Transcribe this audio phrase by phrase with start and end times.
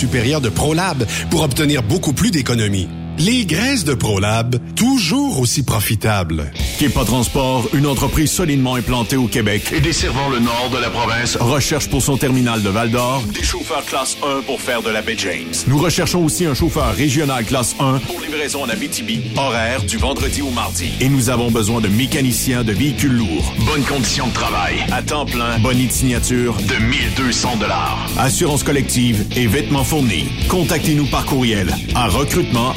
[0.00, 2.88] supérieure de ProLab pour obtenir beaucoup plus d'économies.
[3.22, 6.50] Les graisses de ProLab, toujours aussi profitables.
[6.78, 11.36] Kepa Transport, une entreprise solidement implantée au Québec et desservant le nord de la province,
[11.36, 15.16] recherche pour son terminal de Val-d'Or des chauffeurs classe 1 pour faire de la baie
[15.18, 15.52] James.
[15.66, 20.40] Nous recherchons aussi un chauffeur régional classe 1 pour livraison en Abitibi, horaire du vendredi
[20.40, 20.88] au mardi.
[21.02, 23.52] Et nous avons besoin de mécaniciens de véhicules lourds.
[23.66, 27.98] Bonnes conditions de travail, à temps plein, bonne signature de 1200 dollars.
[28.16, 30.24] Assurance collective et vêtements fournis.
[30.48, 32.72] Contactez-nous par courriel à recrutement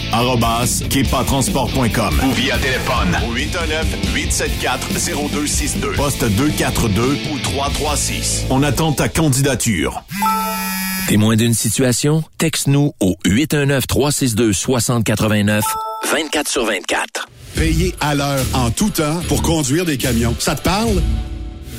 [0.89, 8.45] kepatransport.com ou via téléphone au 819-874-0262, poste 242 ou 336.
[8.49, 10.03] On attend ta candidature.
[11.07, 12.23] Témoin d'une situation?
[12.39, 15.61] Texte-nous au 819-362-6089,
[16.11, 17.27] 24 sur 24.
[17.55, 20.35] Payer à l'heure en tout temps pour conduire des camions.
[20.39, 20.99] Ça te parle?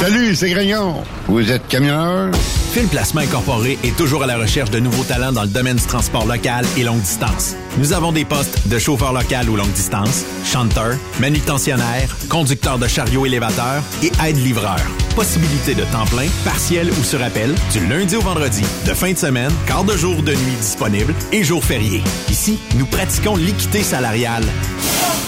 [0.00, 0.94] Salut, c'est Grignon.
[1.26, 2.30] Vous êtes camionneur?
[2.72, 5.84] Fil Placement Incorporé est toujours à la recherche de nouveaux talents dans le domaine du
[5.84, 7.54] transport local et longue distance.
[7.76, 13.26] Nous avons des postes de chauffeur local ou longue distance, chanteur, manutentionnaire, conducteur de chariot
[13.26, 14.80] élévateur et aide-livreur.
[15.16, 19.18] Possibilité de temps plein, partiel ou sur appel, du lundi au vendredi, de fin de
[19.18, 22.02] semaine, quart de jour de nuit disponible et jours fériés.
[22.30, 24.44] Ici, nous pratiquons l'équité salariale.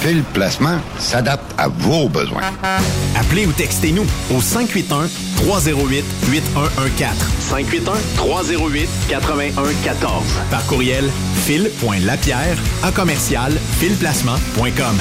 [0.02, 2.42] Fil Placement s'adapte à vos besoins.
[3.14, 7.16] Appelez ou textez-nous au 581 308 8114.
[7.40, 10.22] 581 308 8114.
[10.50, 11.10] Par courriel
[11.44, 14.96] fil.lapierre à commercial filplacement.com.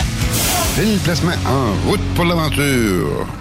[0.75, 3.40] Fil Placement en route pour l'aventure.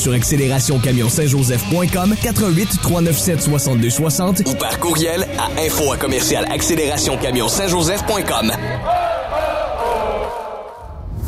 [0.01, 8.51] Sur accélérationcamionsaintjoseph.com 88 397 62 60 ou par courriel à info à commercial accélérationcamionsaintjoseph.com.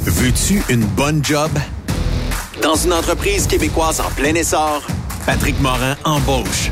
[0.05, 1.51] Veux-tu une bonne job?
[2.61, 4.81] Dans une entreprise québécoise en plein essor,
[5.25, 6.71] Patrick Morin embauche.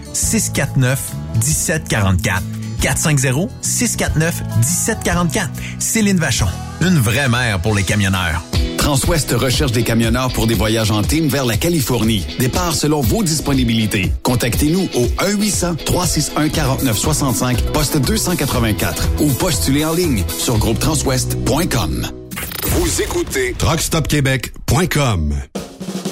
[0.13, 0.99] 649
[1.35, 2.43] 1744.
[2.81, 5.47] 450-649-1744.
[5.79, 6.47] Céline Vachon.
[6.81, 8.41] Une vraie mère pour les camionneurs.
[8.77, 12.25] Transwest recherche des camionneurs pour des voyages en team vers la Californie.
[12.39, 14.11] Départ selon vos disponibilités.
[14.23, 22.07] Contactez-nous au 1-800-361-4965, poste 284 ou postulez en ligne sur groupetranswest.com.
[22.63, 25.35] Vous écoutez TruckStopQuébec.com.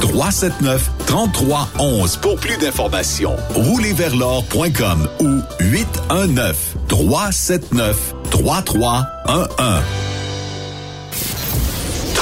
[0.00, 3.36] 379 3311 pour plus d'informations.
[3.54, 10.07] Roulerversl'or.com ou 819 379 3311.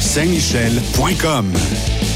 [0.00, 2.15] Saint-Michel.com.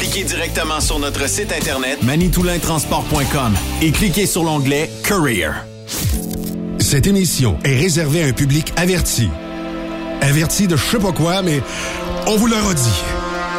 [0.01, 3.53] Appliquez directement sur notre site internet manitoulintransport.com
[3.83, 5.63] et cliquez sur l'onglet Career.
[6.79, 9.29] Cette émission est réservée à un public averti.
[10.21, 11.61] Averti de je sais pas quoi, mais
[12.25, 13.03] on vous le redit.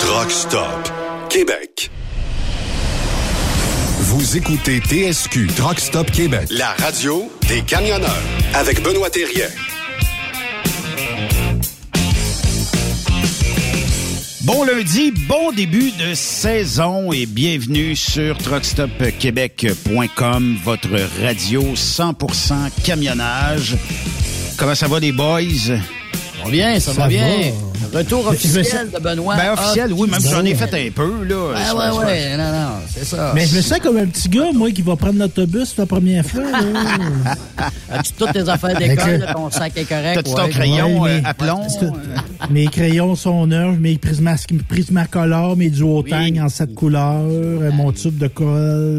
[0.00, 0.90] Truck Stop
[1.28, 1.92] Québec.
[4.00, 8.20] Vous écoutez TSQ Truck Stop Québec, la radio des camionneurs
[8.54, 9.46] avec Benoît Thérien.
[14.44, 20.88] Bon lundi, bon début de saison et bienvenue sur truckstopquebec.com, votre
[21.22, 23.76] radio 100% camionnage.
[24.58, 25.78] Comment ça va les boys?
[26.44, 27.26] Va bien, ça, va bien.
[27.92, 29.36] Retour officiel de Benoît.
[29.36, 31.52] Ben, officiel, oui, même si j'en ai Ben fait un peu, là.
[31.56, 33.32] Ah ouais, ouais, non, non, c'est ça.
[33.34, 36.24] Mais je me sens comme un petit gars, moi, qui va prendre l'autobus la première
[36.24, 36.42] fois.
[36.42, 37.34] là.
[37.92, 40.14] As-tu toutes tes affaires d'école, ton sac est correct?
[40.22, 41.60] T'as-tu ton crayon, euh, à plomb?
[42.50, 48.16] Mes crayons sont neufs, mes prismas prismacolores, mes duotangs en sept couleurs, euh, mon tube
[48.16, 48.46] de colle,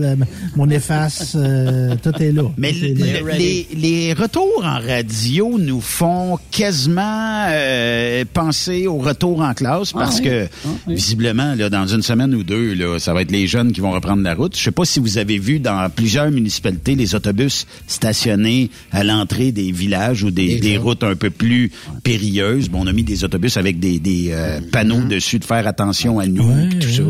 [0.04, 0.16] euh,
[0.56, 2.44] mon efface, euh, tout est là.
[2.58, 3.20] Mais Tout est là.
[3.22, 9.92] le- les, les retours en radio nous font quasiment euh, penser au retour en classe
[9.94, 10.24] parce oui.
[10.26, 10.96] que Ah oui.
[10.96, 13.92] visiblement, là, dans une semaine ou deux, là, ça va être les jeunes qui vont
[13.92, 14.58] reprendre la route.
[14.58, 19.52] Je sais pas si vous avez vu dans plusieurs municipalités les autobus stationnés à l'entrée
[19.52, 21.72] des villages ou des, des routes un peu plus
[22.04, 22.70] périlleuses.
[22.70, 26.20] Bon, on a mis des autobus avec des, des euh, panneaux dessus de faire attention
[26.20, 27.04] à nous, pis tout ça.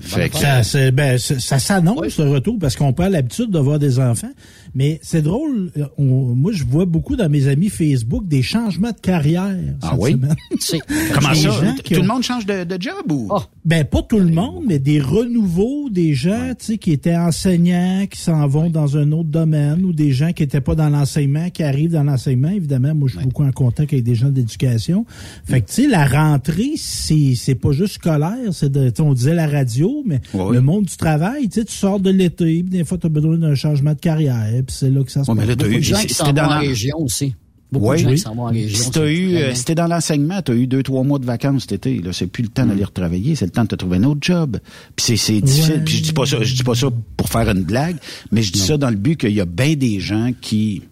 [0.00, 3.98] Fait que- Ça, ben, ça, s'annonce le retour parce qu'on perd l'habitude de voir des
[3.98, 4.30] enfants.
[4.74, 8.92] Mais c'est drôle, euh, on- moi je vois beaucoup dans mes amis Facebook des changements
[8.92, 9.56] de carrière.
[9.82, 10.12] Ah cette oui?
[10.12, 10.34] semaine.
[11.14, 11.50] Comment ça?
[11.84, 13.28] Tout ont- le monde change de, de job ou?
[13.64, 18.06] Ben pas tout le monde, mais des renouveaux, des gens tu sais qui étaient enseignants,
[18.10, 21.50] qui s'en vont dans un autre domaine, ou des gens qui étaient pas dans l'enseignement,
[21.50, 22.48] qui arrivent dans l'enseignement.
[22.50, 25.04] Évidemment, moi je suis beaucoup en contact avec des gens d'éducation.
[25.44, 29.02] Fait que tu sais, la rentrée, c'est c'est pas juste scolaire, c'est de, tu sais,
[29.02, 32.10] on disait la radio, mais Ouais, le monde du travail, tu sais, tu sors de
[32.10, 35.10] l'été, puis des fois tu as besoin d'un changement de carrière, puis c'est là que
[35.12, 35.48] ça se Ouais, mais passe.
[35.48, 37.34] là, t'as eu- c'était dans la- région aussi.
[37.72, 37.98] Beaucoup Ouais.
[37.98, 38.14] de gens Oui.
[38.16, 38.76] qui s'en vont en région.
[38.82, 41.62] Si t'as eu, euh, si t'es dans l'enseignement, t'as eu deux, trois mois de vacances
[41.62, 41.98] cet été.
[42.02, 44.18] Là, c'est plus le temps d'aller retravailler, c'est le temps de te trouver un autre
[44.22, 44.58] job.
[44.96, 45.74] Puis c'est, c'est difficile.
[45.74, 45.80] Ouais.
[45.84, 47.96] Puis je dis pas ça, je dis pas ça pour faire une blague,
[48.32, 50.82] mais je dis ça dans le but qu'il y a bien des gens qui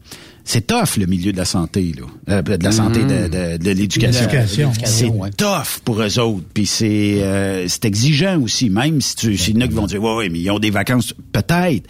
[0.44, 2.06] c'est tough le milieu de la santé là,
[2.36, 4.20] Euh, de la santé de, de, de l'éducation.
[4.22, 4.72] L'éducation.
[4.84, 5.30] C'est ouais.
[5.36, 6.44] tough pour eux autres.
[6.54, 9.86] Puis c'est euh, c'est exigeant aussi, même si tu, s'il y en a qui vont
[9.86, 11.88] dire ouais, ouais, mais ils ont des vacances peut-être.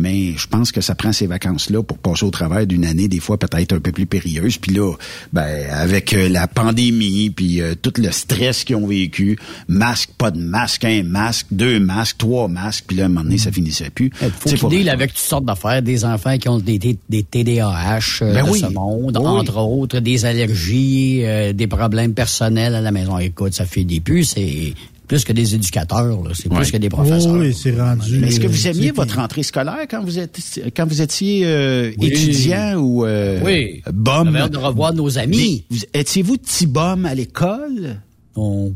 [0.00, 3.20] Mais je pense que ça prend ces vacances-là pour passer au travers d'une année, des
[3.20, 4.56] fois peut-être un peu plus périlleuse.
[4.56, 4.94] Puis là,
[5.32, 9.38] ben avec euh, la pandémie, puis euh, tout le stress qu'ils ont vécu,
[9.68, 13.24] masque, pas de masque, un masque, deux masques, trois masques, puis là, à un moment
[13.24, 14.10] donné, ça finissait plus.
[14.22, 17.22] Il faut qu'ils dealent avec toutes sortes d'affaires, des enfants qui ont des, des, des
[17.22, 18.60] TDAH euh, Ben de oui.
[18.60, 19.26] ce monde, Oui.
[19.26, 23.18] entre autres, des allergies, euh, des problèmes personnels à la maison.
[23.18, 24.74] Écoute, ça fait des plus, c'est
[25.10, 26.30] plus que des éducateurs, là.
[26.34, 26.58] c'est Ouais.
[26.58, 27.32] plus que des professeurs.
[27.32, 28.20] Oui, c'est rendu.
[28.20, 30.38] Mais est-ce que vous euh, aimiez votre rentrée scolaire quand vous êtes
[30.76, 32.06] quand vous étiez euh, Oui.
[32.06, 33.82] étudiant ou euh, Oui.
[33.92, 34.28] bum?
[34.40, 35.64] On de revoir nos amis.
[35.94, 37.96] Étiez-vous petit bum à l'école?
[38.36, 38.72] Non.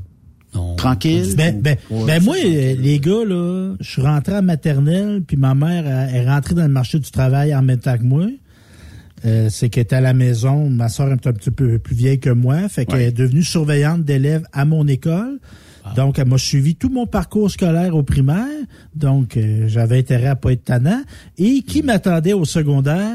[0.57, 0.75] Non.
[0.75, 1.35] Tranquille?
[1.37, 5.55] Ben, ben, Ouais, ben moi, les gars, là, je suis rentré à maternelle, puis ma
[5.55, 8.26] mère elle, est rentrée dans le marché du travail en même temps que moi.
[9.25, 10.69] Euh, c'est qu'elle était à la maison.
[10.69, 12.69] Ma soeur est un petit peu plus vieille que moi.
[12.69, 13.05] Fait qu'elle Ouais.
[13.07, 15.38] est devenue surveillante d'élèves à mon école.
[15.97, 18.47] Donc, elle m'a suivi tout mon parcours scolaire au primaire.
[18.95, 21.03] Donc, euh, j'avais intérêt à pas être tannant.
[21.37, 23.12] Et qui m'attendait au secondaire?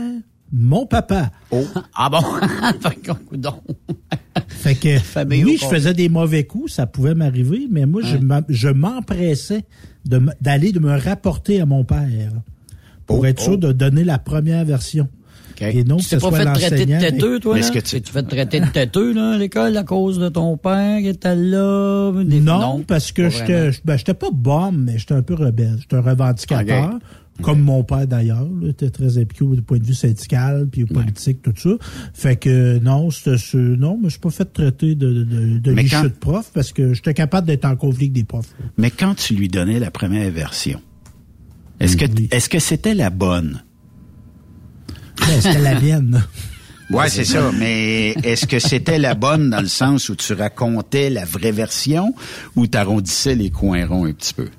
[0.51, 1.31] Mon papa.
[1.95, 2.21] Ah bon?
[4.47, 8.17] Fait que, Famille oui, je faisais des mauvais coups, ça pouvait m'arriver, mais moi, je
[8.49, 9.63] je m'empressais
[10.05, 12.31] de d'aller de me rapporter à mon père
[13.05, 13.57] pour Oh, être sûr oh.
[13.57, 15.07] de donner la première version.
[15.61, 17.65] Et non que tu t'es pas fait traiter de têteux, toi, Mais là?
[17.67, 18.11] est-ce que tu- tu...
[18.11, 22.11] fait traiter de têteux, là, à l'école, à cause de ton père qui était là?
[22.23, 25.77] Des- Non, parce que j'étais ben, j'étais pas bum, mais j'étais un peu rebelle.
[25.79, 26.99] J'étais un revendicateur.
[27.41, 31.41] Comme mon père d'ailleurs, là, était très impliqué au point de vue syndical puis politique,
[31.41, 31.69] tout ça.
[32.13, 35.71] Fait que non, c'était ce- non, mais je suis pas fait traiter de, de, de
[35.71, 38.53] Mais licheux quand- de prof parce que j'étais capable d'être en conflit avec des profs.
[38.59, 38.65] là.
[38.77, 40.81] Mais quand tu lui donnais la première version,
[41.79, 42.27] est-ce que Oui.
[42.31, 43.61] est-ce que c'était la bonne?
[45.19, 46.23] Ben, c'était la mienne.
[46.89, 47.51] Ouais, c'est ça.
[47.55, 52.15] Mais est-ce que c'était la bonne dans le sens où tu racontais la vraie version
[52.55, 54.49] ou t'arrondissais les coins ronds un petit peu?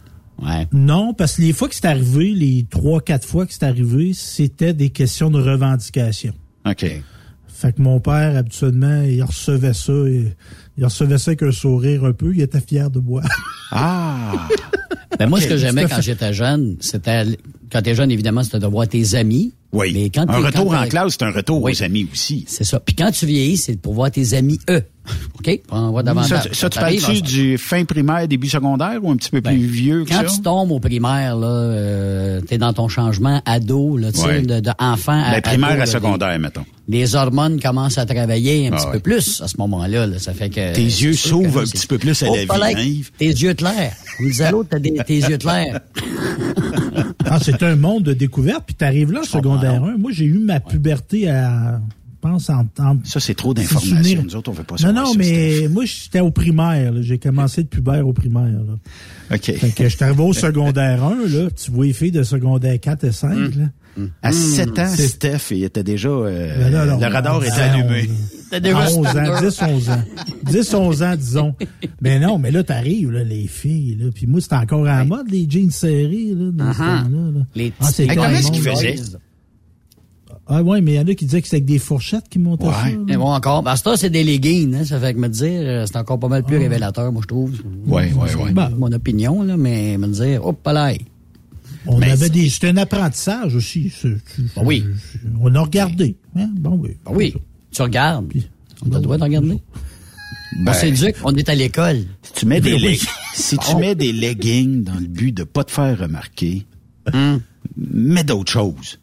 [0.41, 0.69] Ouais.
[0.73, 4.13] Non, parce que les fois que c'est arrivé, les trois, quatre fois que c'est arrivé,
[4.15, 6.33] c'était des questions de revendication.
[6.65, 6.87] OK.
[7.61, 10.35] Fait que mon père, habituellement, il recevait ça, et,
[10.79, 13.23] il recevait ça avec un sourire un peu, il était fier de moi.
[13.73, 14.49] Ah!
[15.17, 17.25] Ben, moi, ce que j'aimais quand j'étais jeune, c'était,
[17.71, 19.53] quand t'es jeune, évidemment, c'était de voir tes amis.
[19.71, 19.93] Oui.
[19.95, 21.73] Mais quand un retour quand en classe, c'est un retour Oui.
[21.79, 22.47] aux amis aussi.
[22.49, 22.81] C'est ça.
[22.81, 24.83] Puis quand tu vieillis, c'est pour voir tes amis, eux.
[25.39, 25.61] OK?
[25.71, 26.29] On va davantage.
[26.29, 29.57] Ça, ça, tu T'arrives parles-tu du fin primaire, début secondaire ou un petit peu plus
[29.57, 30.35] Ben, vieux que Quand ça?
[30.37, 34.43] tu tombes au primaire, là, euh, t'es dans ton changement ado, là, tu sais, Ouais.
[34.43, 36.65] de, de enfant à Ben, primaire ado, à là, secondaire, mettons.
[36.89, 38.93] Les, hormones commencent à travailler un Ah petit ouais.
[38.95, 40.07] peu plus à ce moment-là.
[40.07, 40.19] là.
[40.19, 42.81] Ça fait que Tes yeux s'ouvrent un petit peu plus à Oh, la vie, hein,
[42.83, 43.11] Yves?
[43.17, 43.93] Tes yeux clairs.
[44.19, 45.81] Comme disait l'autre, t'as tes yeux clairs.
[47.27, 49.97] ah, c'est un monde de découverte, puis t'arrives là, secondaire 1.
[49.99, 51.81] Moi, j'ai eu ma puberté à,
[52.21, 52.67] pense, en...
[52.79, 54.23] en Ça, c'est trop d'informations.
[54.23, 56.93] Nous autres, on veut pas Non, savoir non, ça, mais moi, j'étais au primaire.
[57.01, 58.45] J'ai commencé de pubère au primaire.
[58.53, 59.35] Là.
[59.37, 59.43] OK.
[59.57, 63.05] Fait que j'étais arrivé au secondaire 1, là, tu vois les filles de secondaire 4
[63.05, 63.61] et 5, Hmm.
[63.61, 63.67] là.
[64.23, 66.09] À 7 ans, Steph, il était déjà...
[66.09, 68.09] euh, Ben là, là, le radar était on- allumé.
[68.53, 68.57] À
[68.89, 69.37] 11 standard.
[69.37, 70.03] ans, 10, 11 ans.
[70.45, 71.55] 10, 11 ans, disons.
[72.01, 74.07] Mais non, mais là, t'arrives, là, les filles, là.
[74.15, 77.03] Puis moi, c'était encore à la mode, les jeans serrés, là, dans ce Uh-huh.
[77.03, 77.31] temps-là.
[77.39, 77.47] là.
[77.57, 78.75] Les Ah, comment est-ce Diamond, qu'il là.
[78.75, 78.95] faisait?
[80.53, 82.41] Ah ouais, mais il y en a qui disaient que c'était avec des fourchettes qui
[82.41, 82.73] montaient Ouais.
[82.73, 82.89] ça.
[83.07, 83.63] Mais bon, encore.
[83.63, 84.85] Ben, ça, c'est des leggings, hein.
[84.85, 87.53] Ça fait que me dire, euh, c'est encore pas mal plus révélateur, moi, je trouve.
[87.87, 88.53] Ouais, ouais, ouais.
[88.53, 90.93] Ben, Mon opinion, là, mais me dire, hop là.
[91.87, 93.93] on Mais avait c'est- des, c'était un apprentissage aussi.
[94.05, 94.85] Ben oui.
[95.41, 96.17] On a regardé.
[96.37, 96.51] Hein?
[96.57, 96.97] Bon, oui.
[97.07, 97.35] Ben oui,
[97.71, 98.27] tu regardes.
[98.85, 99.59] On a le droit de regarder.
[100.65, 101.99] Ben, on s'éduque, on est à l'école.
[102.23, 102.81] si tu mets des, oui.
[102.83, 103.79] leg- si tu Bon.
[103.79, 106.67] mets des leggings dans le but de pas te faire remarquer,
[107.77, 108.99] mets d'autres choses.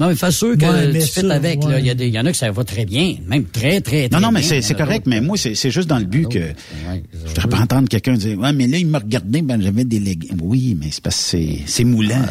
[0.00, 1.64] Non, mais fais sûr que Ouais, mais tu avec.
[1.64, 1.80] là.
[1.80, 3.80] Il y, a des- il y en a que ça va très bien, même très,
[3.80, 6.28] très, très Non, non, mais c'est correct, mais moi, c'est c'est juste dans le but
[6.28, 9.60] que Ouais, je voudrais pas entendre quelqu'un dire Ouais, mais là, il me regardait, ben
[9.60, 10.36] j'avais des leggings.
[10.42, 12.22] Oui, mais c'est parce que c'est- c'est moulant.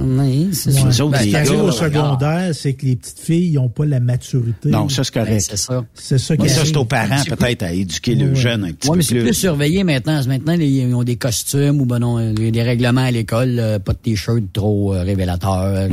[0.00, 1.04] Oui, c'est ça.
[1.04, 1.92] Autres, Ben, les Ce qui gars, arrive au regarde.
[1.92, 4.70] secondaire, c'est que les petites filles n'ont pas la maturité.
[4.70, 5.46] Non, ça, c'est ben, correct.
[5.50, 5.84] c'est ça.
[5.94, 8.88] c'est ça qui Mais ça, c'est aux parents, peut-être, à éduquer le jeune un petit
[8.88, 9.24] Oui, peu mais c'est plus.
[9.24, 10.20] plus surveillé maintenant.
[10.26, 13.92] Maintenant, ils ont des costumes ou ben non, des, des règlements à l'école, euh, pas
[13.92, 15.88] de t-shirt trop euh, révélateurs,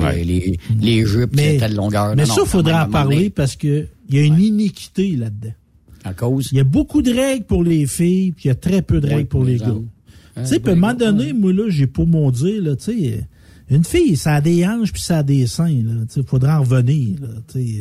[0.81, 2.15] les jupes Mais, de telle longueur.
[2.15, 5.53] mais Non, ça, il à en parler parce que il y a une iniquité là-dedans.
[6.03, 6.49] À cause?
[6.51, 8.99] Il y a beaucoup de règles pour les filles, puis il y a très peu
[9.01, 9.75] de règles pour les gars.
[10.37, 13.27] Tu sais, à un moment donné, moi, là, j'ai pour mon dire, là, tu sais,
[13.71, 15.69] une fille, ça a des hanches puis ça a des seins,
[16.09, 17.27] sais, faudrait en revenir, là.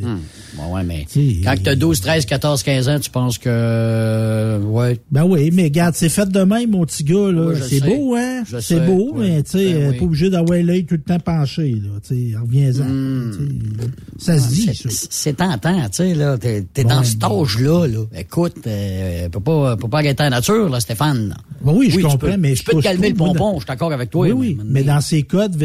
[0.05, 0.21] Hum.
[0.57, 1.07] Bon, ouais, mais
[1.45, 3.49] quand tu as 12, 13, 14, 15 ans, tu penses que.
[3.49, 4.99] euh, ouais.
[5.11, 7.53] Ben oui, mais regarde, c'est fait de même, mon petit gars, là.
[7.53, 8.43] Oui, c'est beau, hein?
[8.61, 9.29] C'est beau, oui.
[9.31, 9.99] mais tu sais, Ben euh, oui.
[9.99, 12.39] pas obligé d'avoir l'œil tout le temps penché, là.
[12.41, 12.85] Reviens-en.
[12.85, 13.33] Hmm.
[14.19, 14.71] Ça se dit,
[15.11, 16.37] C'est- tentant, tu sais, là.
[16.39, 18.05] T'es t'es dans cet âge-là, là.
[18.17, 21.35] Écoute, euh, peut pas, peut pas arrêter la nature, là, Stéphane.
[21.65, 23.67] Ben oui, je comprends, peux- mais tu je peux te calmer le pompon, je suis
[23.67, 24.27] d'accord avec toi.
[24.27, 25.57] Oui, oui, mais- mais dans ces codes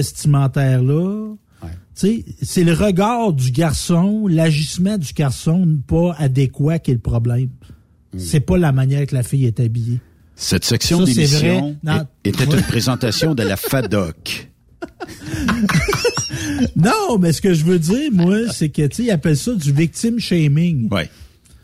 [1.95, 7.49] c'est le regard du garçon, l'agissement du garçon pas adéquat qui est le problème.
[8.13, 8.19] Hmm.
[8.19, 9.99] C'est pas la manière que la fille est habillée.
[10.35, 11.77] Cette section d'émission.
[11.83, 12.07] Non.
[12.23, 14.49] était une présentation de la FADOC.
[16.75, 19.53] Non, mais ce que je veux dire, moi, c'est que, tu sais, ils appellent ça
[19.53, 20.89] du victim shaming.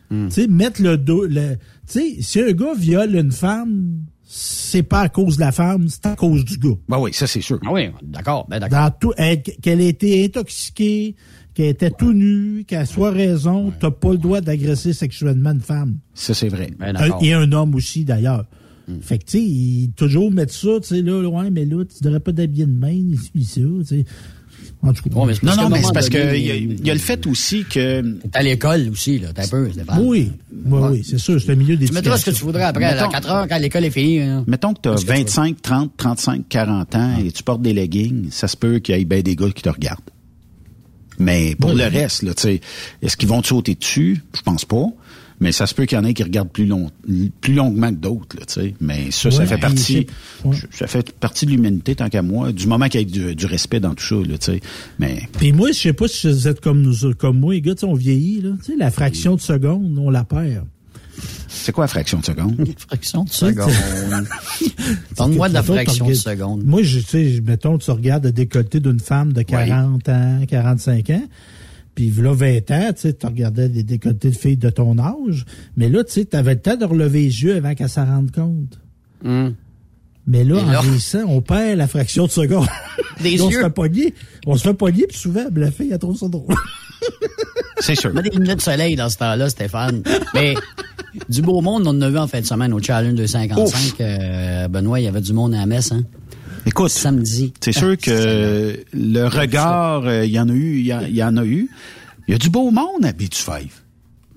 [0.10, 1.56] Tu sais, mettre le dos, le,
[1.88, 5.88] tu sais, si un gars viole une femme, c'est pas à cause de la femme,
[5.90, 6.76] c'est à cause du gars.
[6.88, 7.60] Ben oui, ça, c'est sûr.
[7.66, 8.80] Ah oui, d'accord, ben d'accord.
[8.80, 11.16] Dans tout, elle- qu'elle ait été intoxiquée,
[11.56, 15.98] qu'elle était tout nue, qu'elle soit raison, t'as pas le droit d'agresser sexuellement une femme.
[16.14, 16.70] Ça, c'est vrai.
[16.80, 18.46] Ben Un- et un homme aussi, d'ailleurs.
[19.02, 22.04] Fait que, tu sais, ils- toujours mettre ça, tu sais, là, ouais, mais là, tu
[22.04, 24.06] devrais pas t'habiller de même, ici, tu sais.
[24.82, 25.14] En tout cas.
[25.14, 27.66] Ouais, mais c'est Non, non, mais c'est parce qu'il y, y a le fait aussi
[27.66, 28.02] que...
[28.02, 30.00] T'es à l'école aussi, là, t'as un peu, Stéphane.
[30.06, 30.32] oui,
[30.66, 32.94] oui, oui, c'est sûr, c'est un milieu Tu mettras ce que tu voudrais après, à
[32.96, 34.22] Mettons- 4 heures, quand l'école est finie.
[34.22, 34.46] hein.
[34.48, 37.62] Mettons que tu as Qu'est-ce que tu 25, 30, 35, 40 ans et tu portes
[37.62, 40.00] des leggings, ça se peut qu'il y ait bien des gars qui te regardent.
[41.20, 41.78] Mais pour Oui.
[41.78, 42.62] le reste, là, tu sais,
[43.02, 44.24] est-ce qu'ils vont te sauter dessus?
[44.34, 44.86] Je pense pas.
[45.40, 46.92] Mais ça se peut qu'il y en ait qui regardent plus long,
[47.40, 48.76] plus longuement que d'autres, là, tu sais.
[48.82, 50.08] Mais ça, ça fait partie,
[50.44, 50.58] ouais.
[50.72, 53.46] ça fait partie de l'humanité tant qu'à moi, du moment qu'il y ait du, du
[53.46, 54.62] respect dans tout ça, là, tu sais.
[55.00, 57.74] Mais, Puis moi, je sais pas si vous êtes comme nous, comme moi, les gars,
[57.74, 58.50] tu sais, on vieillit, là.
[58.60, 60.66] Tu sais, la fraction de seconde, on la perd.
[61.48, 62.68] c'est quoi la fraction de seconde?
[62.88, 63.72] Fraction de seconde.
[65.18, 66.64] Donne-moi de la fraction de seconde.
[66.66, 71.10] Moi, je, tu sais, mettons, tu regardes le décolleté d'une femme de 40 ans, 45
[71.12, 71.24] ans,
[72.08, 75.46] puis là, 20 ans, tu sais, tu regardais les décolletés de filles de ton âge,
[75.76, 78.32] mais là, tu sais, avais le temps de relever les yeux avant qu'elle s'en rende
[78.32, 78.80] compte.
[79.26, 79.56] Hum.
[80.26, 82.68] Mais là, en vieillissant, on perd la fraction de seconde.
[83.22, 83.58] Des on yeux.
[83.58, 84.14] se fait pogner.
[84.46, 86.56] On se fait pogner, puis souvent, la fille, elle trouve ça drôle.
[87.80, 88.14] C'est sûr.
[88.14, 90.04] Mets des lunettes de soleil dans ce temps-là, Stéphane.
[90.34, 90.54] Mais
[91.30, 94.02] du beau monde, on en a vu en fin de semaine au Challenge 255.
[94.02, 96.04] Euh, Benoît, il y avait du monde à la messe, hein?
[96.66, 97.54] Écoute, Samedi.
[97.62, 101.22] C'est sûr que le regard, euh, il y en a eu, il y, en- il
[101.22, 101.70] a eu.
[102.28, 103.72] Il y a du beau monde à Beach Five.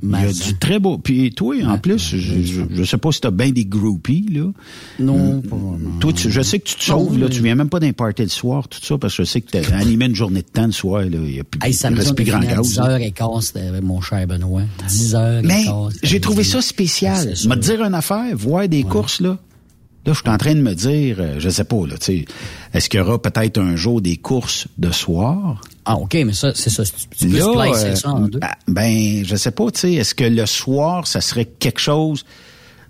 [0.04, 0.98] Il y a Mais- du très beau.
[0.98, 4.50] Puis toi, en plus, je, je, sais pas si t'as bien des groupies, là.
[4.98, 5.42] Non, Mm.
[5.42, 5.98] pas vraiment.
[6.00, 7.28] Toi, tu- je sais que tu te sauves, là.
[7.28, 9.50] Tu viens même pas d'un party le soir, tout ça, parce que je sais que
[9.52, 11.18] t'as animé une journée de temps le soir, là.
[11.24, 12.76] Il y a plus, Hey, il samedi, reste plus grand fini à gaz.
[12.78, 12.98] là.
[12.98, 14.62] 10h15, c'était mon cher Benoît.
[14.88, 15.46] 10h15.
[15.46, 17.37] Mais c'était j'ai trouvé ça spécial.
[17.37, 17.48] Sûr.
[17.54, 19.38] te dire une affaire, voir des courses, là.
[20.05, 22.25] Là, je suis en train de me dire, euh, je sais pas, là, tu sais,
[22.75, 25.61] est-ce qu'il y aura peut-être un jour des courses de soir?
[25.85, 26.83] Ah, OK, mais ça, c'est ça.
[26.85, 28.41] Tu tu peux Là, splicer euh, ça en deux.
[28.41, 32.25] ben, ben, je sais pas, tu sais, est-ce que le soir, ça serait quelque chose...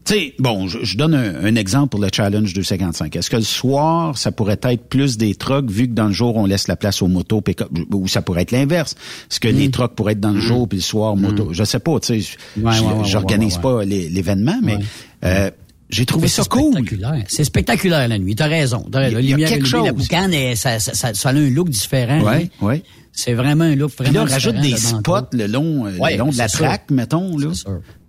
[0.05, 3.15] Tu sais, bon, je, je donne un, un exemple pour le Challenge 255.
[3.15, 6.35] Est-ce que le soir, ça pourrait être plus des trucks, vu que dans le jour,
[6.37, 8.97] on laisse la place aux motos, pick-up, ou ça pourrait être l'inverse?
[9.31, 11.51] Est-ce que les trucks pourraient être dans le jour, puis le soir, moto?
[11.53, 12.37] Je sais pas, tu sais.
[12.61, 14.79] Ouais, je- ouais, ouais, j'organise pas l'é- l'événement, mais...
[15.25, 15.53] Euh,
[15.93, 16.73] J'ai trouvé ça c'est cool.
[16.73, 17.25] spectaculaire.
[17.29, 18.35] C'est spectaculaire la nuit.
[18.35, 18.85] T'as raison.
[18.91, 19.19] T'as raison.
[19.19, 20.03] Il y a lumière quelque allumée, La chose.
[20.03, 22.21] boucane, et ça, ça, ça, ça a un look différent.
[22.23, 22.67] Ouais, hein.
[22.67, 22.83] ouais.
[23.13, 26.13] C'est vraiment un look Puis vraiment là, rajoute différent, des spots le long, euh, Ouais,
[26.13, 27.49] le long de la track, mettons, là.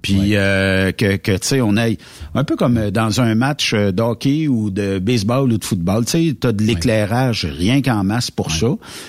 [0.02, 1.98] Puis euh, que, que tu sais, on aille
[2.36, 6.06] un peu comme euh, dans un match euh, d'hockey ou de baseball ou de football,
[6.06, 8.68] tu sais, t'as de l'éclairage rien qu'en masse pour ça.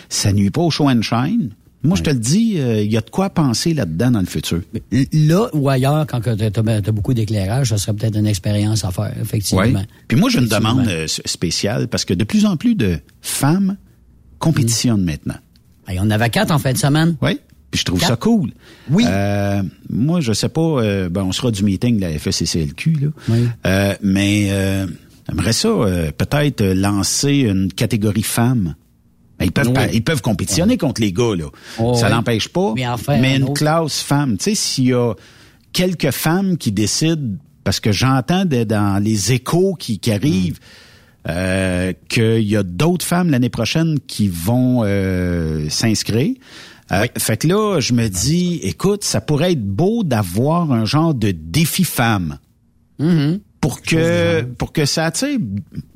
[0.09, 1.51] Ça nuit pas au show and shine.
[1.85, 4.27] Moi, je te le dis, euh, il y a de quoi penser là-dedans dans le
[4.27, 4.61] futur.
[5.13, 9.13] Là ou ailleurs, quand tu as, beaucoup d'éclairage, ça serait peut-être une expérience à faire,
[9.21, 9.63] effectivement.
[9.63, 9.87] Ouais.
[10.09, 13.77] Puis moi, j'ai une demande euh, spéciale parce que de plus en plus de femmes
[14.39, 15.05] compétitionnent Mm.
[15.05, 15.35] maintenant.
[15.87, 17.17] Hey, on avait quatre en fin de semaine.
[17.21, 17.39] Oui.
[17.71, 18.09] Puis je trouve Quatre?
[18.11, 18.53] ça cool.
[18.91, 19.05] Oui.
[19.07, 23.09] Euh, moi, je sais pas, euh, ben, on sera du meeting de la FECCLQ, là.
[23.29, 23.49] Oui.
[23.67, 24.87] Euh, mais euh,
[25.29, 28.75] j'aimerais ça euh, peut-être euh, lancer une catégorie femmes.
[29.45, 29.83] Ils peuvent, Oui.
[29.93, 31.47] ils peuvent compétitionner contre les gars, là.
[31.79, 32.13] Oh, ça oui.
[32.13, 32.75] n'empêche pas.
[33.21, 34.37] Mais une classe femme.
[34.39, 35.15] Tu sais, s'il y a
[35.73, 40.59] quelques femmes qui décident, parce que j'entends dans les échos qui, qui arrivent,
[41.29, 46.35] euh, qu'il y a d'autres femmes l'année prochaine qui vont euh, s'inscrire.
[46.93, 51.15] Euh, Fait que là, je me dis, écoute, ça pourrait être beau d'avoir un genre
[51.15, 52.39] de défi femme
[53.01, 53.41] Mm-hmm.
[53.69, 55.39] Pour que pour que ça attire.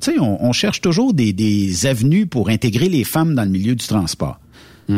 [0.01, 3.49] Tu sais, on, on cherche toujours des, des avenues pour intégrer les femmes dans le
[3.51, 4.39] milieu du transport.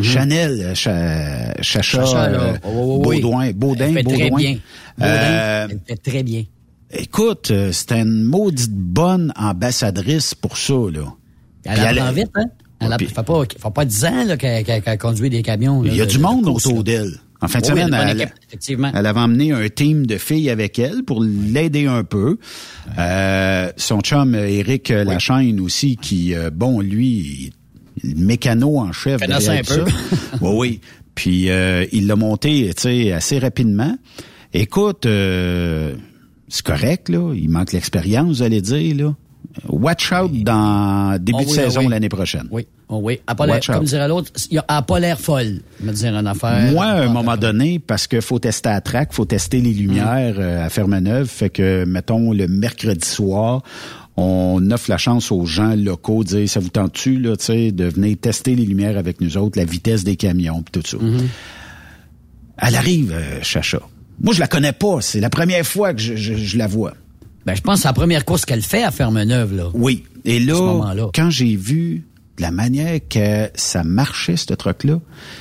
[0.01, 2.05] Chanel, euh, Cha- Chacha.
[2.05, 3.19] Chacha, euh, Oh, oh, oui.
[3.21, 4.37] Baudouin, Baudin, Elle fait très Baudouin.
[4.37, 4.51] bien.
[4.97, 6.43] Baudin, Euh, elle fait très bien.
[6.93, 11.13] Écoute, euh, c'était une maudite bonne ambassadrice pour ça, là.
[11.65, 12.45] Elle Puis apprend vite, hein?
[12.79, 15.83] Elle a, Puis- fait pas, fait pas 10 ans qu'elle qu'elle conduit des camions.
[15.83, 17.11] Il y a du de monde autour d'elle.
[17.41, 18.91] En fin de Oui, semaine, elle, équipe, effectivement.
[18.93, 22.37] elle avait emmené un team de filles avec elle pour l'aider un peu.
[22.99, 27.51] Euh, son chum Éric Lachaine aussi, qui, euh, bon, lui,
[28.03, 29.21] il- mécano en chef.
[29.21, 29.85] Derrière un peu.
[30.41, 30.81] oui, oui.
[31.15, 33.97] Puis euh, il l'a monté, tu sais, assez rapidement.
[34.53, 35.95] Écoute, euh,
[36.47, 37.33] c'est correct, là.
[37.35, 39.15] Il manque l'expérience, vous allez dire, là.
[39.67, 41.87] Watch out dans début Oh de saison oui.
[41.89, 42.47] l'année prochaine.
[42.51, 43.19] Oui, oh oui.
[43.27, 45.59] A pas comme dirait l'autre, il a- elle a pas l'air folle.
[45.81, 46.71] Me dire une affaire.
[46.71, 50.35] Moi, à un moment donné, parce qu'il faut tester à track, faut tester les lumières
[50.39, 53.61] euh, à Fermeneuve, fait que, mettons, le mercredi soir,
[54.17, 57.71] on offre la chance aux gens locaux de dire, ça vous tente-tu, là, tu sais,
[57.71, 60.97] de venir tester les lumières avec nous autres, la vitesse des camions, pis tout ça.
[62.57, 63.79] Elle arrive, euh, Chacha.
[64.23, 65.01] Moi, je la connais pas.
[65.01, 66.93] C'est la première fois que je, je- je la vois.
[67.45, 69.69] Ben, je pense que c'est la première course qu'elle fait à Fermeneuve, là.
[69.73, 70.03] Oui.
[70.25, 70.55] Et là,
[71.15, 72.05] quand j'ai vu
[72.37, 74.99] de la manière que ça marchait, ce truc-là,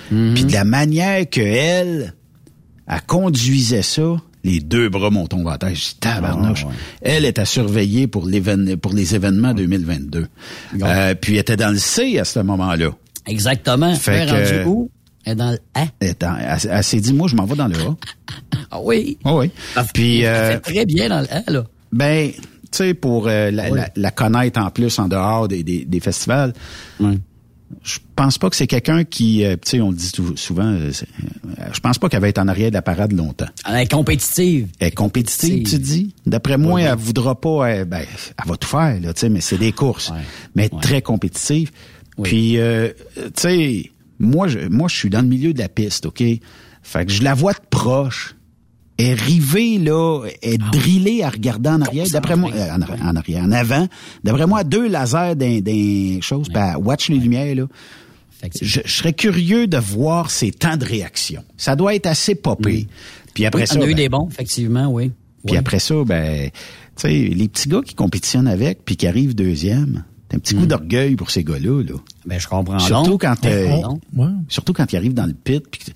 [0.09, 2.15] puis de la manière que elle,
[2.89, 5.69] elle conduisait ça, les deux bras m'ont tombé à terre.
[5.75, 6.65] J'ai dit, tabarnouche.
[7.03, 8.27] Elle est à surveiller pour,
[8.81, 10.27] pour les événements 2022.
[10.83, 12.91] Euh, puis elle était dans le C à ce moment-là.
[13.27, 13.95] Exactement.
[13.95, 14.33] Fait Elle est
[14.63, 14.91] rendue où?
[15.25, 15.85] Elle est dans le A.
[16.01, 17.97] Elle, elle- elle s'est dit, moi, je m'en vais dans le A.
[18.73, 19.19] Ah oui.
[19.25, 19.51] Ah oui.
[19.93, 21.65] Puis, Elle euh, fait très bien dans le A, là.
[21.93, 22.39] Ben, tu
[22.73, 23.79] sais, pour euh, la, Oui.
[23.79, 26.53] la- la connaître en plus en dehors des, des, des festivals,
[27.83, 30.91] je pense pas que c'est quelqu'un qui, euh, tu sais, on le dit souvent, euh,
[30.91, 33.47] euh, je pense pas qu'elle va être en arrière de la parade longtemps.
[33.69, 34.69] Elle est compétitive.
[34.81, 36.15] Elle est compétitive, tu dis.
[36.27, 39.41] D'après moi, elle voudra pas, euh, ben, elle va tout faire, là, tu sais, mais
[39.41, 40.13] c'est des courses.
[40.55, 41.71] Mais elle est très compétitive.
[42.23, 46.07] Puis, euh, tu sais, moi, je, moi, je suis dans le milieu de la piste,
[46.07, 46.23] OK?
[46.83, 48.35] Fait que je la vois de proche.
[49.01, 52.07] Est rivée, là, est drillée à regarder en arrière.
[52.13, 53.89] D'après moi, euh, en, en arrière, en avant.
[54.25, 57.67] D'après moi, deux lasers d'un, d'un chose, puis elle watch les lumières, là.
[58.61, 61.45] Je, je serais curieux de voir ses temps de réaction.
[61.57, 62.89] Ça doit être assez popé.
[63.35, 65.13] Puis après Oui, ça, on a eu ben, des bons, effectivement, oui.
[65.47, 66.51] puis après ça, ben,
[66.97, 70.55] tu sais, les petits gars qui compétitionnent avec, puis qui arrivent deuxième, t'as un petit
[70.55, 71.83] coup d'orgueil pour ces gars-là.
[71.83, 71.95] Là.
[72.25, 73.21] Ben, je comprends Surtout donc.
[73.23, 73.83] quand, euh,
[74.49, 75.63] surtout quand ils arrivent dans le pit.
[75.69, 75.91] Que-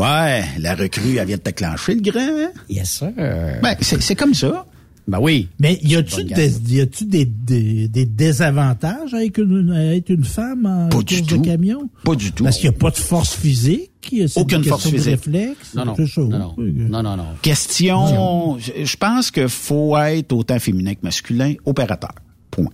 [0.00, 2.20] ouais, la recrue, elle vient de t'enclencher, le grand.
[2.20, 2.50] Hein?
[2.68, 3.12] Yes, sir.
[3.16, 4.66] Ben, c'est, comme ça.
[5.08, 5.48] Ben oui.
[5.60, 10.24] Mais y a-tu des, y a-tu des, des, des désavantages avec une, à être une
[10.24, 11.42] femme en Pas course du de tout.
[11.42, 11.88] camion?
[12.02, 12.42] Pas du tout.
[12.42, 13.92] Parce qu'il n'y a pas de force physique.
[14.34, 15.10] Aucune une force question de physique.
[15.24, 15.74] réflexe.
[15.76, 15.94] Non, non.
[15.96, 16.54] Non, non.
[16.58, 17.24] Non, non, non.
[17.42, 22.12] Question, je je pense que faut être autant féminin que masculin, opérateur.
[22.56, 22.72] Point.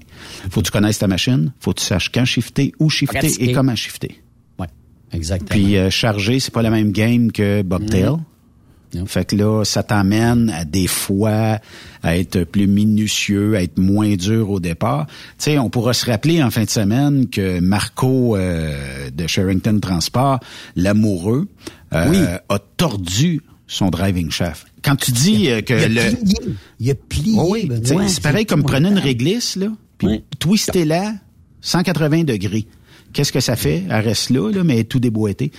[0.51, 3.51] Faut que tu connaisses ta machine, faut que tu saches quand shifter, où shifter Pratiquer.
[3.51, 4.23] et comment shifter.
[4.59, 4.69] Ouais,
[5.13, 5.51] exactement.
[5.51, 8.05] Puis euh, charger, c'est pas la même game que bobtail.
[8.05, 9.07] Non.
[9.07, 11.59] Fait que là, ça t'amène à des fois
[12.03, 15.07] à être plus minutieux, à être moins dur au départ.
[15.07, 19.81] Tu sais, on pourra se rappeler en fin de semaine que Marco euh, de Sherrington
[19.81, 20.41] Transport,
[20.77, 21.49] l'amoureux,
[21.95, 24.67] euh, a tordu son driving shaft.
[24.83, 26.37] Quand tu dis euh, que il a le plié.
[26.81, 27.35] Il a plié.
[27.39, 29.69] Oh oui, ben, ouais, c'est pareil comme prenez une réglisse là,
[29.99, 30.25] puis Oui.
[30.39, 31.15] twistez-la
[31.61, 32.67] 180 degrés.
[33.13, 33.85] Qu'est-ce que ça fait?
[33.89, 35.53] Elle reste là, là, mais elle est tout déboîtée.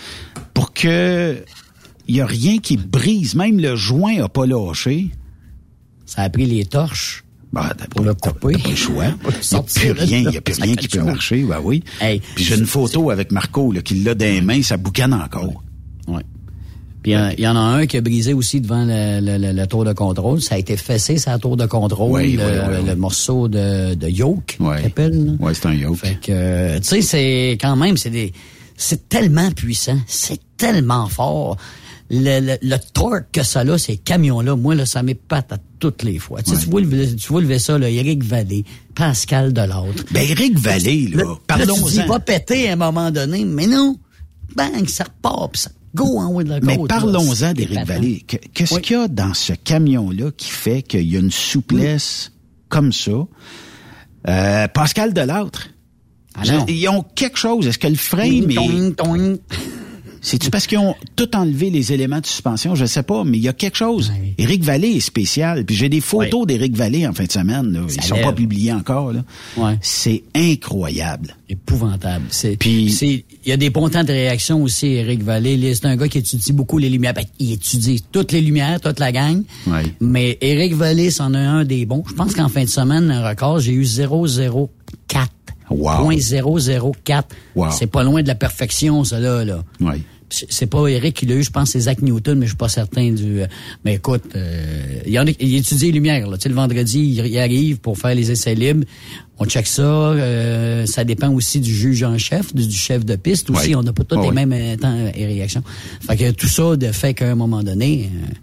[0.54, 1.38] Pour que
[2.08, 5.10] il y a rien qui brise, même le joint a pas lâché.
[6.06, 8.54] Ça a pris les torches Bah, t'as Pour le couper.
[8.58, 9.06] pas le choix.
[9.42, 11.82] Il n'y a plus rien, il a plus rien qui peut marcher, bah oui.
[12.02, 15.14] Hey, Puis j'ai une photo avec Marco, là, qui l'a dans les mains, ça boucane
[15.14, 15.64] encore.
[16.08, 16.24] Ouais.
[17.04, 19.20] Puis il y en- il y, en a un qui a brisé aussi devant le,
[19.20, 20.42] le- le- le tour de contrôle.
[20.42, 22.86] Ça a été fessé, sa tour de contrôle, Oui, le, oui, oui, oui.
[22.88, 25.36] le morceau de, de yoke, appelle.
[25.40, 25.98] Ouais, c'est un yoke.
[25.98, 28.32] Fait que, euh, tu sais, c'est quand même, c'est des,
[28.78, 31.58] c'est tellement puissant, c'est tellement fort.
[32.10, 36.04] Le, le, le torque que ça a, ces camions-là, moi, là, ça m'épate à toutes
[36.04, 36.42] les fois.
[36.44, 40.04] Tu sais, tu vois, le- tu vois lever ça, là, Éric Vallée, Pascal Delautre.
[40.12, 42.06] Ben, Éric Vallée, là, dis, parlons-en.
[42.08, 43.98] va péter à un moment donné, mais non.
[44.56, 46.66] Bang, ça repart, pis ça go en haut de la côte.
[46.66, 47.86] Mais parlons-en d'Éric.
[47.86, 48.24] Vallée.
[48.28, 48.82] Que- Qu'est-ce Oui.
[48.82, 52.32] qu'il y a dans ce camion-là qui fait qu'il y a une souplesse
[52.70, 53.12] comme ça?
[54.28, 55.70] Euh, Pascal Delattre.
[56.36, 56.42] Ah.
[56.68, 57.68] Ils ont quelque chose.
[57.68, 58.56] Est-ce que le frame est...
[60.26, 62.76] C'est-tu parce qu'ils ont tout enlevé les éléments de suspension?
[62.76, 64.12] Je sais pas, mais il y a quelque chose.
[64.38, 65.66] Éric Vallée est spécial.
[65.66, 67.74] Puis j'ai des photos d'Éric Vallée en fin de semaine.
[67.74, 67.82] Là.
[67.94, 68.24] Ils sont lève.
[68.24, 69.12] pas publiés encore.
[69.12, 69.24] Là.
[69.58, 69.78] Ouais.
[69.82, 71.36] C'est incroyable.
[71.50, 72.24] Épouvantable.
[72.30, 75.76] C'est, Puis- c'est, il y a des bons temps de réaction aussi, Éric Vallée.
[75.76, 77.14] C'est un gars qui étudie beaucoup les lumières.
[77.14, 79.44] Ben, il étudie toutes les lumières, toute la gang.
[80.00, 82.04] Mais Éric Vallée, c'en a un des bons.
[82.08, 83.84] Je pense qu'en fin de semaine, un record, j'ai eu
[85.08, 85.30] 004.
[85.70, 86.04] Wow.
[86.04, 87.36] Point 004.
[87.56, 87.72] Wow.
[87.72, 89.44] C'est pas loin de la perfection, ça, là.
[89.46, 89.64] là.
[90.30, 92.58] C'est pas Eric qui l'a eu, je pense que c'est Zach Newton, mais je suis
[92.58, 93.42] pas certain du.
[93.42, 93.48] euh,
[93.86, 96.28] mais écoute, euh, il y en a, il étudie les lumières.
[96.28, 96.38] Là.
[96.38, 98.84] Tu sais, le vendredi, il, arrive pour faire les essais libres.
[99.38, 99.82] On check ça.
[99.84, 103.76] euh, ça dépend aussi du juge en chef, du, du chef de piste aussi.
[103.76, 105.62] On n'a pas tous Ouais, les mêmes euh, temps et réactions.
[106.02, 108.34] Fait que tout ça de fait qu'à un moment donné, euh,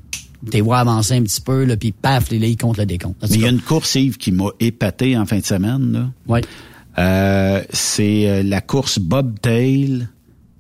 [0.51, 3.17] t'es voir avancer un petit peu, là, puis paf, là, il compte le décompte.
[3.23, 5.93] Mais il y a une course, Yves, qui m'a épaté en fin de semaine.
[5.93, 6.11] Là.
[6.29, 6.43] ouais.
[6.99, 10.09] Euh, c'est euh, la course Bobtail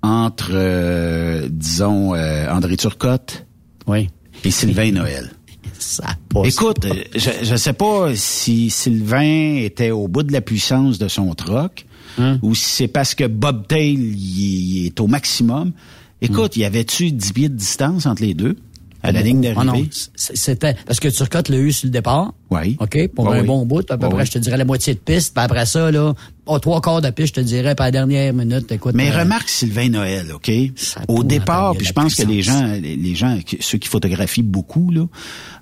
[0.02, 3.46] entre, euh, disons, euh, André Turcotte
[3.86, 4.08] Oui.
[4.44, 5.30] et Sylvain Noël.
[5.78, 6.46] Ça passe.
[6.54, 11.34] Écoute, je, je sais pas si Sylvain était au bout de la puissance de son
[11.34, 11.86] troc
[12.18, 12.38] Hein?
[12.42, 15.72] ou si c'est parce que Bobtail il, il est au maximum.
[16.20, 18.56] Écoute, y avait-tu 10 pieds de distance entre les deux?
[19.02, 19.88] À la ligne Ah non, d'arrivée?
[19.92, 22.32] c- c'était parce que Turcotte l'a eu sur le départ.
[22.50, 22.76] Oui.
[22.80, 23.46] OK, pour Ouais, un oui.
[23.46, 24.26] bon bout, à peu Ouais, près, oui.
[24.26, 26.14] je te dirais la moitié de piste, puis après ça là,
[26.46, 28.94] oh, trois quarts de piste, je te dirais pas la dernière minute, écoute.
[28.94, 30.50] Mais euh, remarque Sylvain Noël, OK?
[30.76, 34.42] Ça Au départ, puis je pense que les gens, les, les gens, ceux qui photographient
[34.42, 35.06] beaucoup, là,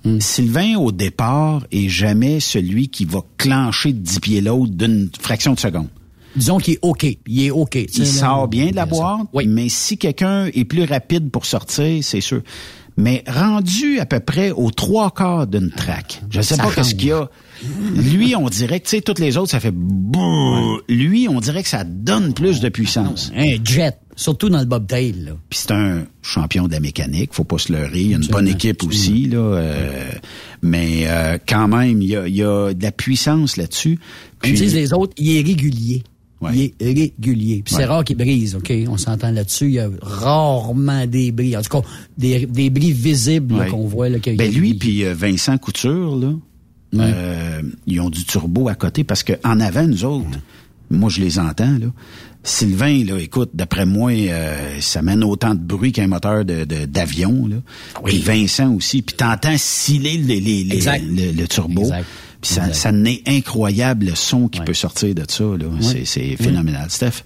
[0.05, 0.19] Hmm.
[0.21, 5.53] Sylvain, au départ, est jamais celui qui va clencher de 10 pieds l'autre d'une fraction
[5.53, 5.87] de seconde.
[6.37, 7.75] disons qu'il est OK, il est OK.
[7.75, 9.45] Il sort bien de la boîte, Oui.
[9.47, 12.41] mais si quelqu'un est plus rapide pour sortir, c'est sûr.
[12.99, 16.95] Mais rendu à peu près aux trois quarts d'une traque, je sais Ça pas qu'est-ce
[16.95, 17.29] qu'il y a.
[17.95, 20.81] Lui, on dirait que, tu sais, toutes les autres, ça fait bouh.
[20.89, 23.31] Lui, on dirait que ça donne plus de puissance.
[23.35, 25.31] Un jet, surtout dans le bobtail là.
[25.49, 28.01] Puis c'est un champion de la mécanique, faut pas se leurrer.
[28.01, 29.37] Il y a une bonne équipe aussi, là.
[29.37, 30.11] euh,
[30.61, 33.97] mais euh, quand même, il y a, y a de la puissance là-dessus.
[34.39, 36.03] Comme Puis, disent les autres, il est régulier.
[36.41, 36.51] Ouais.
[36.55, 37.61] Il est régulier.
[37.65, 38.71] Puis c'est rare qu'il brise, OK?
[38.87, 39.65] On s'entend là-dessus.
[39.65, 41.57] Il y a rarement des bris.
[41.57, 43.67] En tout cas, des, des bris visibles Ouais.
[43.67, 44.07] qu'on voit.
[44.09, 46.33] Là, qu'il- ben lui puis euh, Vincent Couture, là,
[46.95, 50.27] euh, ils ont du turbo à côté parce que en avant, nous autres,
[50.89, 51.87] moi je les entends, là.
[52.41, 56.85] Sylvain, là, écoute, d'après moi, euh, ça mène autant de bruit qu'un moteur de, de-
[56.85, 57.57] d'avion, là.
[58.01, 58.11] Oui.
[58.13, 59.01] Puis Vincent aussi.
[59.01, 61.81] Puis t'entends sciller les, les, les- le, le turbo.
[61.81, 62.05] Exact.
[62.41, 64.65] Puis ça, ça n'est incroyable le son qui Ouais.
[64.65, 65.65] peut sortir de ça, là.
[65.81, 66.89] C'est, c'est phénoménal.
[66.89, 67.23] Steph?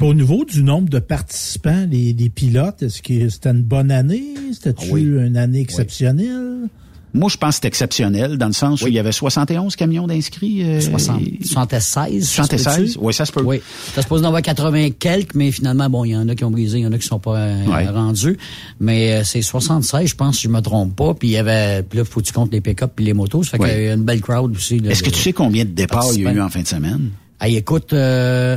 [0.00, 4.34] Au niveau du nombre de participants, les, les pilotes, est-ce que c'était une bonne année?
[4.52, 5.02] C'était-tu Ah oui.
[5.02, 6.68] une année exceptionnelle?
[7.16, 10.06] Moi, je pense que c'est exceptionnel, dans le sens où il y avait 71 camions
[10.06, 10.62] d'inscrits.
[10.62, 12.24] euh, 60, et- 76.
[12.28, 12.94] ça se 76?
[12.94, 12.98] peut-tu?
[13.04, 13.42] Oui, ça se peut.
[13.42, 13.60] Oui.
[13.94, 16.44] Ça se pose d'en avoir 80 quelques, mais finalement, bon, il y en a qui
[16.44, 17.88] ont brisé, il y en a qui sont pas euh, Ouais.
[17.88, 18.36] rendus.
[18.80, 21.14] Mais euh, c'est 76, je pense, si je me trompe pas.
[21.14, 23.42] Puis il y avait, puis là, faut que tu comptes les pick-up puis les motos.
[23.44, 23.74] Ça fait Ouais.
[23.74, 24.80] qu'il y a une belle crowd aussi.
[24.88, 27.10] Est-ce que tu sais combien de départs il y a eu en fin de semaine?
[27.40, 28.56] Hey, écoute, euh,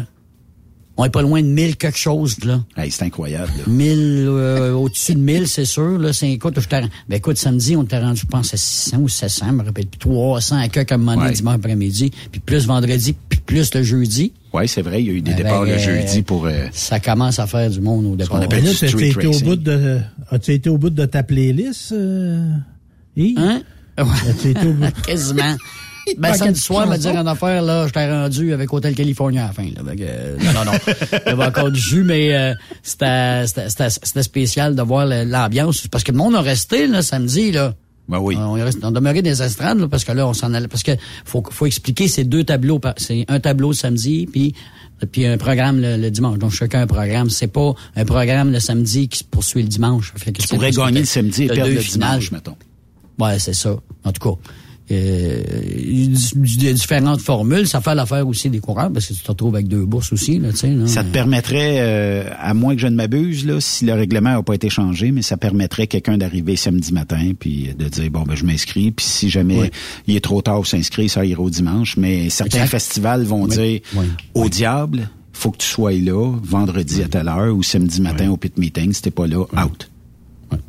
[1.02, 2.62] on est pas loin de 1000 quelque chose, là.
[2.78, 3.52] Hey, c'est incroyable.
[3.58, 3.64] là.
[3.72, 5.98] 1000, euh, au-dessus de 1000, c'est sûr.
[5.98, 8.98] Là, c'est, écoute, je t'ai- ben, écoute, samedi, on t'a rendu, je pense, à 600
[9.00, 11.34] ou 700, je me rappelle plus, 300 à quelques moment donné, Ouais.
[11.34, 14.34] dimanche après-midi, puis plus vendredi, puis plus le jeudi.
[14.54, 16.46] Oui, c'est vrai, il y a eu des départs le euh, jeudi pour...
[16.48, 18.46] euh, Ça commence à faire du monde au départ.
[18.50, 20.00] Ben là, street été au bout de,
[20.32, 22.52] as-tu été au bout de ta playlist, euh?
[23.38, 23.62] Hein?
[23.98, 25.02] As-tu été au bout?
[25.06, 25.56] Quasiment.
[26.18, 29.48] Ben, samedi soir, me dire en affaire, là, je t'ai rendu avec Hôtel California à
[29.48, 29.96] la fin, là.
[29.96, 30.72] Que, euh, non, non, non.
[31.26, 35.88] Il y avait encore du jus, mais, euh, c'était, c'était, c'était, spécial de voir l'ambiance.
[35.88, 37.74] Parce que le monde a resté, là, samedi, là.
[38.08, 38.36] Ben oui.
[38.38, 40.82] On, est resté- on demeurait des estrades, là, parce que là, on s'en allait, parce
[40.82, 40.94] que
[41.26, 44.56] faut, faut expliquer, c'est deux tableaux, par- c'est un tableau le samedi, puis,
[45.12, 46.40] puis un programme le, le dimanche.
[46.40, 47.30] Donc, chacun un programme.
[47.30, 50.12] C'est pas un programme le samedi qui se poursuit le dimanche.
[50.18, 52.56] Fait que Tu pourrais gagner le samedi et perdre le dimanche, mettons.
[53.20, 53.76] Ouais, c'est ça.
[54.06, 54.42] En tout cas,
[54.92, 55.42] euh,
[56.74, 57.68] différentes formules.
[57.68, 60.40] Ça fait l'affaire aussi des coureurs parce que tu te retrouves avec deux bourses aussi.
[60.40, 60.88] Là, là.
[60.88, 64.44] Ça te permettrait, euh, à moins que je ne m'abuse, là, si le règlement n'a
[64.44, 68.36] pas été changé, mais ça permettrait quelqu'un d'arriver samedi matin puis de dire bon ben
[68.36, 69.70] je m'inscris, puis si jamais Oui.
[70.08, 71.98] il est trop tard pour s'inscrire, ça ira au dimanche.
[71.98, 72.72] Mais certains Exact.
[72.72, 73.50] festivals vont Oui.
[73.56, 74.06] dire Oui.
[74.34, 78.38] au diable, faut que tu sois là vendredi à telle heure ou samedi matin au
[78.38, 78.92] pit meeting.
[78.94, 79.89] Si t'es pas là, out.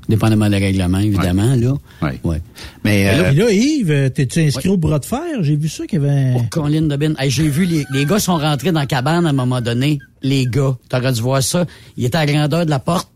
[0.09, 1.55] Dépendamment des règlements, évidemment.
[1.55, 1.73] Là.
[2.03, 2.21] Ouais.
[2.25, 2.43] Ouais.
[2.85, 5.21] Mais euh, Et là, Yves, t'es-tu inscrit au bras de fer?
[5.43, 6.33] J'ai vu ça qu'il y avait...
[6.37, 7.15] Oh, Colin de Bin.
[7.19, 9.99] Hey, J'ai vu les, les gars sont rentrés dans la cabane à un moment donné.
[10.23, 11.65] Les gars, t'aurais dû voir ça.
[11.97, 13.09] Ils étaient à la grandeur de la porte.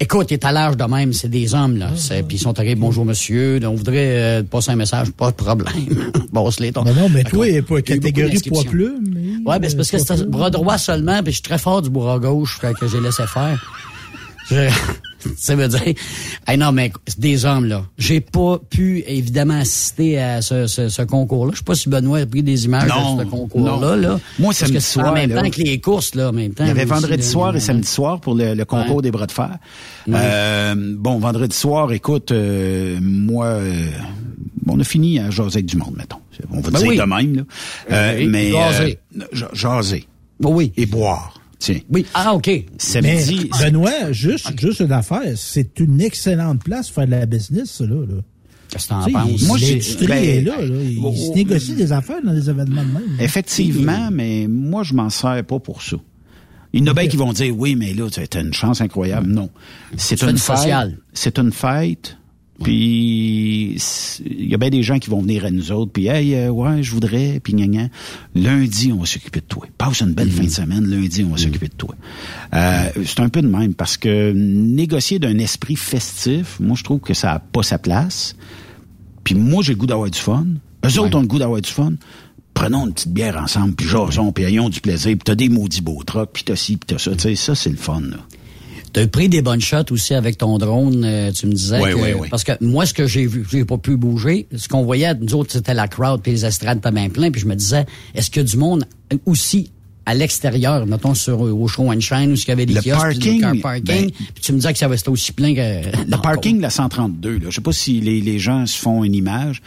[0.00, 1.90] Écoute, il est à l'âge de même, c'est des hommes, là.
[1.94, 5.36] C'est- Puis ils sont arrivés, bonjour monsieur, on voudrait euh, passer un message, pas de
[5.36, 5.72] problème.
[6.32, 6.82] Bosse les ton.
[6.82, 9.14] Ben non, mais toi, il a pas catégorie poids plume.
[9.16, 11.82] Yves, Ouais, ben c'est parce que c'était bras droit seulement, puis je suis très fort
[11.82, 13.64] du bras gauche, fait que j'ai laissé faire.
[14.50, 14.68] Je-
[15.36, 15.82] ça veut dire,
[16.46, 17.84] hey, non, mais des hommes, là.
[17.98, 21.52] J'ai pas pu, évidemment, assister à ce, ce, ce concours-là.
[21.52, 23.96] Je sais pas si Benoît a pris des images Non, de ce concours-là, non.
[23.96, 24.20] là.
[24.38, 26.32] Moi, Parce samedi que c'est en soir, même là, temps que les courses, là, en
[26.32, 26.64] même temps.
[26.64, 29.02] Il y avait aussi, vendredi là, soir et samedi soir pour le, le concours Ouais.
[29.02, 29.56] des bras de fer.
[30.08, 33.86] Euh, bon, vendredi soir, écoute, euh, moi, euh,
[34.68, 36.16] on a fini à jaser avec du monde, mettons.
[36.50, 36.96] On va Ben dire oui.
[36.96, 37.42] de même, là.
[37.92, 38.98] Euh, Oui, mais jaser.
[39.20, 40.06] euh, ja- jaser
[40.40, 40.72] oui.
[40.76, 41.34] et boire.
[41.62, 41.78] Tiens.
[41.90, 42.48] Oui, ah, OK.
[43.02, 43.24] Mais,
[43.60, 47.84] Benoît, juste, juste une affaire, c'est une excellente place pour faire de la business, ça,
[47.86, 48.04] là.
[48.04, 48.20] là.
[49.46, 50.82] Moi, j'ai- L'industrie ben, est là, là.
[50.82, 53.20] Il oh, se oh, négocie des affaires dans des événements de même.
[53.20, 55.98] effectivement, mais moi, je m'en sers pas pour ça.
[56.72, 58.80] Il y en a bien qui vont dire, oui, mais là, tu as une chance
[58.80, 59.28] incroyable.
[59.28, 59.48] Non.
[59.96, 60.56] C'est une fête.
[60.56, 60.98] social.
[61.12, 62.16] C'est une fête.
[62.62, 63.76] Puis
[64.24, 66.50] il y a bien des gens qui vont venir à nous autres, puis hey, euh,
[66.50, 67.88] ouais, je voudrais, puis gna, gna.
[68.34, 69.66] Lundi, on va s'occuper de toi.
[69.78, 71.94] Passe une belle fin de semaine, lundi, on va s'occuper de toi.
[72.54, 77.00] Euh, c'est un peu de même, parce que négocier d'un esprit festif, moi, je trouve
[77.00, 78.36] que ça n'a pas sa place.
[79.24, 80.46] Puis moi, j'ai le goût d'avoir du fun.
[80.84, 81.92] Eux autres ont le goût d'avoir du fun.
[82.54, 85.80] Prenons une petite bière ensemble, puis jasons, puis ayons du plaisir, puis t'as des maudits
[85.80, 87.12] beaux trucks, puis t'as ci, puis t'as ça.
[87.12, 88.18] Tu sais, ça, c'est le fun, là.
[88.92, 91.80] T'as pris des bonnes shots aussi avec ton drone, euh, tu me disais.
[91.80, 92.28] Ouais, que- ouais, ouais.
[92.28, 94.46] Parce que moi, ce que j'ai vu, j'ai pas pu bouger.
[94.54, 97.30] Ce qu'on voyait, nous autres, c'était la crowd, puis les estrades étaient bien pleins.
[97.30, 98.84] Puis je me disais, est-ce qu'il y a du monde
[99.24, 99.70] aussi
[100.04, 103.20] à l'extérieur, mettons sur au show and shine, où il y avait des Le kiosques,
[103.20, 103.84] puis parking, des car parking.
[103.84, 105.60] ben- puis tu me disais que ça va être aussi plein que...
[106.10, 109.04] Le parking de la 132, là, je sais pas si les, les gens se font
[109.04, 109.62] une image.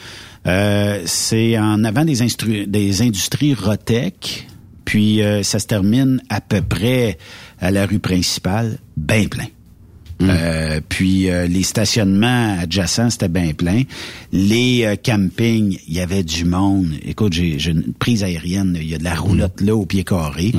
[0.45, 4.47] Euh, c'est en avant des, instru- des industries Rotec,
[4.83, 7.17] puis euh, ça se termine à peu près
[7.59, 9.47] à la rue principale, bien plein.
[10.21, 13.81] Euh, puis euh, les stationnements adjacents, c'était bien plein.
[14.31, 16.87] Les euh, campings, il y avait du monde.
[17.03, 20.53] Écoute, j'ai une prise aérienne, il y a de la roulotte là au pied carré.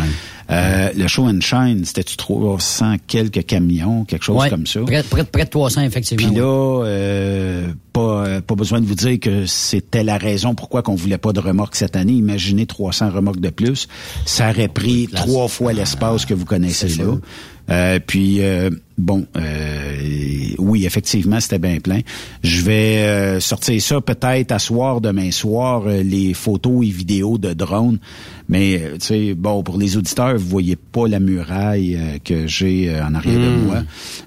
[0.51, 4.81] Euh, le show and shine, c'était-tu 300 quelques camions, quelque chose Ouais, comme ça?
[4.83, 6.29] Près, près, près de 300, effectivement.
[6.29, 10.94] Puis là, euh, pas, pas besoin de vous dire que c'était la raison pourquoi qu'on
[10.94, 12.12] voulait pas de remorques cette année.
[12.12, 13.88] Imaginez 300 remorques de plus.
[14.25, 17.16] Ça aurait pris trois fois l'espace que vous connaissez là.
[17.70, 19.96] Euh, puis euh, bon, euh,
[20.59, 22.00] oui, effectivement, c'était bien plein.
[22.42, 27.52] Je vais euh, sortir ça peut-être à soir, demain soir, les photos et vidéos de
[27.52, 27.98] drones.
[28.49, 32.47] Mais euh, tu sais, bon, pour les auditeurs, vous voyez pas la muraille euh, que
[32.47, 33.83] j'ai euh, en arrière de moi.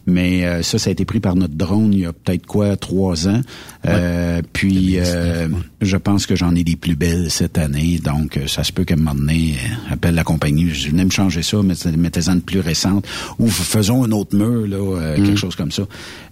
[0.05, 2.75] Mais euh, ça, ça a été pris par notre drone il y a peut-être quoi,
[2.75, 3.41] trois ans.
[3.87, 5.47] Euh, puis euh,
[5.81, 7.99] je pense que j'en ai des plus belles cette année.
[8.03, 9.55] Donc, euh, ça se peut qu'à un moment donné,
[9.89, 13.07] appelle la compagnie, je venais me changer ça, mais mettez-en une plus récente.
[13.39, 15.83] Ou faisons un autre mur, là, euh, quelque chose comme ça.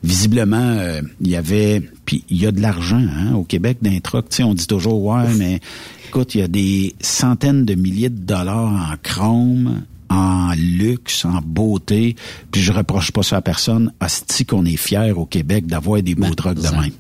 [0.04, 1.82] Visiblement, euh, il y avait...
[2.06, 4.30] Puis il y a de l'argent hein, au Québec d'un truck.
[4.30, 5.60] Tu sais, on dit toujours, ouais, mais
[6.08, 11.42] écoute, il y a des centaines de milliers de dollars en chrome, en luxe, en
[11.46, 12.16] beauté.
[12.52, 13.92] Puis je reproche pas ça à personne.
[14.00, 16.92] Asti qu'on est fier au Québec d'avoir des beaux trucks de même.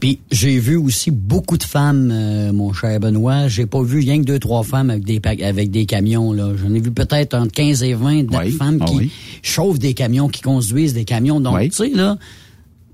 [0.00, 3.46] Puis j'ai vu aussi beaucoup de femmes, euh, mon cher Benoît.
[3.48, 6.32] J'ai pas vu rien que deux, trois femmes avec des avec des camions.
[6.32, 6.52] là.
[6.56, 9.10] J'en ai vu peut-être entre 15 et 20 de Oui, femmes ah qui oui.
[9.42, 11.40] chauffent des camions, qui conduisent des camions.
[11.40, 11.68] Donc, Oui.
[11.68, 12.16] tu sais, là,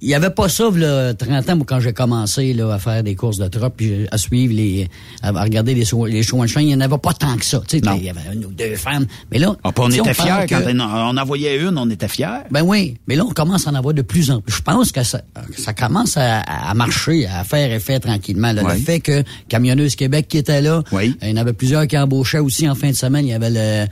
[0.02, 3.14] il y avait pas ça, là, 30 ans, quand j'ai commencé là, à faire des
[3.14, 4.88] courses de truck, puis à suivre les...
[5.22, 7.44] à regarder les, show- les show and shine, il y en avait pas tant que
[7.44, 7.60] ça.
[7.68, 7.94] Tu sais, Non.
[7.96, 9.06] il y avait une ou deux femmes.
[9.30, 9.54] Mais là...
[9.64, 12.42] Ah, on était fiers que- quand on en voyait une, on était fiers.
[12.50, 14.56] ben oui, mais là, on commence à en avoir de plus en plus.
[14.56, 15.20] Je pense que ça,
[15.56, 18.52] ça commence à, à marcher, à faire effet tranquillement.
[18.52, 18.62] là.
[18.62, 21.16] Le fait que Camionneuse Québec qui était là, Oui.
[21.22, 23.24] il y en avait plusieurs qui embauchaient aussi en fin de semaine.
[23.26, 23.86] Il y avait le,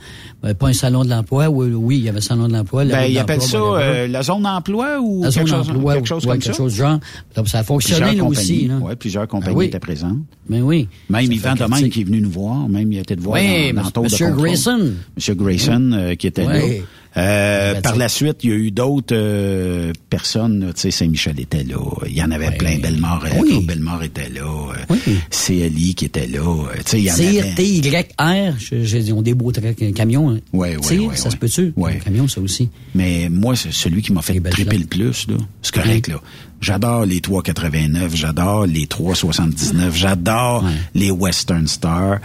[0.49, 2.83] euh, pas un salon de l'emploi, oui, oui, il y avait le salon de l'emploi.
[2.83, 5.71] le Ben, ils appellent ça euh, la zone d'emploi ou La zone chose,
[6.03, 6.57] quelque chose ouais, comme quelque ça?
[6.57, 6.99] chose genre.
[7.35, 8.67] Donc, ça a fonctionné là aussi.
[8.67, 8.77] Là.
[8.77, 9.65] ouais, plusieurs compagnies oui.
[9.67, 10.17] étaient présentes.
[10.49, 10.87] Ben oui.
[11.09, 11.93] Même Yvan critique.
[11.93, 13.91] qui est venu nous voir, même il été de voir Oui, dans, dans
[14.27, 14.41] contrôle.
[14.43, 14.91] Grayson.
[15.15, 16.53] Monsieur Grayson euh, qui était Oui.
[16.79, 16.83] là.
[17.17, 20.71] Euh, par la suite, il y a eu d'autres euh, personnes.
[20.75, 21.75] Tu sais, Saint-Michel était là.
[22.07, 22.77] Il y en avait plein.
[22.79, 23.65] Bellemare, euh, Oui.
[23.65, 24.41] Bellemare était là.
[24.89, 24.95] Euh,
[25.29, 26.39] CLI qui était là.
[26.77, 27.53] Tu sais, il y en avait.
[27.55, 30.39] T, Y, R, je- beaux traits, un camion.
[30.53, 31.73] Ouais, Tir, ouais, ça se peut-tu?
[31.77, 32.69] Un camion, ça aussi.
[32.95, 36.21] Mais moi, c'est celui qui m'a fait triper le plus, là, c'est correct, là.
[36.61, 42.19] J'adore les 3,89, j'adore les 3,79, j'adore les Western Star.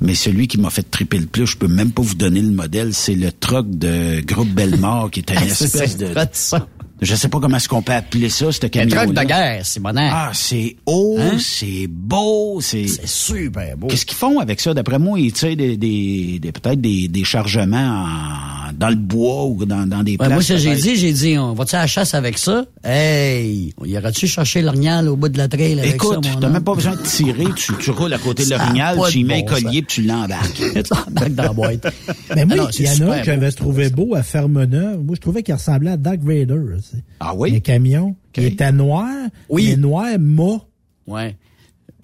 [0.00, 2.50] Mais celui qui m'a fait triper le plus, je peux même pas vous donner le
[2.50, 6.12] modèle, c'est le truck de groupe Bellemare qui était une C'est espèce de...
[7.02, 9.60] Je sais pas comment est-ce qu'on peut appeler ça, ce Un camion truck de guerre,
[9.64, 10.10] c'est bonheur.
[10.14, 11.36] Ah, c'est haut, Hein?
[11.38, 12.86] c'est beau, c'est...
[12.88, 13.88] C'est super beau.
[13.88, 14.72] Qu'est-ce qu'ils font avec ça?
[14.72, 17.76] D'après moi, ils tirent des, des, des- peut-être des, des chargements
[18.06, 20.32] en- dans le bois ou dans, dans des Ouais, places.
[20.32, 22.64] moi, ça, j'ai dit, j'ai dit, on va-tu à la chasse avec ça?
[22.82, 23.74] Hey!
[23.84, 26.64] Y aura-tu cherché l'orignal au bout de la trail avec Écoute, ça, mon t'as même
[26.64, 29.48] pas besoin de tirer, tu, tu roules à côté de l'orignal, tu y mets bon
[29.48, 30.56] un collier puis tu l'embarques.
[30.60, 31.86] Tu l'embarques dans la boîte.
[32.34, 34.98] Mais moi, Ah il y en a un que j'avais trouvé beau à Fermeneuve.
[35.04, 36.54] Moi, je trouvais qu'il ressemblait à Dark Vader.
[37.20, 37.56] Ah oui?
[37.56, 38.16] Un camion.
[38.36, 39.28] Il était noir.
[39.48, 39.68] Oui.
[39.70, 40.66] Mais noir, mat.
[41.06, 41.36] Ouais.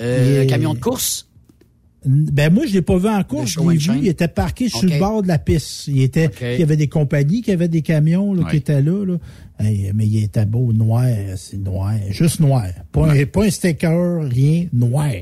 [0.00, 1.28] Euh, camion de course?
[2.04, 3.46] Ben moi, je l'ai pas vu en course.
[3.46, 5.86] Je show l'ai and vu, il était parqué sur le bord de la piste.
[5.86, 9.16] Il était, il y avait des compagnies qui avaient des camions là, qui étaient là.
[9.60, 11.06] mais il était beau, noir,
[11.36, 12.66] c'est noir, juste noir.
[12.90, 15.12] Pas, un, pas un sticker, rien, noir.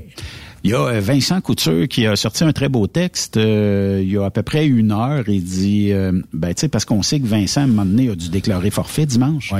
[0.62, 4.12] Il y a euh, Vincent Couture qui a sorti un très beau texte euh, il
[4.12, 5.28] y a à peu près une heure.
[5.28, 8.10] Il dit, euh, ben tu sais, parce qu'on sait que Vincent, à un moment donné,
[8.10, 9.52] a dû déclarer forfait dimanche.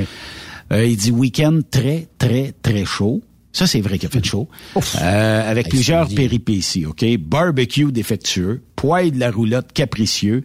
[0.72, 3.22] Euh, il dit week-end très, très, très chaud.
[3.52, 4.48] Ça, c'est vrai qu'il a fait chaud.
[5.00, 7.04] Euh, avec plusieurs péripéties, OK?
[7.18, 10.44] Barbecue défectueux, poêle de la roulotte capricieux,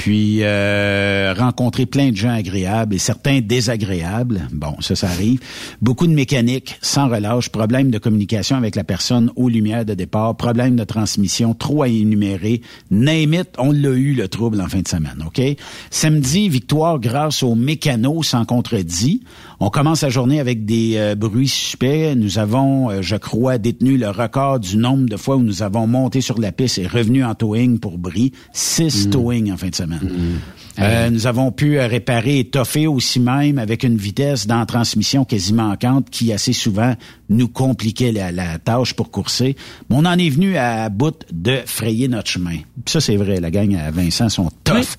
[0.00, 4.48] puis euh, rencontrer plein de gens agréables et certains désagréables.
[4.50, 5.40] Bon, ça, ça arrive.
[5.82, 10.38] Beaucoup de mécanique, sans relâche, problème de communication avec la personne aux lumières de départ,
[10.38, 12.62] problème de transmission, trop à énumérer.
[12.90, 15.42] Name on l'a eu, le trouble, en fin de semaine, OK?
[15.90, 19.20] Samedi, victoire grâce aux mécanos sans contredit.
[19.62, 22.14] On commence la journée avec des euh, bruits suspects.
[22.16, 25.86] Nous avons, euh, je crois, détenu le record du nombre de fois où nous avons
[25.86, 28.32] monté sur la piste et revenu en towing pour Brie.
[28.54, 30.40] Six towing en fin de semaine.
[30.78, 35.26] Euh, nous avons pu euh, réparer et toffer aussi même avec une vitesse dans transmission
[35.26, 36.94] quasi manquante qui assez souvent
[37.28, 39.56] nous compliquait la, la tâche pour courser.
[39.90, 42.56] Mais on en est venu à bout de frayer notre chemin.
[42.86, 43.40] Ça, c'est vrai.
[43.40, 44.96] La gang à Vincent sont tough.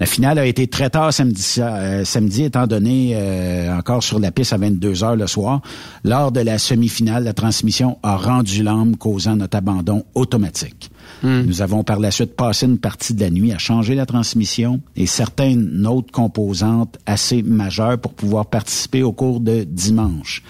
[0.00, 4.30] La finale a été très tard samedi, euh, samedi étant donné euh, encore sur la
[4.30, 5.60] piste à 22 heures le soir.
[6.04, 10.90] Lors de la semi-finale, la transmission a rendu l'âme, causant notre abandon automatique.
[11.24, 14.80] Nous avons par la suite passé une partie de la nuit à changer la transmission
[14.94, 20.44] et certaines autres composantes assez majeures pour pouvoir participer au cours de dimanche,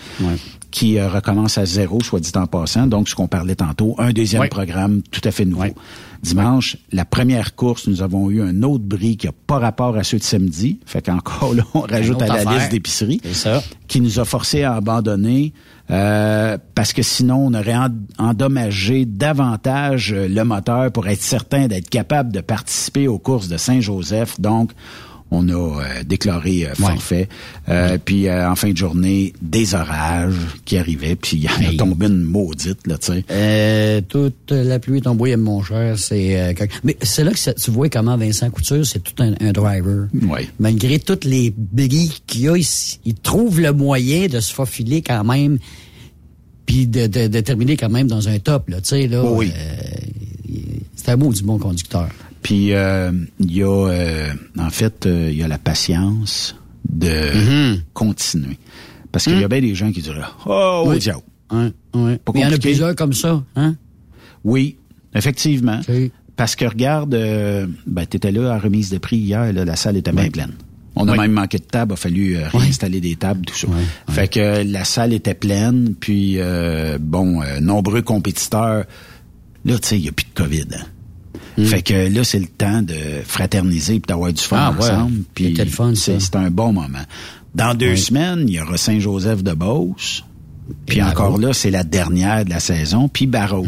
[0.71, 2.87] qui euh, recommence à zéro, soit dit en passant.
[2.87, 4.49] Donc, ce qu'on parlait tantôt, un deuxième Ouais.
[4.49, 5.65] programme tout à fait nouveau.
[6.23, 10.03] Dimanche, la première course, nous avons eu un autre bris qui a pas rapport à
[10.03, 10.81] ceux de samedi.
[10.85, 12.53] Fait qu'encore là, on rajoute à la affaire.
[12.55, 13.21] liste d'épicerie.
[13.87, 15.53] Qui nous a forcé à abandonner
[15.91, 17.89] euh, parce que sinon on aurait en-
[18.19, 23.57] endommagé davantage euh, le moteur pour être certain d'être capable de participer aux courses de
[23.57, 24.39] Saint-Joseph.
[24.41, 24.73] Donc,
[25.31, 25.53] on a
[25.83, 27.29] euh, déclaré euh, forfait.
[27.69, 31.71] Euh, Puis euh, en fin de journée, des orages qui arrivaient, puis il y en
[31.71, 33.25] a tombé une maudite, là, tu sais.
[33.31, 36.41] Euh, toute la pluie tombée, mon cher, c'est...
[36.41, 39.53] euh, Mais c'est là que ça- tu vois comment Vincent Couture, c'est tout un, un
[39.53, 40.09] driver.
[40.15, 40.49] Oui.
[40.59, 42.67] Malgré toutes les brilles qu'il y a, il,
[43.05, 45.59] il trouve le moyen de se faufiler quand même,
[46.65, 49.23] puis de, de, de terminer quand même dans un top, là, tu sais, là.
[49.25, 49.53] Oui.
[49.55, 49.83] euh,
[50.97, 52.09] c'est un beau du bon conducteur.
[52.43, 53.11] Puis euh,
[53.41, 54.29] il y a, euh,
[54.59, 56.57] en fait, euh, il y a la patience
[56.89, 58.59] de continuer.
[59.13, 61.01] Parce qu'il y a bien des gens qui diraient, oh, Oui.
[61.01, 61.23] ciao.
[61.49, 61.63] Pas
[61.97, 63.75] Mais il y en a plusieurs comme ça, hein?
[64.45, 64.77] Oui,
[65.15, 65.81] effectivement.
[66.37, 69.65] Parce que regarde, euh, ben, tu étais là à la remise de prix hier, là,
[69.65, 70.53] la salle était bien pleine.
[70.95, 71.19] On a Oui.
[71.19, 73.67] même manqué de table, il a fallu euh, réinstaller des tables, tout ça.
[74.11, 78.85] Fait que euh, la salle était pleine, puis euh, bon, nombreux compétiteurs.
[79.65, 80.67] Là, tu sais, il n'y a plus de COVID.
[80.77, 80.85] hein.
[81.65, 82.95] Fait que là, c'est le temps de
[83.25, 84.57] fraterniser et d'avoir du fun.
[84.59, 84.91] Ah, ouais.
[84.91, 85.69] ensemble.
[85.71, 86.99] Fun, c'est un bon moment.
[87.55, 87.99] Dans deux Oui.
[87.99, 90.25] semaines, il y aura Saint-Joseph de Beauce.
[90.87, 93.09] Puis encore là, c'est la dernière de la saison.
[93.09, 93.67] Puis Barraud.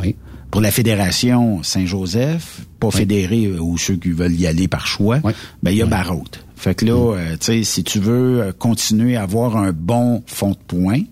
[0.00, 0.14] Oui.
[0.50, 5.20] Pour la fédération Saint-Joseph, pas fédéré euh, ou ceux qui veulent y aller par choix,
[5.62, 6.24] ben il y a Barraud.
[6.56, 10.22] Fait que là, euh, tu sais, si tu veux euh, continuer à avoir un bon
[10.26, 11.02] fond de points,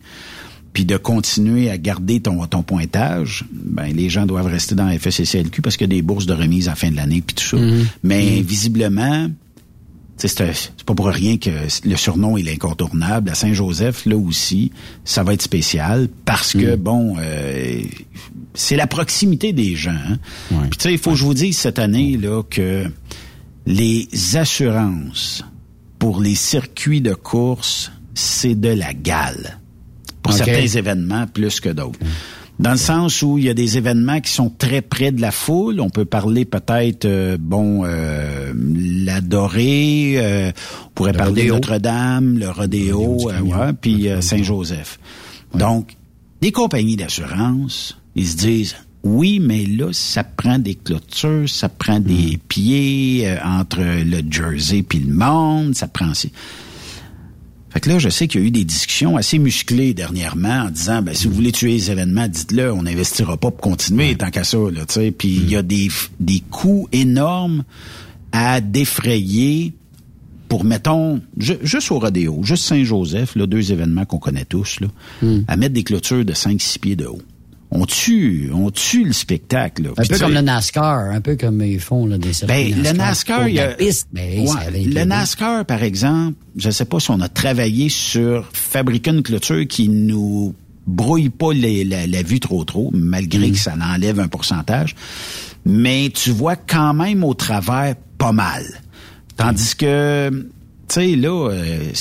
[0.73, 4.99] puis de continuer à garder ton, ton pointage, ben les gens doivent rester dans la
[4.99, 7.35] FSCLQ parce qu'il y a des bourses de remise à la fin de l'année puis
[7.35, 7.57] tout ça.
[8.03, 9.29] Mais visiblement,
[10.19, 11.51] tu sais, c'est pas pour rien que
[11.85, 13.31] le surnom est l'incontournable.
[13.31, 14.73] À Saint-Joseph, là aussi,
[15.05, 17.81] ça va être spécial parce que, bon, euh,
[18.55, 19.91] c'est la proximité des gens.
[19.93, 20.19] hein.
[20.71, 22.85] Puis tu sais, il faut que je vous dise cette année là que
[23.67, 25.45] les assurances
[25.99, 29.59] pour les circuits de course, c'est de la gale.
[30.29, 31.99] Pour certains événements, plus que d'autres.
[32.59, 35.31] Dans le sens où il y a des événements qui sont très près de la
[35.31, 35.81] foule.
[35.81, 38.53] On peut parler peut-être, euh, bon, euh,
[39.05, 40.51] la Dorée, euh,
[40.87, 41.47] on pourrait Le parler.
[41.47, 44.99] Notre-Dame, le rodéo, euh, puis euh, Saint-Joseph.
[45.55, 45.97] Donc,
[46.43, 48.75] les compagnies d'assurance, ils se disent,
[49.05, 54.83] oui, mais là, ça prend des clôtures, ça prend des pieds euh, entre le Jersey
[54.83, 56.11] puis le monde, ça prend...
[57.71, 60.71] Fait que là, je sais qu'il y a eu des discussions assez musclées dernièrement en
[60.71, 64.31] disant, ben, si vous voulez tuer les événements, dites-le, on n'investira pas pour continuer tant
[64.31, 65.11] qu'à ça, là, tu sais.
[65.11, 65.89] Puis il y a des,
[66.19, 67.65] des coûts énormes
[68.33, 69.75] à défrayer
[70.49, 74.89] pour, mettons, ju- juste au rodéo, juste Saint-Joseph, là, deux événements qu'on connaît tous, là,
[75.47, 77.21] à mettre des clôtures de 5-6 pieds de haut.
[77.71, 79.89] On tue, on tue le spectacle, là.
[79.91, 82.73] Un Puis, peu comme sais, le NASCAR, un peu comme ils font là, des ben,
[82.83, 85.05] le NASCAR, il y a, piste, ben, Ouais, le.
[85.05, 89.91] NASCAR, par exemple, je sais pas si on a travaillé sur fabriquer une clôture qui
[89.91, 90.55] nous
[90.87, 94.95] brouille pas les- la, la vue trop trop, malgré que ça en enlève un pourcentage.
[95.67, 98.65] Mais tu vois quand même au travers pas mal.
[99.37, 100.47] Tandis que, tu
[100.89, 101.93] sais, là, euh,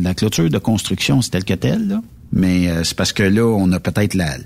[0.00, 2.00] la, clôture de construction, c'est tel que tel, là.
[2.32, 4.36] Mais euh, c'est parce que là, on a peut-être la,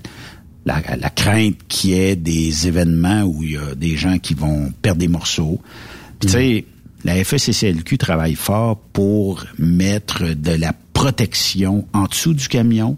[0.65, 4.33] la, la crainte qu'il y ait des événements où il y a des gens qui
[4.33, 5.59] vont perdre des morceaux.
[6.19, 6.65] Puis, tu sais,
[7.03, 12.97] la FECCLQ travaille fort pour mettre de la protection en dessous du camion,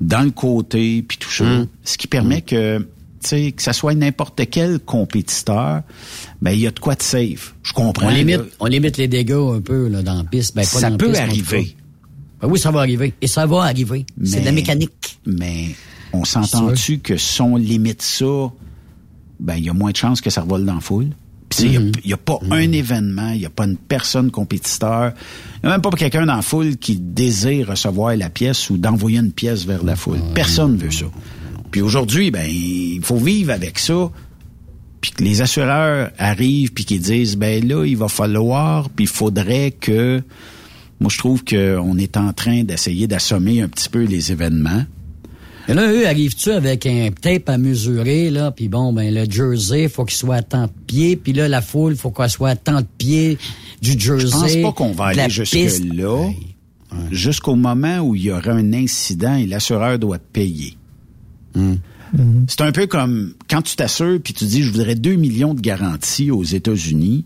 [0.00, 1.44] dans le côté, puis tout ça.
[1.84, 2.86] Ce qui permet que, tu
[3.28, 5.82] sais, que ça soit n'importe quel compétiteur,
[6.40, 7.54] ben, il y a de quoi de safe.
[7.62, 8.06] Je comprends.
[8.06, 8.16] On là.
[8.16, 10.54] limite, on limite les dégâts un peu là, dans la piste.
[10.54, 11.76] Ben, pas Ça dans peut piste, arriver.
[12.40, 13.14] Ben oui, ça va arriver.
[13.20, 14.06] Et ça va arriver.
[14.24, 15.18] C'est de la mécanique.
[15.26, 15.68] Mais
[16.12, 18.52] on s'entend-tu que si on limite ça,
[19.40, 21.10] ben il y a moins de chances que ça revole dans la foule?
[21.56, 25.12] Puis il n'y a, pas un événement, il n'y a pas une personne compétiteur,
[25.56, 28.78] il n'y a même pas quelqu'un dans la foule qui désire recevoir la pièce ou
[28.78, 30.20] d'envoyer une pièce vers la foule.
[30.34, 31.06] Personne veut ça.
[31.70, 34.10] Puis aujourd'hui, ben il faut vivre avec ça.
[35.00, 39.08] Puis que les assureurs arrivent puis qu'ils disent ben là il va falloir puis il
[39.08, 40.22] faudrait que
[41.00, 44.84] moi je trouve qu'on est en train d'essayer d'assommer un petit peu les événements.
[45.68, 49.88] Et là, eux, arrivent-tu avec un tape à mesurer, là, puis bon, ben, le jersey,
[49.88, 52.56] faut qu'il soit à tant de pieds, puis là, la foule, faut qu'elle soit à
[52.56, 53.38] tant de pieds
[53.80, 54.26] du jersey.
[54.26, 56.30] Je pense pas qu'on va aller jusque-là.
[57.10, 60.76] Jusqu'au moment où il y aura un incident et l'assureur doit payer.
[61.54, 65.60] C'est un peu comme quand tu t'assures puis tu dis je voudrais 2 millions de
[65.60, 67.24] garanties aux États-Unis.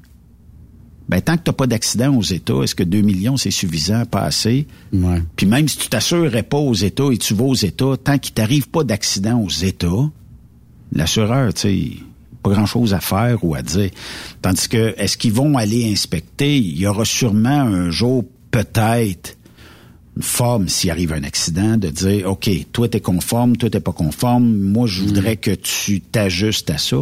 [1.08, 4.04] Ben, tant que tu n'as pas d'accident aux États, est-ce que 2 millions, c'est suffisant,
[4.06, 4.66] pas assez?
[4.92, 5.22] Ouais.
[5.36, 8.34] Puis même si tu t'assurerais pas aux États et tu vas aux États, tant qu'il
[8.34, 10.10] t'arrive pas d'accident aux États,
[10.92, 11.90] l'assureur, tu sais,
[12.42, 13.90] pas grand-chose à faire ou à dire.
[14.42, 16.58] Tandis que, est-ce qu'ils vont aller inspecter?
[16.58, 19.36] Il y aura sûrement un jour, peut-être,
[20.16, 23.92] une forme, s'il arrive un accident, de dire, OK, toi, t'es conforme, toi, t'es pas
[23.92, 26.96] conforme, moi, je voudrais que tu t'ajustes à ça.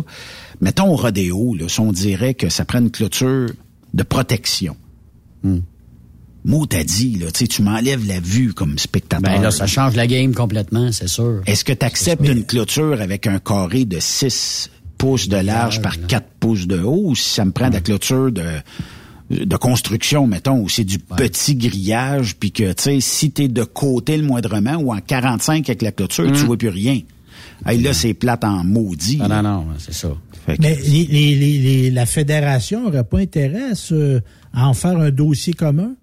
[0.60, 3.48] Mettons au rodéo, là, si on dirait que ça prend une clôture
[3.94, 4.76] de protection.
[6.44, 9.32] Mot t'as dit, là, tu sais, tu m'enlèves la vue comme spectateur.
[9.32, 11.40] Ben là, ça change la game complètement, c'est sûr.
[11.46, 15.98] Est-ce que tu acceptes une clôture avec un carré de 6 pouces de large par
[16.06, 17.04] 4 pouces de haut?
[17.06, 18.44] Ou si ça me prend de la clôture de
[19.30, 23.64] de construction, mettons, où c'est du petit grillage, puis que, tu sais, si t'es de
[23.64, 27.00] côté le moindrement, ou en 45 avec la clôture, tu vois plus rien.
[27.66, 29.18] Hey, là, c'est plate en maudit.
[29.22, 29.42] Ah là.
[29.42, 30.08] non, non, c'est ça.
[30.46, 34.20] Que- Mais les, les- les- les- la fédération n'aurait pas intérêt à, se-
[34.52, 35.94] à en faire un dossier commun?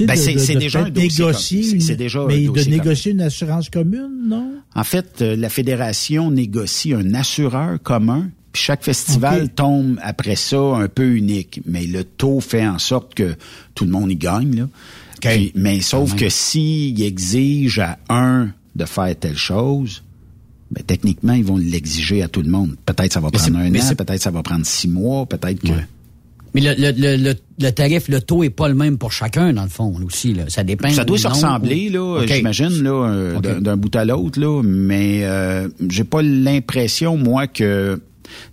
[0.00, 1.62] Ben, c'est- de- c'est de déjà un dossier négocier.
[1.80, 2.84] C'est- un mais dossier de commun.
[2.84, 4.52] négocier une assurance commune, non?
[4.74, 10.58] En fait, euh, la fédération négocie un assureur commun, puis chaque festival tombe après ça
[10.58, 11.62] un peu unique.
[11.66, 13.34] Mais le taux fait en sorte que
[13.74, 14.56] tout le monde y gagne.
[14.56, 14.68] Là.
[15.22, 20.02] Puis- mais sauf que s'il exige à un de faire telle chose,
[20.70, 22.76] ben, techniquement, ils vont l'exiger à tout le monde.
[22.86, 25.72] Peut-être ça va Mais prendre un an, peut-être ça va prendre six mois, peut-être que...
[26.54, 29.62] Mais le, le, le, le, tarif, le taux est pas le même pour chacun, dans
[29.64, 30.32] le fond, aussi.
[30.32, 30.44] Là.
[30.48, 30.88] Ça dépend.
[30.88, 35.68] Ça doit se ressembler, ou- là, j'imagine, là, d'un- bout à l'autre, là, mais euh,
[35.90, 38.00] j'ai pas l'impression, moi, que...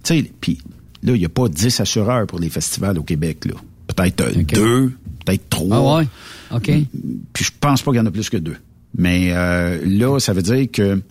[0.03, 0.57] Tu sais, puis
[1.03, 3.53] là, il n'y a pas 10 assureurs pour les festivals au Québec, là.
[3.87, 4.91] Peut-être euh, deux,
[5.25, 5.77] peut-être trois.
[5.77, 6.07] Ah ouais?
[6.57, 6.71] OK.
[7.33, 8.57] Puis je pense pas qu'il y en a plus que deux.
[8.97, 11.01] Mais euh, là, ça veut dire que,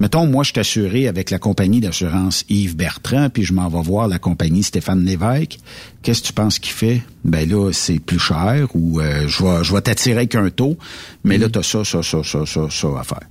[0.00, 3.82] mettons, moi, je suis assuré avec la compagnie d'assurance Yves Bertrand, puis je m'en vais
[3.82, 5.58] voir la compagnie Stéphane Lévesque.
[6.02, 7.02] Qu'est-ce que tu penses qu'il fait?
[7.24, 10.76] Ben là, c'est plus cher ou euh, je vais je vais t'attirer avec un taux,
[11.24, 13.28] mais là, tu as ça, ça, ça, ça, ça, ça à faire.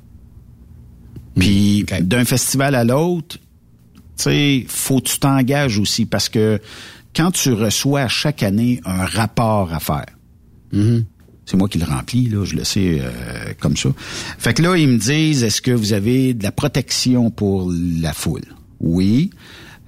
[1.38, 3.38] Puis d'un festival à l'autre,
[4.18, 6.60] tu sais, faut que tu t'engages aussi parce que
[7.16, 10.06] quand tu reçois chaque année un rapport à faire,
[10.74, 11.04] Mm-hmm.
[11.48, 13.90] C'est moi qui le remplis, là, je le sais euh, comme ça.
[14.38, 18.12] Fait que là, ils me disent, est-ce que vous avez de la protection pour la
[18.12, 18.44] foule?
[18.82, 19.30] Oui.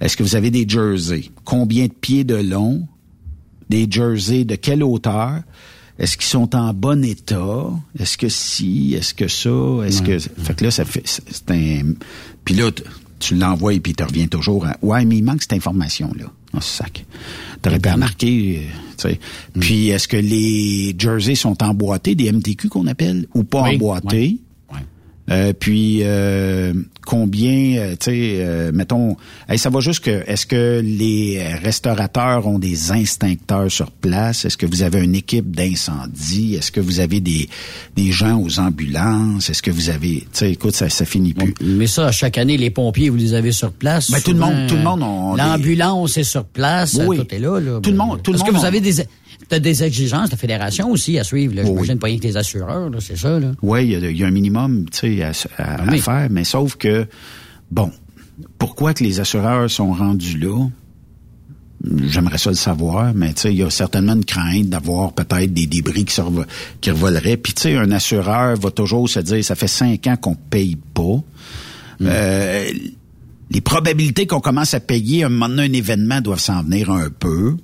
[0.00, 1.30] Est-ce que vous avez des jerseys?
[1.44, 2.88] Combien de pieds de long?
[3.68, 5.42] Des jerseys de quelle hauteur?
[5.98, 7.66] Est-ce qu'ils sont en bon état?
[7.98, 8.94] Est-ce que si?
[8.94, 9.86] Est-ce que ça?
[9.86, 10.18] Est-ce que...
[10.18, 11.02] Fait que là, ça fait...
[11.04, 11.92] C'est un...
[12.42, 12.70] Puis là,
[13.18, 14.78] tu l'envoies et puis tu reviens toujours à...
[14.80, 16.24] Ouais, mais il manque cette information-là.
[16.52, 17.04] dans ce sac.
[17.62, 19.20] T'aurais pu remarquer, euh, sais.
[19.58, 24.38] Puis est-ce que les jerseys sont emboîtés, des MTQ qu'on appelle, ou pas Oui, emboîtés?
[25.30, 26.72] Euh, puis euh,
[27.06, 29.16] combien, euh, tu sais, euh, mettons,
[29.48, 34.44] hey, ça va juste que, est-ce que les restaurateurs ont des instincteurs sur place?
[34.44, 36.54] Est-ce que vous avez une équipe d'incendie?
[36.56, 37.48] Est-ce que vous avez des
[37.96, 39.50] des gens aux ambulances?
[39.50, 41.54] Est-ce que vous avez, tu sais, écoute, ça ça finit plus.
[41.60, 44.10] Mais ça, chaque année, les pompiers, vous les avez sur place.
[44.10, 45.00] Ben, tout le monde- tout le monde
[45.38, 46.98] L'ambulance est sur place.
[47.06, 47.18] Oui.
[47.18, 47.60] Tout est là.
[47.60, 47.80] là.
[47.80, 48.94] Tout le monde- tout le Est-ce que monde vous avez des,
[49.50, 51.54] t'as des exigences de fédération aussi à suivre?
[51.54, 51.64] là?
[51.64, 51.98] J'imagine oui.
[51.98, 53.38] pas rien que les assureurs, là, c'est ça.
[53.38, 53.52] Là.
[53.60, 55.98] Oui, il y, y a un minimum, tu sais, à, à- à oui.
[55.98, 57.06] faire, mais sauf que,
[57.70, 57.90] bon,
[58.58, 60.66] pourquoi que les assureurs sont rendus là?
[62.08, 65.52] J'aimerais ça le savoir, mais tu sais, il y a certainement une crainte d'avoir peut-être
[65.54, 66.44] des débris qui, revo-
[66.82, 67.38] qui revoleraient.
[67.38, 70.76] Puis tu sais, un assureur va toujours se dire, ça fait cinq ans qu'on paye
[70.92, 71.22] pas.
[72.02, 72.70] Euh,
[73.50, 77.08] les probabilités qu'on commence à payer un moment donné un événement doivent s'en venir un
[77.10, 77.56] peu.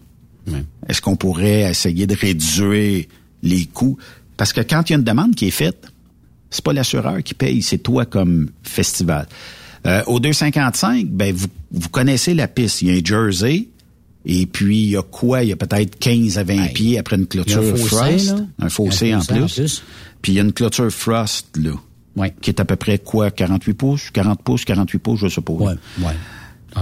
[0.88, 3.04] Est-ce qu'on pourrait essayer de réduire
[3.42, 3.96] les coûts?
[4.36, 5.86] Parce que quand il y a une demande qui est faite,
[6.50, 9.26] c'est pas l'assureur qui paye, c'est toi comme festival.
[9.86, 12.82] Euh, au 255, ben vous, vous connaissez la piste.
[12.82, 13.68] Il y a un jersey,
[14.24, 15.42] et puis il y a quoi?
[15.44, 18.26] Il y a peut-être 15 à 20 pieds après une clôture un fossé, frost.
[18.28, 18.46] là.
[18.58, 19.14] Un fossé, plus.
[19.14, 19.82] en plus.
[20.22, 21.72] Puis il y a une clôture frost, là.
[22.40, 23.30] Qui est à peu près quoi?
[23.30, 24.10] 48 pouces?
[24.10, 25.60] 40 pouces, 48 pouces, je suppose.
[25.60, 26.14] Ouais, ouais.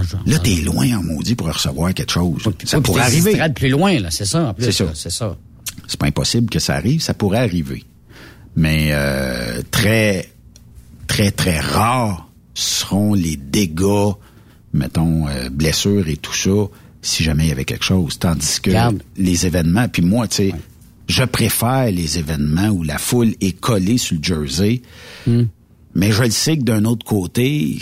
[0.03, 0.21] Genre.
[0.25, 2.43] Là, t'es loin en maudit pour recevoir quelque chose.
[2.65, 3.39] ça pourrait arriver.
[3.55, 4.65] plus loin, là, c'est ça, en plus.
[4.65, 4.91] C'est ça.
[4.93, 5.37] C'est ça.
[5.87, 7.83] C'est pas impossible que ça arrive, ça pourrait arriver.
[8.55, 10.29] Mais euh, très,
[11.07, 14.13] très, très rares seront les dégâts,
[14.73, 16.69] mettons, euh, blessures et tout ça,
[17.01, 18.17] si jamais il y avait quelque chose.
[18.17, 18.71] Tandis que
[19.17, 20.53] les événements, puis moi, tu sais,
[21.07, 24.81] je préfère les événements où la foule est collée sur le jersey,
[25.27, 27.77] mais je le sais que d'un autre côté,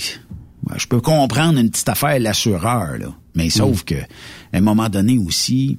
[0.78, 3.14] je peux comprendre une petite affaire l'assureur, là.
[3.36, 5.78] Mais sauf que, à un moment donné aussi,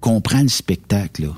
[0.00, 1.32] comprends le spectacle, là.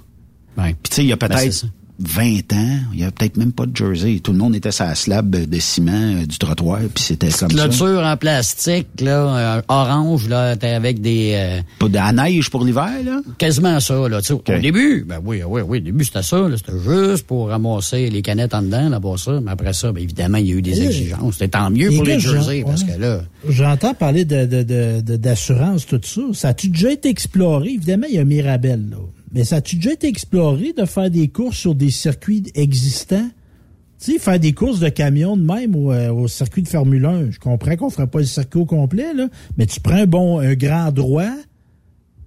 [0.57, 1.67] Puis tu sais, il y a Ben, peut-être.
[2.05, 4.21] 20 ans, il y a peut-être même pas de jersey.
[4.23, 7.51] Tout le monde était sur la slab de ciment euh, du trottoir, puis c'était comme
[7.51, 7.69] ça.
[7.69, 11.33] Clôture en plastique, là, euh, orange, là, t'es avec des...
[11.35, 13.21] euh, Pas de la neige pour l'hiver, là?
[13.39, 14.21] Quasiment ça, là.
[14.31, 16.57] Au début, ben oui, oui, oui, au début, c'était ça, là.
[16.57, 19.41] C'était juste pour ramasser les canettes en dedans, là, pour ça.
[19.43, 21.35] Mais après ça, ben, évidemment, il y a eu des exigences.
[21.35, 23.21] C'était tant mieux pour les jerseys, parce que là...
[23.49, 26.21] J'entends parler de, de, de, de- d'assurance, tout ça.
[26.33, 27.71] Ça a-tu déjà été exploré?
[27.71, 28.97] Évidemment, il y a Mirabel, là.
[29.33, 33.29] Mais ça a-tu déjà été exploré de faire des courses sur des circuits existants?
[33.99, 37.05] Tu sais, faire des courses de camions de même au, euh, au circuit de Formule
[37.05, 37.31] 1.
[37.31, 39.29] Je comprends qu'on ferait pas le circuit au complet, là.
[39.57, 41.31] Mais tu prends un bon, un grand droit,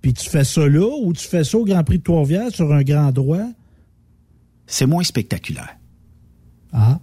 [0.01, 2.71] puis tu fais ça là, ou tu fais ça au Grand Prix de Trois-Rivières sur
[2.71, 3.45] un grand droit.
[4.67, 5.77] C'est moins spectaculaire.
[6.71, 6.99] Ah.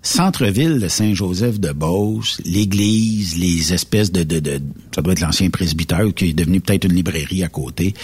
[0.00, 4.60] Centre-ville de Saint-Joseph-de-Beauce, l'église, les espèces de, de, de...
[4.94, 7.94] Ça doit être l'ancien presbytère qui est devenu peut-être une librairie à côté.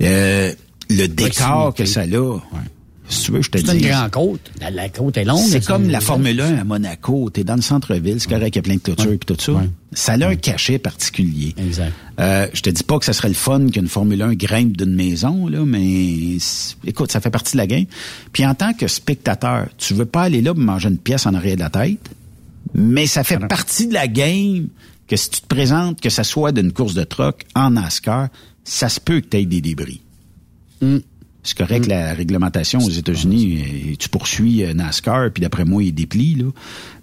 [0.00, 0.52] Euh,
[0.96, 2.40] le décor que ça a...
[3.08, 3.66] Si tu veux, je te dis...
[3.66, 4.50] C'est une grande côte.
[4.60, 5.44] La, la côte est longue.
[5.46, 6.00] C'est comme la.
[6.00, 7.28] Formule 1 à Monaco.
[7.30, 9.52] T'es dans le centre-ville, c'est correct, il y a plein de clôtures et tout ça.
[9.92, 11.54] Ça a un cachet particulier.
[11.58, 11.92] Exact.
[12.20, 14.94] Euh, je te dis pas que ça serait le fun qu'une Formule 1 grimpe d'une
[14.94, 16.38] maison, là, mais
[16.86, 17.84] écoute, ça fait partie de la game.
[18.32, 21.34] Puis en tant que spectateur, tu veux pas aller là pour manger une pièce en
[21.34, 22.10] arrière de la tête,
[22.74, 24.68] mais ça fait partie de la game
[25.06, 28.28] que si tu te présentes, que ça soit d'une course de troc en NASCAR,
[28.64, 30.00] ça se peut que tu aies des débris.
[31.44, 35.92] C'est correct, la réglementation aux États-Unis, euh, tu poursuis euh, NASCAR, puis d'après moi, il
[35.92, 36.44] déplie, là.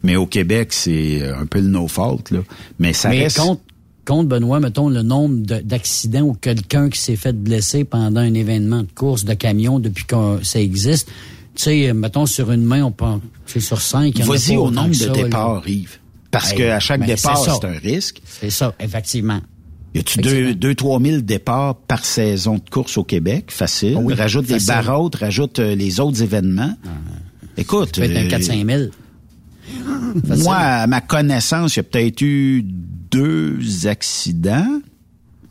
[0.02, 2.40] Mais au Québec, c'est euh, un peu le no-fault, là.
[2.80, 3.38] Mais ça Mais reste...
[3.38, 3.62] compte,
[4.06, 8.34] compte, Benoît, mettons le nombre de- d'accidents ou quelqu'un qui s'est fait blesser pendant un
[8.34, 11.10] événement de course de camion depuis que ça existe.
[11.56, 13.06] Tu sais, mettons, sur une main, on tu
[13.46, 16.00] sais, sur cinq, Vas-y au nombre de départs, Yves.
[16.32, 18.22] Parce Hey, qu'à chaque ben, départ, c'est c'est un risque.
[18.26, 19.42] C'est ça, effectivement.
[19.96, 23.46] Y a-tu deux, deux, trois mille départs par saison de course au Québec?
[23.50, 23.96] Facile.
[23.98, 24.68] Ah oui, rajoute les facile.
[24.68, 26.76] barrautes, rajoute euh, les autres événements.
[27.58, 27.96] Écoute.
[27.96, 28.92] Ça peut être un euh, 4-5 000.
[30.28, 30.44] Facile.
[30.44, 34.80] Moi, à ma connaissance, il y a peut-être eu deux accidents.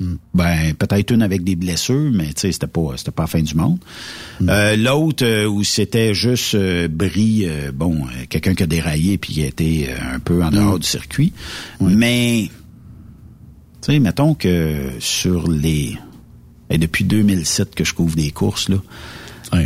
[0.01, 0.15] Hmm.
[0.33, 3.43] Ben, peut-être une avec des blessures, mais tu sais, c'était pas, c'était pas la fin
[3.43, 3.81] du monde.
[4.49, 9.19] Euh, L'autre euh, où c'était juste euh, bris, euh, bon, euh, quelqu'un qui a déraillé
[9.19, 11.33] puis qui a été euh, un peu en dehors du circuit.
[11.81, 12.49] Mais,
[13.89, 15.97] tu sais, mettons que sur les
[16.69, 18.77] Et depuis 2007 que je couvre des courses, là.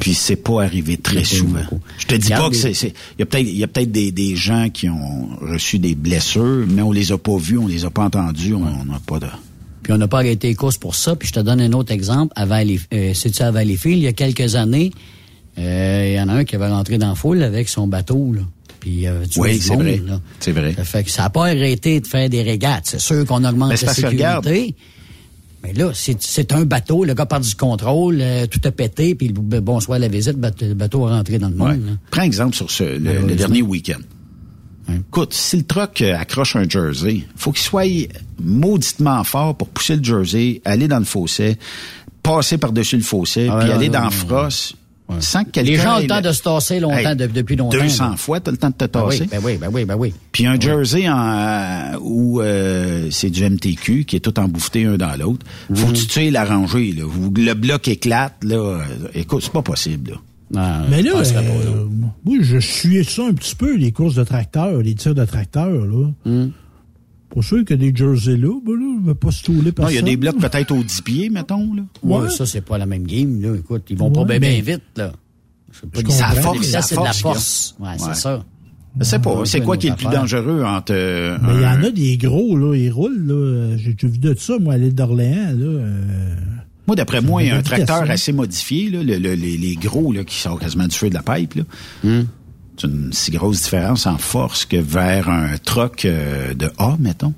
[0.00, 1.64] Puis c'est pas arrivé très souvent.
[1.98, 4.12] Je te dis pas que c'est, il y a peut-être, il y a peut-être des,
[4.12, 7.84] des gens qui ont reçu des blessures, mais on les a pas vus, on les
[7.84, 9.26] a pas entendus, on n'a pas de.
[9.82, 11.16] Puis on n'a pas arrêté les courses pour ça.
[11.16, 12.32] Puis je te donne un autre exemple.
[12.36, 14.92] À Valley, euh, c'est-tu à Valleyfield, il y a quelques années,
[15.59, 18.32] euh, il y en a un qui avait rentré dans la foule avec son bateau,
[18.34, 18.42] là.
[18.80, 20.03] Puis, euh, tu Oui, c'est du vrai.
[20.40, 20.74] C'est vrai.
[20.74, 22.82] Ça fait que ça n'a pas arrêté de faire des régates.
[22.86, 24.74] C'est sûr qu'on augmente Mais la sécurité.
[25.62, 29.14] Mais là, c'est c'est un bateau, le gars part du contrôle, euh, tout a pété,
[29.14, 31.76] puis bonsoir la visite, le bateau- est rentré dans le Ouais.
[31.76, 31.86] monde.
[31.86, 31.92] là.
[32.11, 34.00] Prends exemple sur ce, le, dernier week-end.
[34.92, 37.84] Écoute, si le truck euh, accroche un jersey, faut qu'il soit
[38.42, 41.57] mauditement fort pour pousser le jersey, aller dans le fossé,
[42.24, 44.50] passer par-dessus le fossé, Ah puis ouais, aller ouais, dans ouais, le
[45.20, 45.61] sans que.
[45.61, 47.76] Les gens ont le temps de se tasser longtemps, Hey, de- depuis longtemps.
[47.78, 48.16] 200 là.
[48.16, 49.22] fois, t'as le temps de te Ben tasser.
[49.22, 50.14] oui, ben oui, ben oui, ben oui.
[50.32, 54.96] Puis un jersey en, euh, où euh, c'est du MTQ qui est tout embouffé un
[54.96, 55.44] dans l'autre.
[55.74, 55.92] Faut Mhm.
[55.92, 57.05] que tu tires la rangée, là.
[57.36, 58.57] Le bloc éclate, là.
[58.57, 58.78] euh,
[59.14, 60.16] écoute, c'est pas possible, là.
[60.90, 61.86] Mais là, euh,
[62.24, 65.70] moi, je suis ça un petit peu, les courses de tracteurs, les tirs de tracteurs,
[65.86, 66.09] là.
[66.26, 66.48] Hmm.
[67.33, 69.93] Pour sûr que des jerseys là, ben là, je vais pas se touler Non, personne.
[69.93, 71.83] il y a des blocs peut-être aux 10 pieds, mettons, là.
[72.03, 73.55] Ouais, ça, c'est pas la même game, là.
[73.57, 75.12] Écoute, ils vont pas bien mais- vite, là.
[75.72, 76.11] C'est pas.
[76.11, 77.74] Ça force, ça c'est de la force.
[77.80, 77.95] Ouais, Ouais.
[77.99, 78.45] c'est ça.
[79.01, 79.41] Je sais pas.
[79.47, 80.20] C'est quoi qui est le plus affaire.
[80.20, 83.76] dangereux entre euh, Mais il y en a des gros, là, ils roulent, là.
[83.78, 85.64] J'ai vu de ça, moi, à l'île d'Orléans, là.
[85.64, 86.35] euh,
[86.87, 89.76] Moi, d'après moi, il y a un tracteur assez modifié, là, le- le- les, les
[89.76, 91.55] gros là, qui sortent quasiment du feu de la pipe.
[91.55, 91.62] là.
[92.05, 92.24] Hmm.
[92.85, 97.33] Une si grosse différence en force que vers un truck euh, de A, mettons?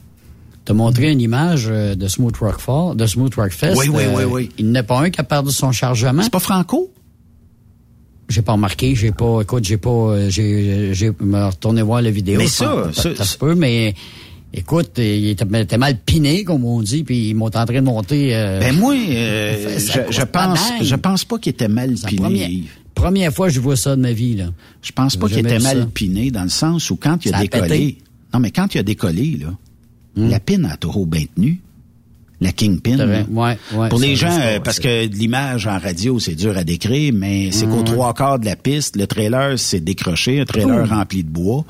[0.64, 3.76] T'as montré une image euh, de Smooth Rock Fall, de Smooth Rock Fest.
[3.78, 4.48] Oui, oui, Euh, oui, oui.
[4.58, 6.22] Il a pas un qui a perdu son chargement.
[6.22, 6.90] C'est pas Franco?
[8.30, 12.38] J'ai pas remarqué, j'ai pas, écoute, j'ai pas, j'ai, j'ai retourné voir la vidéo.
[12.38, 13.94] Mais ça, ça- ça se peut, mais
[14.54, 18.30] écoute, il était, mal piné, comme on dit, puis ils m'ont en train de monter.
[18.30, 22.64] Ben moi, je, pense, je pense pas qu'il était mal piné.
[22.94, 24.46] Première, fois que je vois ça de ma vie, là.
[24.82, 25.86] Je pense pas qu'il était mal ça.
[25.92, 27.98] piné dans le sens où quand il a Ça décollé.
[28.32, 29.54] Non, mais quand il a décollé, là,
[30.16, 31.60] la pine a toujours bien tenu.
[32.40, 32.98] La Kingpin.
[33.30, 37.12] Ouais, ouais, Pour les gens, euh, parce que l'image en radio, c'est dur à décrire,
[37.14, 37.84] mais c'est qu'aux Ouais.
[37.84, 41.64] trois quarts de la piste, le trailer s'est décroché, un trailer rempli de bois.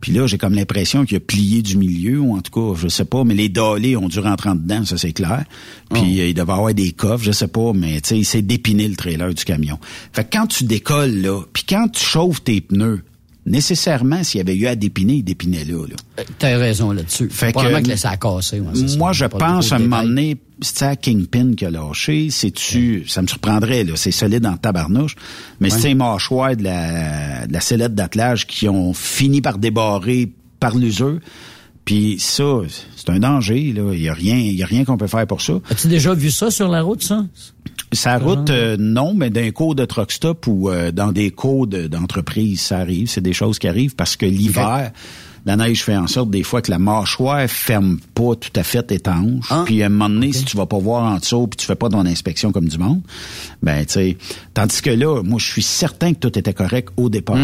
[0.00, 2.88] Puis là, j'ai comme l'impression qu'il a plié du milieu, ou en tout cas, je
[2.88, 5.44] sais pas, mais les dalés ont dû rentrer en dedans, ça c'est clair.
[5.92, 6.20] Puis Oh.
[6.20, 8.86] euh, il devait avoir des coffres, je sais pas, mais tu sais, il s'est dépiné
[8.88, 9.78] le trailer du camion.
[10.12, 13.02] Fait que quand tu décolles là, puis quand tu chauffes tes pneus,
[13.46, 15.86] nécessairement, s'il y avait eu à dépiner, il dépinait là.
[15.86, 15.96] là.
[16.20, 17.28] Euh, T'as raison là-dessus.
[17.30, 18.60] Fait Probablement que- que ça a cassé.
[18.60, 18.98] ouais, c'est ça.
[18.98, 23.26] Moi, je pense à un moment donné, c'est Kingpin qui a lâché, c'est-tu, ça me
[23.26, 25.14] surprendrait, là, c'est solide en tabarnouche,
[25.60, 30.30] mais c'est un mâchoire de la, de la sellette d'attelage qui ont fini par débarrer
[30.60, 31.18] par l'usure.
[31.84, 32.44] Puis ça,
[32.96, 33.92] c'est un danger, là.
[33.94, 35.54] Il y a rien, il y a rien qu'on peut faire pour ça.
[35.70, 37.24] As-tu déjà vu ça sur la route, ça?
[37.92, 41.66] Sa route, euh, non, mais d'un cours de truck stop ou euh, dans des cours
[41.66, 43.08] de- d'entreprise, ça arrive.
[43.08, 44.92] C'est des choses qui arrivent parce que l'hiver,
[45.48, 48.92] la neige fait en sorte des fois que la mâchoire ferme pas tout à fait
[48.92, 49.50] étanche.
[49.64, 51.74] Puis à un moment donné, si tu vas pas voir en dessous puis tu fais
[51.74, 53.00] pas ton inspection comme du monde,
[53.62, 54.18] ben tu sais.
[54.52, 57.38] Tandis que là, moi, je suis certain que tout était correct au départ.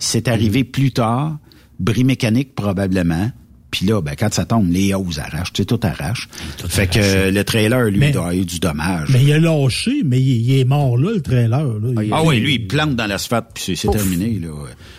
[0.00, 1.38] C'est arrivé plus tard,
[1.78, 3.30] bris mécanique probablement.
[3.72, 6.28] Puis là, ben, quand ça tombe, les hauts arrachent, tu sais, tout arrache.
[6.68, 9.08] fait que le trailer, lui, Mais- doit avoir eu du dommage.
[9.12, 11.64] Mais il a lâché, mais il, il est mort là, le trailer.
[11.64, 12.02] Là.
[12.04, 14.38] Il- Ah oui, lui, il plante dans l'asphalte, puis c'est- terminé.
[14.38, 14.48] Là.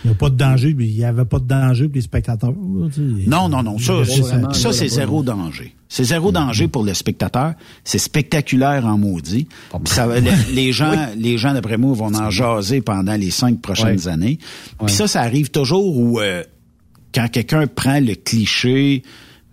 [0.04, 2.00] Il n'y a pas de danger, mais il n'y avait pas de danger pour les
[2.02, 2.50] spectateurs.
[2.50, 3.28] là, tu sais.
[3.30, 3.78] Non, non, non.
[3.78, 5.72] Ça, Il ça, c'est zéro danger.
[5.88, 7.54] C'est zéro danger pour le spectateur.
[7.84, 9.46] C'est spectaculaire en maudit.
[9.84, 13.60] Ça, va- les, les gens, les gens d'après moi, vont en jaser pendant les cinq
[13.60, 14.38] prochaines années.
[14.84, 16.42] Puis ça, ça arrive toujours où euh,
[17.14, 19.02] quand quelqu'un prend le cliché,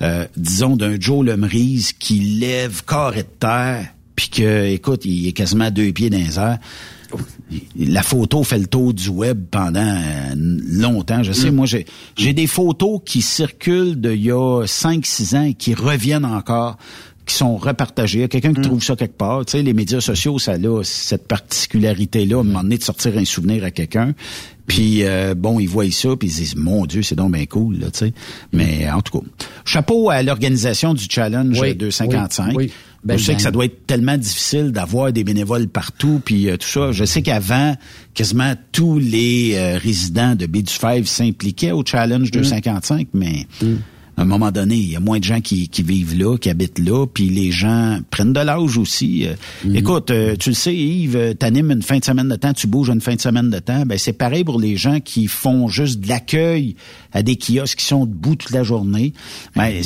[0.02, 5.32] euh, disons d'un Joe Lemrise qui lève carré de terre, puis que, écoute, il est
[5.32, 6.58] quasiment à deux pieds dans les airs.
[7.78, 11.22] La photo fait le tour du web pendant euh, longtemps.
[11.22, 11.86] Je sais, moi, j'ai
[12.16, 16.78] j'ai des photos qui circulent d'il y a 5-6 ans et qui reviennent encore,
[17.26, 18.20] qui sont repartagées.
[18.20, 19.46] Il y a quelqu'un qui trouve ça quelque part.
[19.46, 23.18] Tu sais, les médias sociaux, ça a cette particularité-là, à un moment donné, de sortir
[23.18, 24.14] un souvenir à quelqu'un.
[24.68, 27.80] Puis, euh, bon, ils voient ça, puis ils disent, mon Dieu, c'est donc bien cool,
[27.80, 28.14] là, tu sais.
[28.54, 29.26] Mais, en tout cas,
[29.66, 32.50] chapeau à l'organisation du Challenge Oui, 255.
[32.50, 32.72] oui, oui.
[33.04, 36.58] Belle Je sais que ça doit être tellement difficile d'avoir des bénévoles partout, puis euh,
[36.58, 36.92] tout ça.
[36.92, 37.76] Je sais qu'avant,
[38.14, 40.72] quasiment tous les euh, résidents de Baie du
[41.06, 43.66] s'impliquaient au Challenge 255, mais à
[44.22, 46.50] à un moment donné, il y a moins de gens qui, qui vivent là, qui
[46.50, 49.26] habitent là, puis les gens prennent de l'âge aussi.
[49.26, 49.34] Euh,
[49.66, 49.76] Mhm.
[49.76, 52.68] Écoute, euh, tu le sais, Yves, euh, t'animes une fin de semaine de temps, tu
[52.68, 53.84] bouges une fin de semaine de temps.
[53.86, 56.76] Ben c'est pareil pour les gens qui font juste de l'accueil
[57.14, 59.14] à des kiosques qui sont debout toute la journée.
[59.56, 59.82] Ben,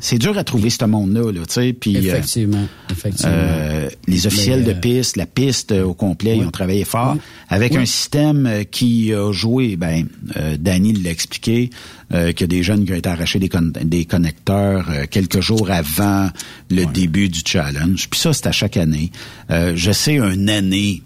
[0.00, 1.72] c'est dur à trouver ce monde-là, là, tu sais.
[1.72, 2.66] Puis euh, Effectivement.
[2.90, 3.32] Effectivement.
[3.34, 7.16] euh, les officiels Mais, euh, de piste, la piste au complet, ils ont travaillé fort
[7.48, 7.78] avec Oui.
[7.78, 9.76] un système qui a joué.
[9.76, 11.70] Ben, euh, Danny l'a expliqué
[12.14, 15.04] euh, qu'il y a des jeunes qui ont été arrachés des, con- des connecteurs euh,
[15.10, 16.28] quelques jours avant
[16.70, 18.08] le début du challenge.
[18.08, 19.10] Puis ça, c'est à chaque année.
[19.50, 21.02] Euh, je sais une année,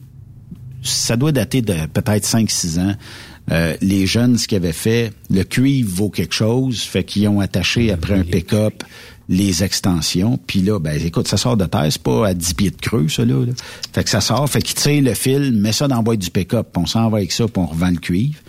[0.82, 2.94] ça doit dater de peut-être 5-6 ans.
[3.50, 7.40] Euh, les jeunes, ce qu'ils avaient fait, le cuivre vaut quelque chose, fait qu'ils ont
[7.40, 8.84] attaché après un pick-up
[9.28, 12.70] les extensions, puis là, ben écoute, ça sort de terre, c'est pas à 10 pieds
[12.70, 13.46] de creux, ça, là.
[13.46, 13.52] là.
[13.92, 16.30] Fait que ça sort, fait qu'ils tirent le fil, met ça dans la boîte du
[16.30, 18.40] pick-up, on s'en va avec ça, puis on revend le cuivre.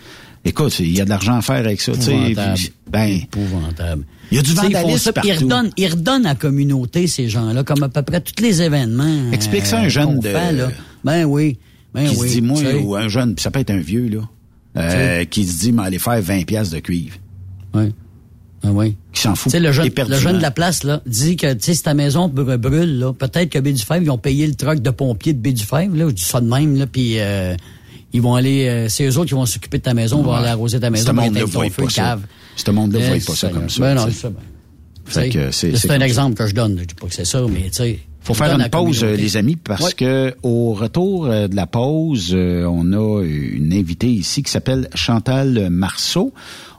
[0.44, 2.14] Écoute, il y a de l'argent à faire avec ça, tu sais.
[2.32, 2.60] Épouvantable.
[2.90, 4.04] Ben, Épouvantable.
[4.32, 5.44] il y a du vandalisme puis Ils partout.
[5.44, 9.32] redonnent, ils redonnent à la communauté, ces gens-là, comme à peu près tous les événements.
[9.32, 10.72] Explique ça à un euh, jeune de- fait, là.
[11.04, 11.60] Ben oui.
[11.94, 12.28] Ben qui oui.
[12.28, 14.22] se dit, moi, ou un jeune, puis ça peut être un vieux, là,
[14.78, 17.16] euh, qui se dit, mais aller faire 20 pièces de cuivre.
[17.74, 17.94] Oui.
[18.64, 18.96] Ah oui.
[19.12, 19.52] Qui s'en fout.
[19.54, 22.28] Le jeune, le jeune de la place, là, dit que, tu sais, si ta maison
[22.30, 25.34] br- brûle, là, peut-être que B du Fèvre, ils ont payé le truck de pompiers
[25.34, 27.56] de B du Fèvre, là, je dis ça de même, là, puis euh,
[28.14, 30.38] ils vont aller, euh, c'est eux autres qui vont s'occuper de ta maison, vont Ouais.
[30.38, 32.20] aller arroser ta maison, Ce vont monde-là ton voit pas ça.
[32.56, 34.30] Ce monde-là voit pas ça comme ça, Ben non, c'est ça.
[34.30, 35.50] ben.
[35.50, 38.00] C'est- un exemple que je donne, je dis pas que c'est ça, mais tu sais.
[38.22, 39.22] Faut faire une pause, euh, communauté.
[39.24, 39.94] les amis, parce Ouais.
[39.94, 44.90] que au retour euh, de la pause, euh, on a une invitée ici qui s'appelle
[44.96, 46.34] Chantal Marceau.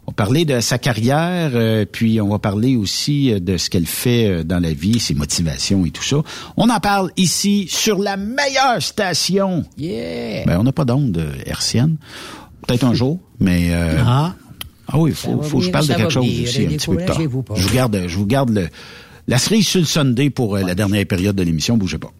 [0.06, 1.52] On va parler de sa carrière,
[1.92, 5.90] puis on va parler aussi de ce qu'elle fait dans la vie, ses motivations et
[5.90, 6.16] tout ça.
[6.56, 9.64] On en parle ici sur la meilleure station.
[9.78, 10.44] Yeah!
[10.44, 11.98] Ben, on n'a pas d'onde hertzienne.
[12.66, 13.68] Peut-être un jour, mais...
[13.70, 14.34] euh, Ah.
[14.88, 17.04] Ah oui, faut, faut que je parle de quelque chose aussi un petit peu plus
[17.06, 17.18] tard.
[17.20, 17.28] Je
[17.68, 18.68] vous garde, je vous garde le,
[19.28, 21.76] la cerise sur le Sunday pour euh, la dernière période de l'émission.
[21.76, 22.12] Bougez pas.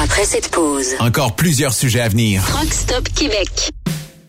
[0.00, 2.42] Après cette pause, Encore plusieurs sujets à venir.
[2.56, 3.70] Rock Stop Québec.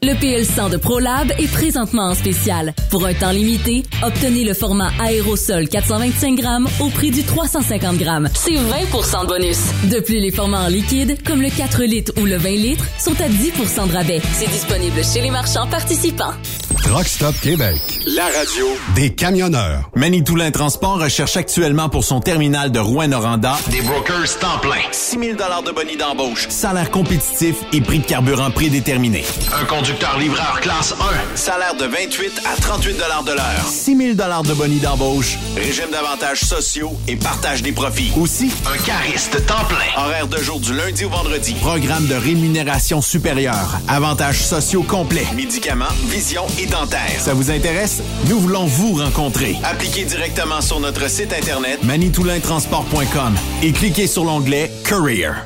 [0.02, 2.74] Le PL100 de ProLab est présentement en spécial.
[2.90, 8.30] Pour un temps limité, obtenez le format aérosol 425 grammes au prix du 350 grammes.
[8.34, 9.60] C'est 20% de bonus.
[9.92, 13.20] De plus, les formats en liquide, comme le 4 litres ou le 20 litres, sont
[13.20, 14.22] à 10% de rabais.
[14.32, 16.34] C'est disponible chez les marchands participants.
[16.84, 17.76] Truck Stop Québec.
[18.16, 19.90] La radio Des camionneurs.
[19.96, 24.82] Manitoulin Transport recherche actuellement pour son terminal de Rouen-Noranda des brokers temps plein.
[24.92, 29.26] 6 000 de bonus d'embauche, salaire compétitif et prix de carburant prédéterminé.
[29.62, 29.66] Un
[30.20, 30.94] livreur classe
[31.34, 33.66] 1, salaire de 28 à 38 de l'heure.
[33.68, 38.12] 6 000 de bonus d'embauche, régime d'avantages sociaux et partage des profits.
[38.20, 40.04] Aussi, un cariste temps plein.
[40.04, 41.56] Horaire de jour du lundi au vendredi.
[41.62, 43.80] Programme de rémunération supérieure.
[43.88, 45.28] Avantages sociaux complets.
[45.36, 47.20] Médicaments, vision et dentaire.
[47.20, 48.02] Ça vous intéresse?
[48.28, 49.56] Nous voulons vous rencontrer.
[49.64, 55.46] Appliquez directement sur notre site internet manitoulintransport.com et cliquez sur l'onglet Career.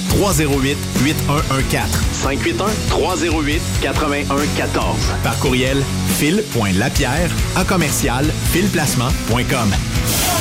[0.11, 1.89] 308 8114.
[2.13, 4.95] 581 308 8114.
[5.23, 5.77] Par courriel
[6.17, 9.71] fil.lapierre à commercial filplacement.com.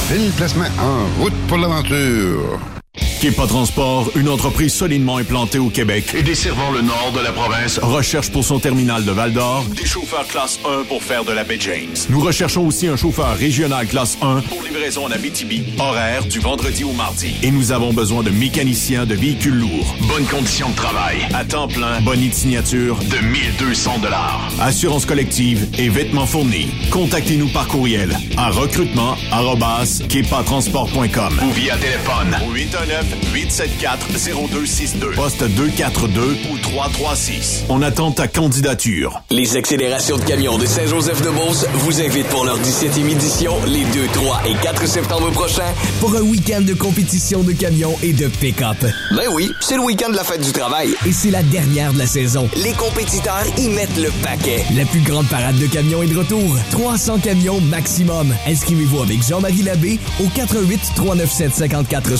[0.09, 2.80] Fil Placement en route pour l'aventure.
[3.21, 7.79] Kepa Transport, une entreprise solidement implantée au Québec et desservant le nord de la province,
[7.79, 11.59] recherche pour son terminal de Val-d'Or des chauffeurs classe 1 pour faire de la baie
[11.61, 11.95] James.
[12.09, 16.83] Nous recherchons aussi un chauffeur régional classe 1 pour livraison en Abitibi, horaire du vendredi
[16.83, 17.35] au mardi.
[17.43, 19.95] Et nous avons besoin de mécaniciens de véhicules lourds.
[20.09, 24.51] Bonnes conditions de travail, à temps plein, bonne signature de 1200 dollars.
[24.61, 26.71] Assurance collective et vêtements fournis.
[26.91, 32.90] Contactez-nous par courriel à recrutement@kepatransport.com ou via téléphone au 819
[33.33, 35.15] 874-0262.
[35.15, 37.65] Poste 242 ou 336.
[37.69, 39.23] On attend ta candidature.
[39.31, 44.43] Les accélérations de camions de Saint-Joseph-de-Beauce vous invitent pour leur 17e édition les 2, 3
[44.47, 48.77] et 4 septembre prochains Pour un week-end de compétition de camions et de pick-up.
[49.13, 50.95] Ben oui, c'est le week-end de la fête du travail.
[51.07, 52.49] Et c'est la dernière de la saison.
[52.57, 54.65] Les compétiteurs y mettent le paquet.
[54.77, 56.57] La plus grande parade de camions est de retour.
[56.71, 58.35] 300 camions maximum.
[58.47, 62.17] Inscrivez-vous avec Jean-Marie Labbé au 88 397 54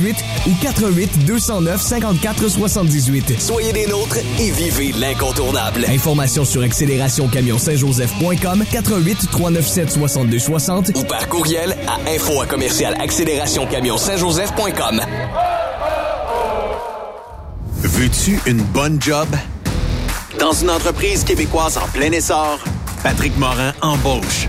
[0.00, 3.40] 78 ou 88 209 54 78.
[3.40, 5.84] Soyez des nôtres et vivez l'incontournable.
[5.88, 15.00] Informations sur accélérationcamion-saint-joseph.com 88 397 62 60 Ou par courriel à info à commercial accélérationcamion-saint-joseph.com.
[17.82, 19.28] Veux-tu une bonne job?
[20.38, 22.58] Dans une entreprise québécoise en plein essor,
[23.02, 24.48] Patrick Morin embauche.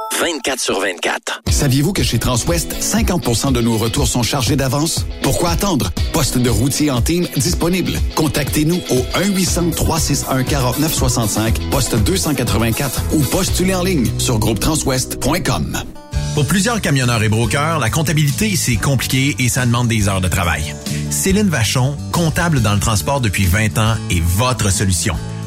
[0.19, 1.41] 24 sur 24.
[1.49, 5.05] Saviez-vous que chez Transwest, 50% de nos retours sont chargés d'avance?
[5.21, 5.91] Pourquoi attendre?
[6.13, 7.93] Poste de routier en team disponible.
[8.15, 15.77] Contactez-nous au 1-800-361-4965, poste 284 ou postulez en ligne sur groupetranswest.com.
[16.33, 20.29] Pour plusieurs camionneurs et brokers, la comptabilité, c'est compliqué et ça demande des heures de
[20.29, 20.73] travail.
[21.09, 25.15] Céline Vachon, comptable dans le transport depuis 20 ans, est votre solution.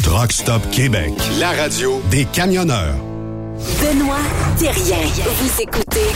[0.00, 2.96] Truck Stop Québec, la radio des camionneurs.
[3.80, 4.16] Benoît
[4.58, 4.96] Thérien.
[5.24, 6.10] Vous écoutez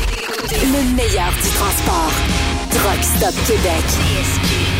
[0.51, 2.13] le meilleur du transport.
[2.71, 4.76] Truck Stop Québec.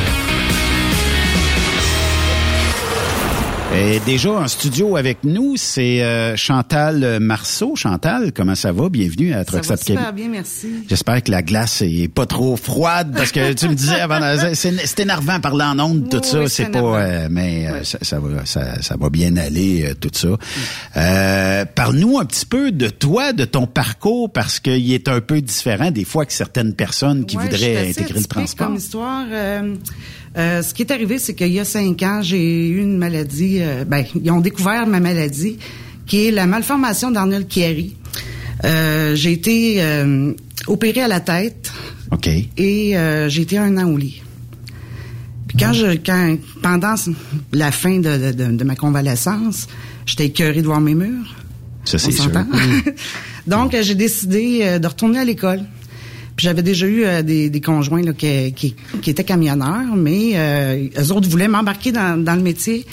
[3.79, 7.77] Et déjà en studio avec nous, c'est euh, Chantal Marceau.
[7.77, 8.89] Chantal, comment ça va?
[8.89, 10.69] Bienvenue à Ça Truck va super bien, merci.
[10.89, 14.19] J'espère que la glace est pas trop froide parce que tu me disais avant,
[14.55, 17.99] c'est énervant parler en ondes, tout Oui, ça, oui, c'est pas, euh, mais euh, ça,
[18.01, 20.29] ça va, ça, ça va bien aller, euh, tout ça.
[20.97, 25.43] Euh, Parle-nous un petit peu de toi, de ton parcours, parce qu'il est un peu
[25.43, 28.69] différent des fois que certaines personnes qui voudraient intégrer le transport.
[28.69, 29.27] Comme histoire,
[30.37, 33.59] euh, ce qui est arrivé, c'est qu'il y a cinq ans, j'ai eu une maladie.
[33.61, 35.59] euh, ben, ils ont découvert ma maladie,
[36.07, 37.97] qui est la malformation d'Arnold Chiari.
[38.65, 40.33] Euh, j'ai été euh,
[40.67, 41.71] opérée à la tête.
[42.13, 42.29] OK.
[42.57, 44.23] Et euh, j'ai été un an au lit.
[45.49, 46.95] Puis quand je, quand, pendant
[47.53, 49.67] la fin de, de- de- ma convalescence,
[50.07, 51.35] j'étais écœurée de voir mes murs.
[51.85, 52.25] Ça, c'est sûr.
[52.25, 52.47] s'entend?
[53.47, 55.61] Donc, j'ai décidé de retourner à l'école.
[56.37, 60.33] Puis j'avais déjà eu euh, des, des conjoints là, qui, qui, qui étaient camionneurs, mais
[60.35, 62.85] euh, eux autres voulaient m'embarquer dans, dans le métier.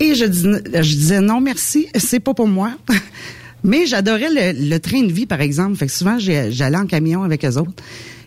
[0.00, 2.72] Et je, dis, je disais non, merci, c'est pas pour moi.
[3.64, 5.76] mais j'adorais le, le train de vie, par exemple.
[5.76, 7.82] Fait que souvent, j'allais en camion avec eux autres.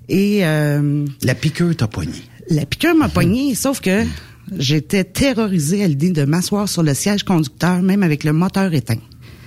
[0.10, 2.14] Et euh, La piqûre t'a poigné.
[2.50, 4.04] la piqûre m'a pogné, sauf que
[4.58, 8.98] j'étais terrorisée à l'idée de m'asseoir sur le siège conducteur, même avec le moteur éteint.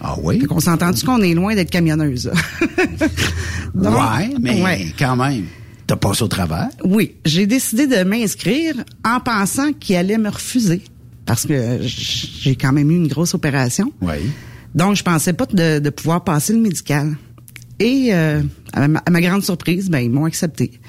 [0.07, 0.40] Ah oui?
[0.40, 2.30] Fait qu'on s'entend-tu qu'on est loin d'être camionneuse?
[3.74, 4.92] Donc, ouais, mais ouais.
[4.98, 5.44] quand même,
[5.86, 6.68] t'as passé au travers?
[6.84, 10.82] Oui, j'ai décidé de m'inscrire en pensant qu'il allait me refuser
[11.24, 13.92] parce que j'ai quand même eu une grosse opération.
[14.02, 14.16] Oui.
[14.74, 17.16] Donc, je pensais pas de, de pouvoir passer le médical.
[17.80, 18.42] Et euh,
[18.74, 20.80] à, ma, à ma grande surprise, ben ils m'ont accepté.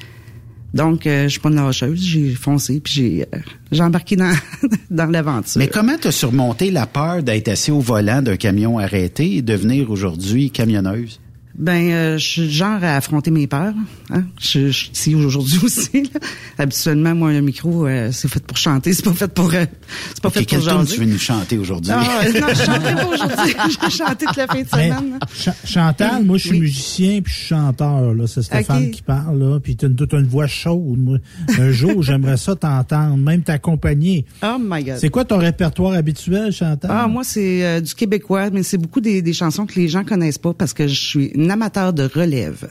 [0.76, 3.40] Donc, euh, je suis pas une lâcheuse, j'ai foncé puis j'ai euh,
[3.72, 4.34] j'ai embarqué dans
[4.92, 5.58] dans l'aventure.
[5.58, 9.90] Mais comment t'as surmonté la peur d'être assis au volant d'un camion arrêté et devenir
[9.90, 11.22] aujourd'hui camionneuse?
[11.58, 13.74] Ben, euh, je suis le genre à affronter mes peurs.
[14.10, 14.24] Hein?
[14.40, 16.04] Je, suis ici aujourd'hui aussi.
[16.04, 16.20] Là.
[16.58, 19.66] Habituellement, moi, un micro, euh, c'est fait pour chanter, c'est pas fait pour, euh,
[20.14, 20.94] c'est pas fait pour jaser.
[20.96, 21.92] tu veux nous chanter aujourd'hui?
[21.96, 23.56] Ah, euh, non, je chanterai pas aujourd'hui.
[23.84, 25.20] J'ai chanté toute la fin de Mais, semaine.
[25.34, 26.60] Ch- Chantal, moi, je suis Oui.
[26.60, 28.14] musicien puis je suis chanteur.
[28.14, 28.28] Là.
[28.28, 28.92] C'est Stéphane Ok.
[28.92, 29.40] qui parle.
[29.40, 30.98] Là, puis tu as une, t'as une voix chaude.
[31.00, 31.18] Moi.
[31.58, 34.26] Un jour, j'aimerais ça t'entendre, même t'accompagner.
[34.44, 34.98] Oh my God.
[35.00, 36.92] C'est quoi ton répertoire habituel, Chantal?
[36.94, 40.04] Ah, moi, c'est euh, du québécois, mais c'est beaucoup des, des chansons que les gens
[40.04, 42.68] connaissent pas parce que je suis une amateur de relève.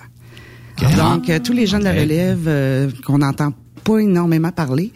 [0.96, 3.52] Donc, euh, tous les gens de la relève euh, qu'on n'entend
[3.84, 4.92] pas énormément parler,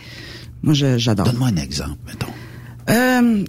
[0.62, 1.26] moi, j'adore.
[1.26, 2.26] Donne-moi un exemple, mettons.
[2.90, 3.44] Euh,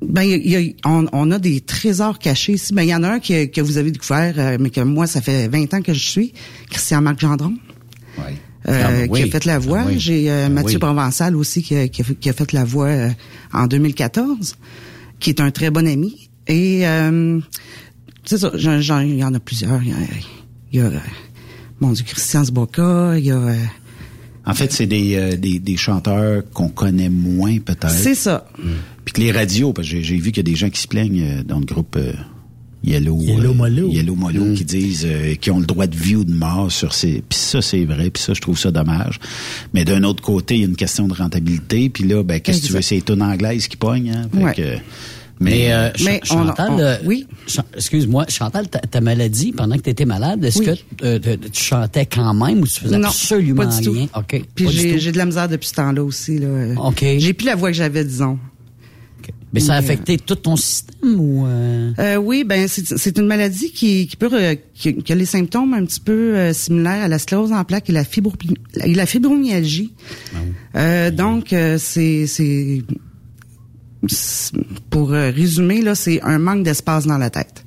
[0.00, 2.72] ben, il y a- on, on a des trésors cachés ici.
[2.72, 5.06] Ben, il y en a un que, que vous avez découvert, euh, mais que moi,
[5.06, 6.32] ça fait 20 ans que je suis.
[6.70, 7.54] Christian-Marc Gendron.
[8.18, 8.24] Oui.
[8.68, 9.22] euh, Ah, ben oui.
[9.22, 9.80] qui a fait la voix.
[9.82, 9.98] Ah oui.
[9.98, 10.78] J'ai Ah Mathieu oui.
[10.78, 12.90] Provençal aussi qui a, qui a fait, qui a fait la voix
[13.52, 14.54] en 2014,
[15.20, 16.30] qui est un très bon ami.
[16.46, 16.84] Et
[18.24, 19.82] c'est ça, j'en- j'en- il y en a plusieurs.
[19.82, 19.96] Il y a,
[20.72, 20.98] il y a, euh,
[21.80, 23.36] mon Dieu, Christian Sboka, il y a...
[23.36, 23.54] euh,
[24.46, 27.90] En fait, c'est des, euh, des, des chanteurs qu'on connaît moins, peut-être.
[27.90, 28.46] c'est ça.
[29.04, 30.80] Puis que les radios, parce que j'ai- j'ai vu qu'il y a des gens qui
[30.80, 32.12] se plaignent euh, dans le groupe euh,
[32.82, 33.88] Yellow, Yellow euh, Molo.
[33.90, 36.92] Yellow Molo, qui disent euh, qu'ils ont le droit de vie ou de mort sur
[36.92, 37.22] ces.
[37.26, 38.10] Puis ça, c'est vrai.
[38.10, 39.18] Puis ça, je trouve ça dommage.
[39.72, 41.88] Mais d'un autre côté, il y a une question de rentabilité.
[41.88, 44.10] Puis là, ben, qu'est-ce que tu veux, c'est les tunes anglaises qui pognent.
[44.10, 44.28] Hein?
[44.32, 44.54] Fait Ouais.
[44.54, 44.76] que,
[45.40, 47.26] Mais, euh, mais on- Chantal, on- euh, oui.
[47.76, 50.66] Excuse-moi, Chantal, ta, ta maladie, pendant que tu étais malade, est-ce Oui.
[50.66, 51.18] que euh,
[51.52, 53.92] tu- chantais quand même ou tu faisais Non, absolument pas du tout.
[53.92, 54.08] rien?
[54.16, 54.42] OK.
[54.54, 56.38] Puis j'ai de la misère depuis ce temps-là aussi.
[56.38, 56.48] Là.
[56.84, 57.04] OK.
[57.18, 58.38] J'ai plus la voix que j'avais, disons.
[59.52, 61.46] Mais ça a affecté tout ton système ou...
[61.46, 61.92] euh?
[62.00, 64.30] Euh, oui, ben c'est une maladie qui, qui peut
[64.74, 67.88] qui, qui a les symptômes un petit peu euh, similaires à la sclérose en plaques
[67.88, 68.32] et la, fibro,
[68.82, 69.92] et la fibromyalgie.
[70.74, 72.96] Euh, donc euh, c'est c'est c'est-
[74.90, 77.64] pour euh, résumer là, c'est un manque d'espace dans la tête.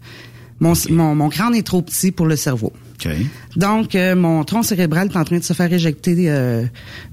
[0.59, 2.73] Mon, mon mon crâne est trop petit pour le cerveau.
[2.99, 3.11] OK.
[3.55, 6.63] Donc, euh, mon tronc cérébral est en train de se faire éjecter euh,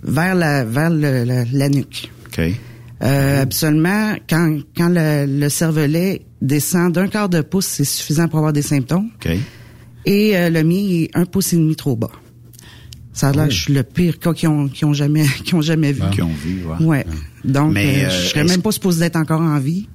[0.02, 2.10] vers la vers le- la- la nuque.
[2.28, 2.40] OK.
[3.02, 8.38] Euh, Absolument, quand, quand le, le cervelet descend d'un quart de pouce, c'est suffisant pour
[8.38, 9.10] avoir des symptômes.
[10.06, 12.10] Et le mien est un pouce et demi trop bas.
[13.14, 15.54] Ça a l'air que je suis le pire cas qu'ils ont, qu'ils ont jamais, qu'ils
[15.54, 16.02] ont jamais vu.
[16.12, 16.84] Qui ont vu, ouais.
[16.84, 17.06] Ouais.
[17.44, 19.88] Donc, Mais, euh, euh, je serais est-ce- même pas supposé d'être encore en vie.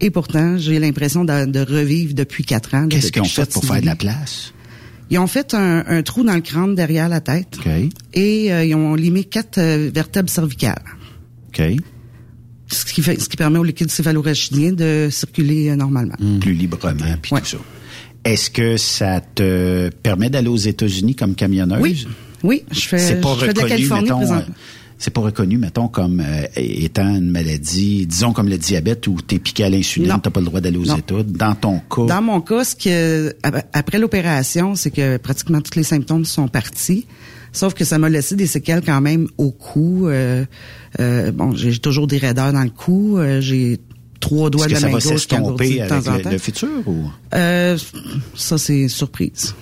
[0.00, 2.88] Et pourtant, j'ai l'impression de, de revivre depuis quatre ans.
[2.88, 4.52] Qu'est-ce qu'ils ont fait pour faire de la place?
[5.08, 7.58] Ils ont fait un, un trou dans le crâne derrière la tête.
[7.58, 7.70] OK.
[8.14, 10.82] Et euh, ils ont limé quatre euh, vertèbres cervicales.
[11.48, 11.62] OK.
[12.68, 16.16] Ce qui, fait, ce qui permet au liquide céphalorachidien de circuler euh, normalement.
[16.40, 17.58] Plus librement, puis tout ça.
[18.24, 21.80] Est-ce que ça te permet d'aller aux États-Unis comme camionneuse?
[21.80, 22.06] Oui.
[22.42, 24.40] Oui, je fais, C'est pas je fais de la reconnu, Californie mettons, euh,
[24.98, 29.38] c'est pas reconnu, mettons, comme euh, étant une maladie, disons comme le diabète où t'es
[29.38, 30.96] piqué à l'insuline, t'as pas le droit d'aller aux Non.
[30.96, 31.22] États.
[31.22, 35.76] Dans ton cas, Dans mon cas, ce que ap- après l'opération, c'est que pratiquement tous
[35.76, 37.06] les symptômes sont partis.
[37.52, 40.08] Sauf que ça m'a laissé des séquelles quand même au cou.
[40.08, 40.44] Euh,
[41.00, 43.18] euh, bon, j'ai toujours des raideurs dans le cou.
[43.40, 43.78] j'ai
[44.20, 46.12] trois doigts est-ce de la ça main va gauche qui engourdissent s'estomper de temps en
[46.14, 47.04] avec le, le futur ou?
[47.34, 47.78] Euh,
[48.34, 49.54] ça, c'est surprise.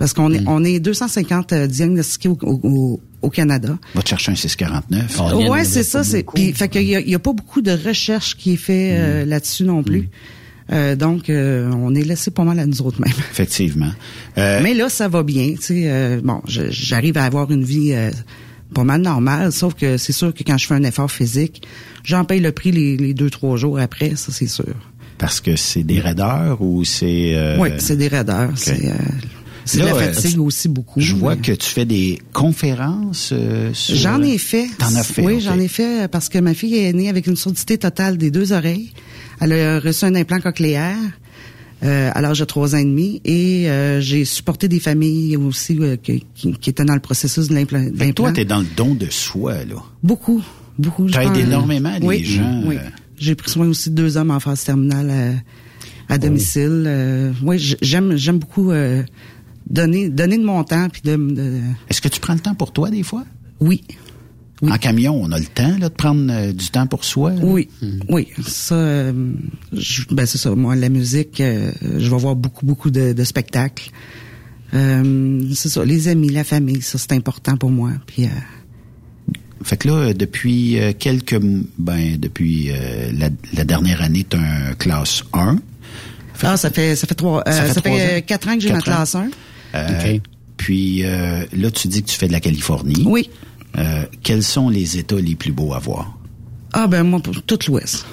[0.00, 0.34] Parce qu'on Hmm.
[0.34, 3.78] est, on est 250 euh, diagnostiqués au, au- au Canada.
[3.94, 5.20] Va te chercher un 649.
[5.48, 6.02] ouais, c'est ça.
[6.02, 8.56] C'est puis, fait qu'il y a, il y a pas beaucoup de recherche qui est
[8.56, 8.96] fait Hmm.
[8.98, 10.08] euh, là-dessus non plus.
[10.72, 13.10] Euh, donc, euh, on est laissé pas mal à nous autres même.
[13.30, 13.90] Effectivement.
[14.38, 15.54] Euh, Mais là, ça va bien.
[15.56, 18.10] Tu sais, euh, bon, je- j'arrive à avoir une vie euh,
[18.72, 21.66] pas mal normale, sauf que c'est sûr que quand je fais un effort physique,
[22.04, 24.64] j'en paye le prix les, les deux trois jours après, ça c'est sûr.
[25.18, 27.32] Parce que c'est des raideurs ou c'est...
[27.34, 28.52] euh, oui, c'est des raideurs.
[28.54, 28.92] C'est euh,
[29.72, 31.00] c'est la euh, fatigue aussi beaucoup.
[31.00, 33.30] Je vois que tu fais des conférences.
[33.32, 34.66] euh, sur- J'en ai fait.
[34.78, 35.22] T'en as fait.
[35.24, 38.16] Oui, j'en ai fait euh, parce que ma fille est née avec une surdité totale
[38.18, 38.90] des deux oreilles.
[39.40, 40.96] Elle a reçu un implant cochléaire
[41.82, 45.78] euh, à l'âge de trois ans et demi et euh, j'ai supporté des familles aussi
[45.80, 47.84] euh, qui, qui- qui étaient dans le processus de l'implant.
[48.14, 49.76] Toi, t'es dans le don de soi, là.
[50.02, 50.42] Beaucoup,
[50.78, 51.08] beaucoup.
[51.08, 52.76] T'aides énormément les oui, gens, Oui.
[52.76, 52.80] euh.
[53.18, 55.42] J'ai pris soin aussi de deux hommes en phase terminale
[56.08, 56.84] à, à domicile.
[56.86, 59.02] Euh, oui, j'aime j'aime beaucoup euh,
[59.70, 62.72] donner donner de mon temps puis de, de- Est-ce que tu prends le temps pour
[62.72, 63.24] toi des fois?
[63.60, 63.82] Oui.
[64.62, 67.30] En camion, on a le temps là, de prendre euh, du temps pour soi.
[67.32, 67.40] là?
[67.42, 67.68] Oui,
[68.10, 69.32] oui, ça, euh,
[69.72, 70.54] je- ben c'est ça.
[70.54, 73.90] Moi, la musique, euh, je vais voir beaucoup, beaucoup de, de spectacles.
[74.74, 77.92] Euh, c'est ça, les amis, la famille, ça c'est important pour moi.
[78.06, 78.28] Puis, euh,
[79.62, 81.38] Fait que là, depuis quelques...
[81.78, 85.56] Ben, depuis euh, la, la dernière année, t'as un classe 1.
[86.42, 88.20] ah, ça fait ça fait trois, euh, Ça ça fait ans?
[88.26, 89.30] quatre ans que j'ai ma classe 1.
[89.74, 90.18] Euh,
[90.56, 93.04] Puis euh, là, tu dis que tu fais de la Californie.
[93.06, 93.30] Oui.
[93.78, 96.18] Euh, quels sont les États les plus beaux à voir?
[96.72, 98.06] Ah ben moi, pour tout l'Ouest.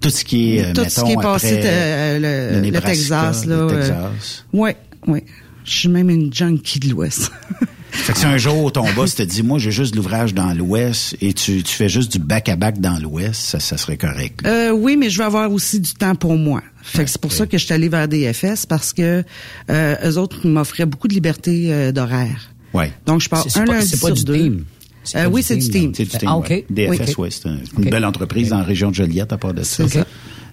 [0.00, 3.46] Tout ce qui est, euh, Tout ce qui est passé, après, euh, le, le Texas,
[3.46, 3.56] là.
[3.56, 4.44] le euh, Texas.
[4.52, 4.76] ouais,
[5.06, 5.24] ouais.
[5.64, 7.32] Je suis même une junkie de l'Ouest.
[7.94, 10.52] Fait que si un jour ton boss te dit, moi j'ai juste de l'ouvrage dans
[10.52, 14.40] l'Ouest et tu, tu fais juste du back-à-back dans l'Ouest, ça, ça serait correct.
[14.46, 16.62] Euh, oui, mais je vais avoir aussi du temps pour moi.
[16.82, 19.24] Fait que c'est pour ça que je suis allée vers DFS parce que
[19.70, 22.50] euh, eux autres m'offraient beaucoup de liberté euh, d'horaire.
[22.74, 22.92] Ouais.
[23.06, 24.34] Donc je pars C'est- c'est un pas- lundi pas sur du deux.
[24.38, 24.64] team.
[25.04, 25.92] C'est Euh, oui, du c'est du team.
[25.94, 26.66] C'est du team, Ah, ouais.
[26.68, 27.24] DFS, Oui.
[27.24, 29.84] ouais, c'est un- une belle entreprise dans la région de Joliette à part de ça.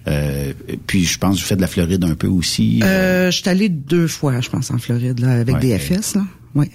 [0.08, 0.52] Euh,
[0.86, 2.80] puis je pense que vous faites de la Floride un peu aussi.
[2.82, 5.60] Euh, je suis allée deux fois, je pense, en Floride là, avec Ouais.
[5.60, 6.14] DFS.
[6.16, 6.22] Là.
[6.54, 6.66] Oui.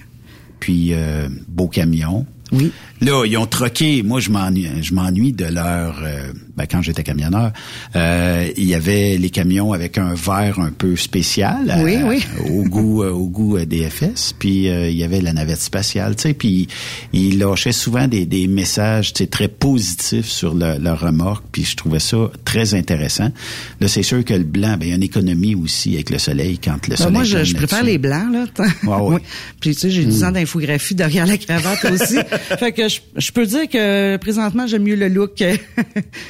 [0.59, 2.25] Puis euh, beau camion.
[2.51, 2.71] Oui.
[3.01, 4.01] Là, ils ont troqué.
[4.03, 5.99] Moi, je m'ennuie, je m'ennuie de leur.
[6.03, 7.51] euh, ben, quand j'étais camionneur,
[7.95, 11.69] euh, il y avait les camions avec un verre un peu spécial.
[11.69, 12.23] à- Oui, oui.
[12.49, 14.33] Au goût, euh, au goût euh, DFS.
[14.39, 16.15] Puis euh, il y avait la navette spatiale.
[16.15, 16.67] Tu sais, puis
[17.13, 21.45] ils lâchaient souvent des, des messages, tu sais, très positifs sur le- leur remorque.
[21.51, 23.31] Puis je trouvais ça très intéressant.
[23.79, 26.17] Là, c'est sûr que le blanc, ben, il y a une économie aussi avec le
[26.17, 27.13] soleil quand le Ben, soleil.
[27.13, 28.45] moi, je, préfère les blancs, là.
[28.57, 28.67] Ouais.
[29.07, 29.21] Oui.
[29.59, 32.17] Puis, tu sais, j'ai 10 ans d'infographie derrière la cravate aussi.
[32.59, 35.55] fait que je, je peux dire que présentement, j'aime mieux le look euh,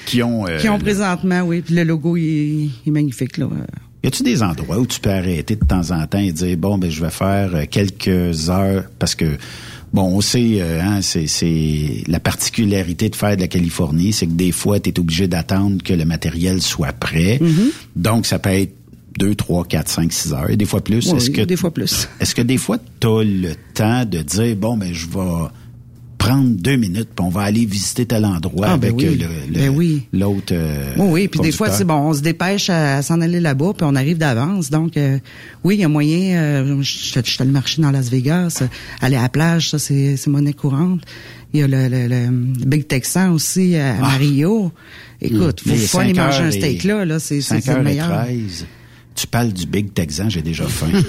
[0.05, 0.47] Qui ont.
[0.47, 1.61] euh, qu'ils ont présentement, oui.
[1.61, 2.23] Puis le logo, il,
[2.65, 3.47] il est magnifique, là.
[4.03, 6.77] Y a-tu des endroits où tu peux arrêter de temps en temps et dire bon
[6.77, 8.85] ben je vais faire euh, quelques heures?
[8.99, 9.25] Parce que
[9.91, 14.33] bon on sait euh, hein, c'est la particularité de faire de la Californie c'est que
[14.33, 17.39] des fois tu es obligé d'attendre que le matériel soit prêt
[17.95, 18.73] donc ça peut être
[19.17, 21.11] deux, trois, quatre, cinq, six heures et des fois plus.
[21.11, 22.07] Oui, est-ce que des fois plus.
[22.19, 25.47] Est-ce que des fois tu as le temps de dire bon ben je vais
[26.27, 29.05] prendre deux minutes puis on va aller visiter tel endroit Ah, ben avec oui.
[29.05, 30.03] euh, le- le- Ben oui.
[30.13, 33.21] l'autre euh, Oui, oui, puis des fois, c'est bon, on se dépêche à, à s'en
[33.21, 34.69] aller là-bas, puis on arrive d'avance.
[34.69, 35.17] Donc, euh,
[35.63, 36.37] oui, il y a moyen.
[36.37, 38.67] Euh, je suis allé marcher dans Las Vegas, euh,
[39.01, 41.01] aller à la plage, ça, c'est c'est monnaie courante.
[41.53, 44.71] Il y a le, le, le Big Texan aussi à, à Mario.
[45.21, 47.83] Écoute, Mais faut, aller manger un steak et- là, là, c'est c'est c'est le et
[47.83, 48.07] meilleur.
[48.25, 48.65] 13.
[49.17, 50.91] Tu parles du Big Texan, j'ai déjà faim.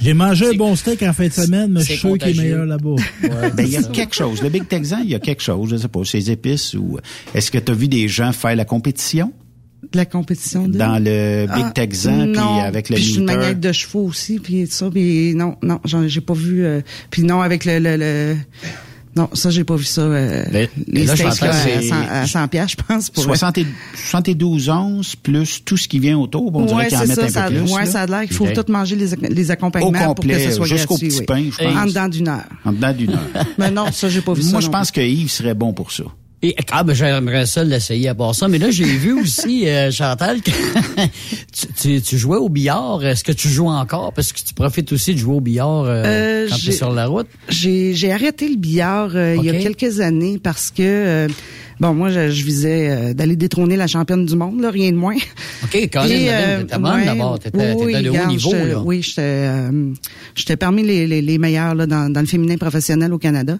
[0.00, 2.30] J'ai mangé un bon steak en fin de semaine, mais je c'est suis sûr qu'il
[2.36, 2.96] est meilleur là-bas.
[3.22, 4.42] Ben, il y a quelque chose.
[4.42, 6.98] Le Big Texan, il y a quelque chose, je sais pas, ses épices ou
[7.34, 9.32] est-ce que tu as vu des gens faire la compétition?
[9.92, 10.76] De la compétition de...
[10.78, 14.04] dans le Big Ah, Texan puis avec le puis je suis une maniaque de chevaux
[14.06, 16.64] aussi, puis tout ça, puis non, non, j'ai pas vu.
[16.64, 16.80] euh,
[17.10, 18.36] puis non, avec le, le, le
[19.14, 20.00] Non, ça, j'ai pas vu ça.
[20.00, 23.10] euh, Mais- les mais là, steaks là, à c'est- 100, à 100 piastres, je pense.
[23.10, 26.50] Pour 60 et- 72 onces plus tout ce qui vient autour.
[26.50, 27.24] Bon, on dirait ouais, qu'ils en mettent ça.
[27.24, 27.86] un ça, peu plus.
[27.90, 28.54] ça a l'air qu'il faut Ok.
[28.54, 31.26] tout manger les, les accompagnements Au pour que ce soit jusqu'au petit oui.
[31.26, 31.76] pain, je pense.
[31.76, 32.44] En dedans d'une heure.
[32.64, 33.28] En dedans d'une heure.
[33.58, 34.50] Mais non, ça, j'ai pas vu ça.
[34.52, 36.04] Moi, je pense que Yves serait bon pour ça.
[36.44, 38.48] Et, ah, ben, j'aimerais ça l'essayer à part ça.
[38.48, 40.50] Mais là, j'ai vu aussi, euh, Chantal, que
[41.52, 43.04] tu, tu, tu jouais au billard.
[43.04, 44.12] Est-ce que tu joues encore?
[44.12, 46.92] Parce que tu profites aussi de jouer au billard euh, Euh, quand tu es sur
[46.92, 47.28] la route.
[47.48, 51.28] J'ai j'ai arrêté le billard euh, il y a quelques années parce que euh,
[51.80, 54.96] bon moi je, je visais euh, d'aller détrôner la championne du monde là, rien de
[54.96, 55.16] moins.
[55.64, 57.38] OK, quand même, euh, t'étais bonne d'abord.
[57.38, 57.58] T'étais
[58.02, 58.80] de haut niveau, là.
[58.84, 63.18] Oui, j'étais euh, parmi les, les, les meilleurs là, dans, dans le féminin professionnel au
[63.18, 63.58] Canada.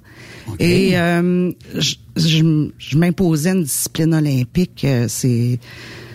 [0.59, 4.85] Et euh, je, je, je m'imposais une discipline olympique.
[4.85, 5.59] euh, C'est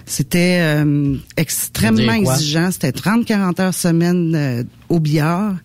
[0.05, 2.69] c'était euh, extrêmement exigeant.
[2.71, 5.55] C'était 30-40 heures semaine euh, au billard.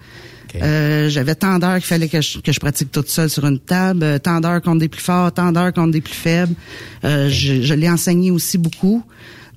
[0.61, 3.59] Euh, J'avais tant d'heures qu'il fallait que je, que je pratique toute seule sur une
[3.59, 6.55] table, euh, tant d'heures contre des plus forts, tant d'heures contre des plus faibles.
[7.05, 9.03] Euh, Je, je l'ai enseigné aussi beaucoup.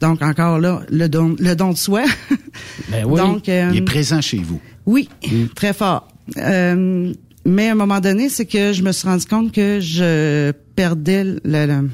[0.02, 2.04] Donc encore là, le don, le don de soi.
[2.92, 3.20] Ben oui.
[3.20, 4.60] Donc, euh, Il est présent chez vous.
[4.86, 5.10] oui,
[5.56, 6.08] très fort.
[6.38, 7.14] Euh,
[7.46, 11.24] mais à un moment donné, c'est que je me suis rendu compte que je perdais
[11.24, 11.90] le, le-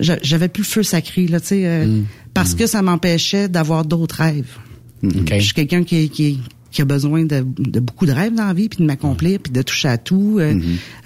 [0.00, 2.00] j'avais plus le feu sacré là, tu sais, euh,
[2.34, 4.56] parce que ça m'empêchait d'avoir d'autres rêves.
[5.02, 6.40] Je suis quelqu'un qui, qui
[6.72, 9.52] qui a besoin de, de beaucoup de rêves dans la vie, puis de m'accomplir, puis
[9.52, 10.38] de toucher à tout.
[10.40, 10.54] euh,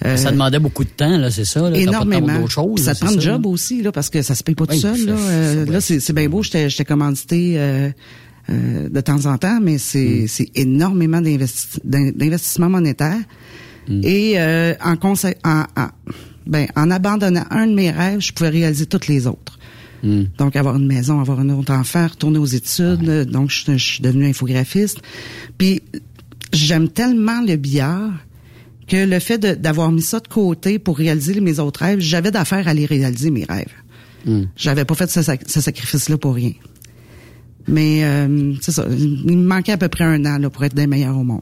[0.05, 1.69] euh, ça demandait beaucoup de temps, là, c'est ça?
[1.69, 2.47] Là, énormément.
[2.47, 4.65] choses, ça là, te prend ça, job aussi, là, parce que ça se paye pas
[4.65, 5.05] tout seul.
[5.05, 7.89] Là, Euh, là c'est c'est bien beau, j'étais j'étais commandité euh,
[8.49, 10.27] euh, de temps en temps, mais c'est Mm.
[10.27, 13.19] c'est énormément d'investi- d'in- d'investissement monétaire.
[13.89, 14.01] Mm.
[14.03, 15.87] Et euh, en, conse- en, en,
[16.45, 19.56] ben, en abandonnant un de mes rêves, je pouvais réaliser toutes les autres.
[20.03, 20.23] Mm.
[20.37, 23.29] Donc, avoir une maison, avoir un autre enfant, retourner aux études.
[23.29, 24.99] Donc, je, je suis devenue infographiste.
[25.57, 25.81] Puis,
[26.53, 28.11] j'aime tellement le billard
[28.87, 32.67] que le fait d'avoir mis ça de côté pour réaliser mes autres rêves, j'avais d'affaires
[32.67, 33.73] à aller réaliser mes rêves.
[34.25, 34.43] Mm.
[34.55, 36.53] J'avais pas fait ce, ce sacrifice-là pour rien.
[37.67, 38.85] Mais euh, c'est ça.
[38.89, 41.41] Il me manquait à peu près un an là, pour être des meilleurs au monde.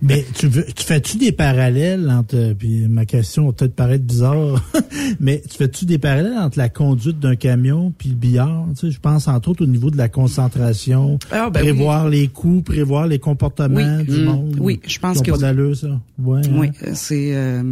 [0.00, 4.64] Mais tu, veux, tu fais-tu des parallèles entre, puis ma question va peut-être paraître bizarre,
[5.20, 8.66] mais tu fais-tu des parallèles entre la conduite d'un camion puis le billard?
[8.78, 12.28] Tu sais, je pense entre autres au niveau de la concentration, Ah, ben prévoir les
[12.28, 14.04] coups, prévoir les comportements Oui.
[14.04, 14.24] du Mm.
[14.24, 14.56] monde.
[14.60, 15.76] Oui, je pense que pas oui.
[15.76, 15.88] ça.
[16.18, 16.50] Ouais, hein?
[16.54, 17.62] Oui, euh, c'est euh,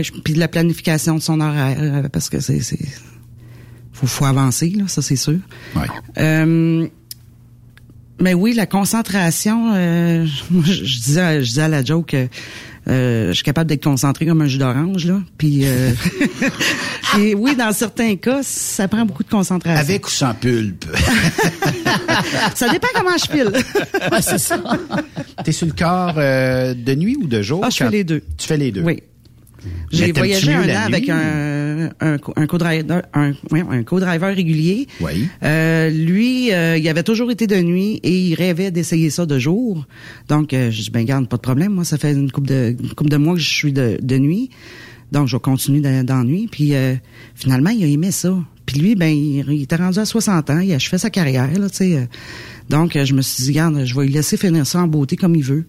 [0.00, 2.78] je- puis de la planification de son horaire euh, parce que c'est c'est
[3.92, 5.38] faut faut avancer là, ça c'est sûr.
[5.74, 5.82] Ouais.
[6.18, 6.86] Euh,
[8.20, 12.14] mais oui, la concentration, euh, moi, je, je disais, à- je disais à la joke,
[12.14, 12.26] euh,
[12.88, 15.20] euh, je suis capable d'être concentré comme un jus d'orange là.
[15.36, 15.90] Puis euh,
[17.18, 19.78] et oui, dans certains cas, ça prend beaucoup de concentration.
[19.80, 20.86] Avec ou sans pulpe?
[22.54, 23.52] ça dépend comment je file.
[24.10, 24.58] Ouais, c'est ça.
[25.44, 27.60] T'es sur le corps euh, de nuit ou de jour?
[27.62, 28.22] Ah, je fais les deux.
[28.38, 28.80] Tu fais les deux?
[28.82, 29.02] Oui.
[29.90, 33.32] J'ai voyagé un an avec un, un, co- un co-driver, un,
[34.34, 34.86] régulier.
[35.00, 35.28] Oui.
[35.42, 39.38] Euh, lui, euh, il avait toujours été de nuit et il rêvait d'essayer ça de
[39.38, 39.86] jour.
[40.28, 41.72] Donc, euh, je dis, ben garde, pas de problème.
[41.72, 44.18] Moi, ça fait une couple de, une couple de mois que je suis de, de
[44.18, 44.50] nuit.
[45.10, 46.48] Donc, je vais continuer de- dans la nuit.
[46.50, 46.94] Puis, euh,
[47.34, 48.34] finalement, il a aimé ça.
[48.66, 50.58] Puis lui, ben, il, il était rendu à 60 ans.
[50.60, 52.08] Il a achevé sa carrière, là, tu sais.
[52.68, 55.34] Donc, je me suis dit, garde, je vais lui laisser finir ça en beauté comme
[55.34, 55.64] il veut.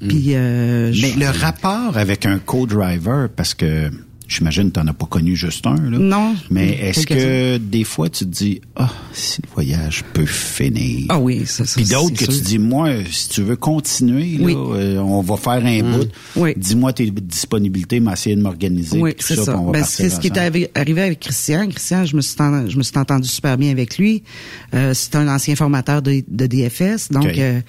[0.00, 3.90] Puis, euh, Mais je- le rapport avec un co-driver, parce que
[4.28, 5.98] j'imagine que tu n'en as pas connu juste un, là.
[5.98, 6.34] Non.
[6.50, 11.04] Mais est-ce que des fois tu te dis, ah, si le voyage peut finir.
[11.10, 14.38] Ah oui, ça, ça, Puis d'autres c'est que tu dis, moi, si tu veux continuer,
[14.38, 14.54] là, Oui.
[14.56, 16.08] euh, on va faire un bout.
[16.36, 16.54] Oui.
[16.56, 18.98] Dis-moi tes disponibilités, m'essayer de m'organiser.
[18.98, 20.70] Oui, c'est ça, Ben, c'est ce qui est arrivé
[21.02, 21.68] avec Christian.
[21.68, 24.22] Christian, je me suis, en- je me suis entendu super bien avec lui.
[24.72, 27.60] Euh, c'est un ancien formateur de, de DFS, donc euh,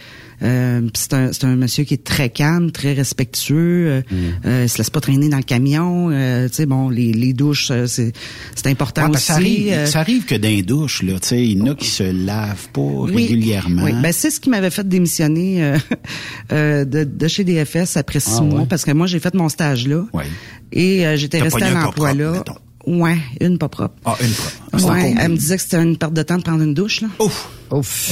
[0.44, 3.88] euh, c'est un, c'est un monsieur qui est très calme, très respectueux.
[3.88, 4.16] Euh, Mm.
[4.46, 6.10] euh, il se laisse pas traîner dans le camion.
[6.12, 8.12] Euh, tu sais, bon, les, les douches, euh, c'est
[8.56, 9.26] c'est important Ouais, aussi.
[9.26, 11.68] ça, arrive, euh, ça arrive que dans les douches, là, tu sais, il y en
[11.72, 13.84] a qui se lavent pas Oui, régulièrement.
[13.84, 15.78] Oui, ben c'est ce qui m'avait fait démissionner euh,
[16.52, 18.66] euh, de, de chez DFS après six Ah, mois ouais.
[18.70, 20.26] parce que moi j'ai fait mon stage là Ouais.
[20.72, 22.32] et euh, j'étais restée à l'emploi là.
[22.34, 22.56] mettons.
[22.86, 23.96] Ouais, une pas propre.
[24.04, 26.64] Ah, une c'est Ouais, elle me disait que c'était une perte de temps de prendre
[26.64, 27.08] une douche là.
[27.20, 27.48] Ouf!
[27.72, 28.12] Ouf.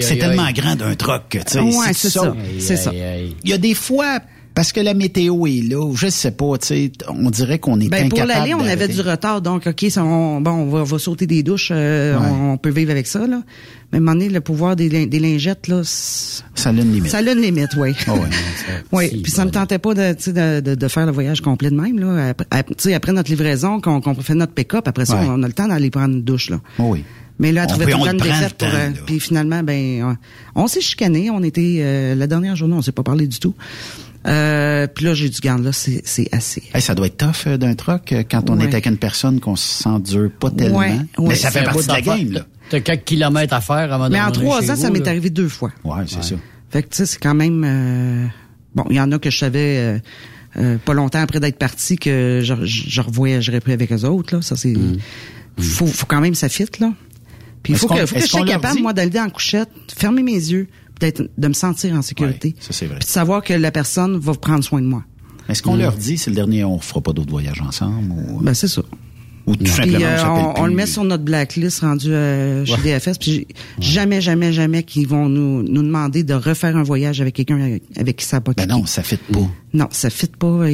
[0.00, 0.94] C'est tellement grand d'un
[1.28, 1.60] que, tu sais.
[1.60, 2.34] Ouais, si c'est ça.
[2.60, 2.92] C'est ça.
[2.94, 4.20] Il y a des fois,
[4.56, 7.88] parce que la météo est là, je sais pas, tu sais, on dirait qu'on est
[7.88, 10.82] Ben pour l'aller, on avait du retard, donc ok, ça, on, bon, on va, on
[10.84, 12.26] va sauter des douches, euh, Ouais.
[12.28, 13.42] on, on peut vivre avec ça là.
[13.92, 16.78] Mais à un moment donné, le pouvoir des, lin- des lingettes là, Ça a une
[16.92, 17.08] limite.
[17.10, 17.94] ça a une limite, oui.
[18.08, 18.20] Ah ouais.
[18.92, 21.98] Oui, puis ça me tentait pas de, de, de, faire le voyage complet de même
[22.00, 22.30] là.
[22.30, 25.26] Après, ap- tu sais, après notre livraison, qu'on qu'on fait notre pick-up, après ça, Ouais.
[25.28, 26.60] on a le temps d'aller prendre une douche là.
[26.78, 27.04] Oh oui.
[27.38, 30.14] Mais là, elle On trouvait tout on le défaite pour, euh, puis finalement, ben, euh,
[30.54, 31.28] on s'est chicané.
[31.30, 33.54] On était euh, la dernière journée, on s'est pas parlé du tout.
[34.26, 36.62] Euh, puis là, j'ai dit, garde là, c'est c'est assez.
[36.74, 38.64] Hey, ça doit être tough euh, d'un truck euh, quand on Ouais.
[38.64, 40.78] est avec une personne qu'on se sent dur pas tellement.
[40.78, 41.28] Ouais, ouais.
[41.28, 42.46] Mais ça fait partie de la game, là.
[42.68, 45.48] T'as quelques kilomètres à faire avant de Mais en trois ans, ça m'est arrivé deux
[45.48, 45.70] fois.
[45.84, 46.34] Ouais, c'est ça.
[46.70, 48.26] Fait que tu sais, c'est quand même euh,
[48.74, 48.84] bon.
[48.90, 49.98] Il y en a que je savais euh,
[50.56, 54.34] euh, pas longtemps après d'être parti que je, je, je revoyagerais plus avec eux autres.
[54.34, 54.74] Là, ça c'est.
[55.58, 56.92] Faut, faut quand même ça fit là.
[57.62, 58.82] Puis il faut que, faut que je sois capable dit?
[58.82, 60.66] moi d'aller en couchette, fermer mes yeux,
[60.98, 62.54] peut-être de me sentir en sécurité.
[62.60, 62.98] ça c'est vrai.
[62.98, 65.04] Puis de savoir que la personne va prendre soin de moi.
[65.48, 68.52] Est-ce qu'on leur dit c'est le dernier, on fera pas d'autres voyages ensemble ou Ben
[68.54, 68.82] c'est ça.
[69.46, 72.12] ou tout Puis, simplement euh, on s'appelle on, on le met sur notre blacklist rendu
[72.12, 72.98] euh, chez Ouais.
[72.98, 73.18] DFS.
[73.18, 73.46] Puis
[73.78, 77.84] jamais, jamais, jamais qu'ils vont nous, nous demander de refaire un voyage avec quelqu'un avec,
[77.96, 79.48] avec qui ça n'a pas Ben non, ça fit pas.
[79.72, 80.68] Non, ça fit pas.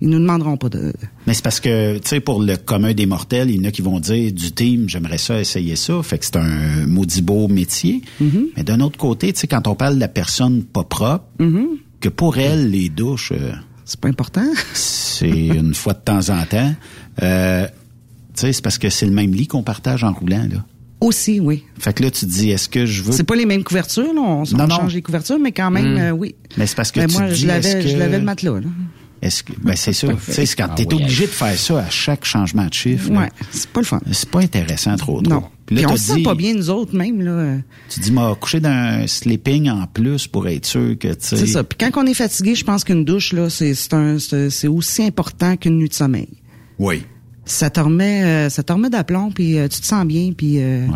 [0.00, 0.92] Ils nous demanderont pas de.
[1.26, 3.70] Mais c'est parce que, tu sais, pour le commun des mortels, il y en a
[3.70, 6.02] qui vont dire du team, j'aimerais ça, essayer ça.
[6.02, 8.02] Fait que c'est un maudit beau métier.
[8.22, 8.44] Mm-hmm.
[8.56, 11.24] Mais d'un autre côté, tu sais, quand on parle de la personne pas propre,
[12.00, 13.52] que pour elle, les douches, euh,
[13.86, 14.44] c'est pas important.
[14.74, 16.74] c'est une fois de temps en temps.
[17.22, 20.64] Euh, tu sais, c'est parce que c'est le même lit qu'on partage en roulant, là.
[21.00, 21.64] Aussi, oui.
[21.78, 23.12] Fait que là, tu te dis, est-ce que je veux...
[23.12, 24.20] C'est pas les mêmes couvertures, là.
[24.20, 24.76] On, on Non, non.
[24.76, 25.98] change les couvertures, mais quand même, Mm.
[25.98, 26.34] euh, oui.
[26.56, 28.60] Mais c'est parce que Ben, tu moi, te dis, je l'avais, je l'avais le matelas,
[28.60, 28.66] là.
[29.24, 30.08] Est-ce que, ben c'est ça.
[30.08, 32.74] Tu sais, c'est quand Ah t'es oui, obligé de faire ça à chaque changement de
[32.74, 33.10] chiffre.
[33.10, 34.00] Ouais, c'est pas le fun.
[34.12, 35.34] C'est pas intéressant trop, trop.
[35.34, 35.44] Non.
[35.64, 37.56] Puis là, Puis on se sent pas bien, nous autres, même, là.
[37.88, 41.36] Tu dis, m'a couché d'un sleeping en plus pour être sûr que, tu sais.
[41.38, 41.64] C'est ça.
[41.64, 45.78] Puis quand on est fatigué, je pense qu'une douche, là, c'est, c'est aussi important qu'une
[45.78, 46.28] nuit de sommeil.
[46.78, 47.02] Oui.
[47.46, 50.60] Ça te remet, euh, ça te remet d'aplomb, puis euh, tu te sens bien, puis...
[50.60, 50.86] euh,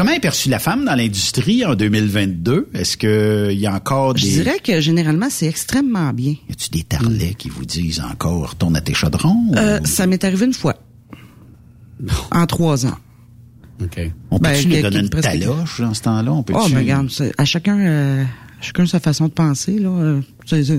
[0.00, 2.70] Comment est perçue la femme dans l'industrie en 2022?
[2.72, 4.20] Est-ce qu'il y a encore des...
[4.20, 6.36] Je dirais que généralement, c'est extrêmement bien.
[6.48, 9.36] Y a-tu des tarlets qui vous disent encore, retourne à tes chaudrons?
[9.50, 10.76] ou- Euh, ça m'est arrivé une fois.
[12.30, 12.96] En trois ans.
[13.82, 14.00] OK.
[14.30, 16.32] On ben, peut-tu lui que- donner une presque- taloche dans ce temps-là?
[16.32, 18.24] On peut Oh, mais regarde, à chacun, euh,
[18.62, 19.90] chacun sa façon de penser, là.
[19.90, 20.20] Euh,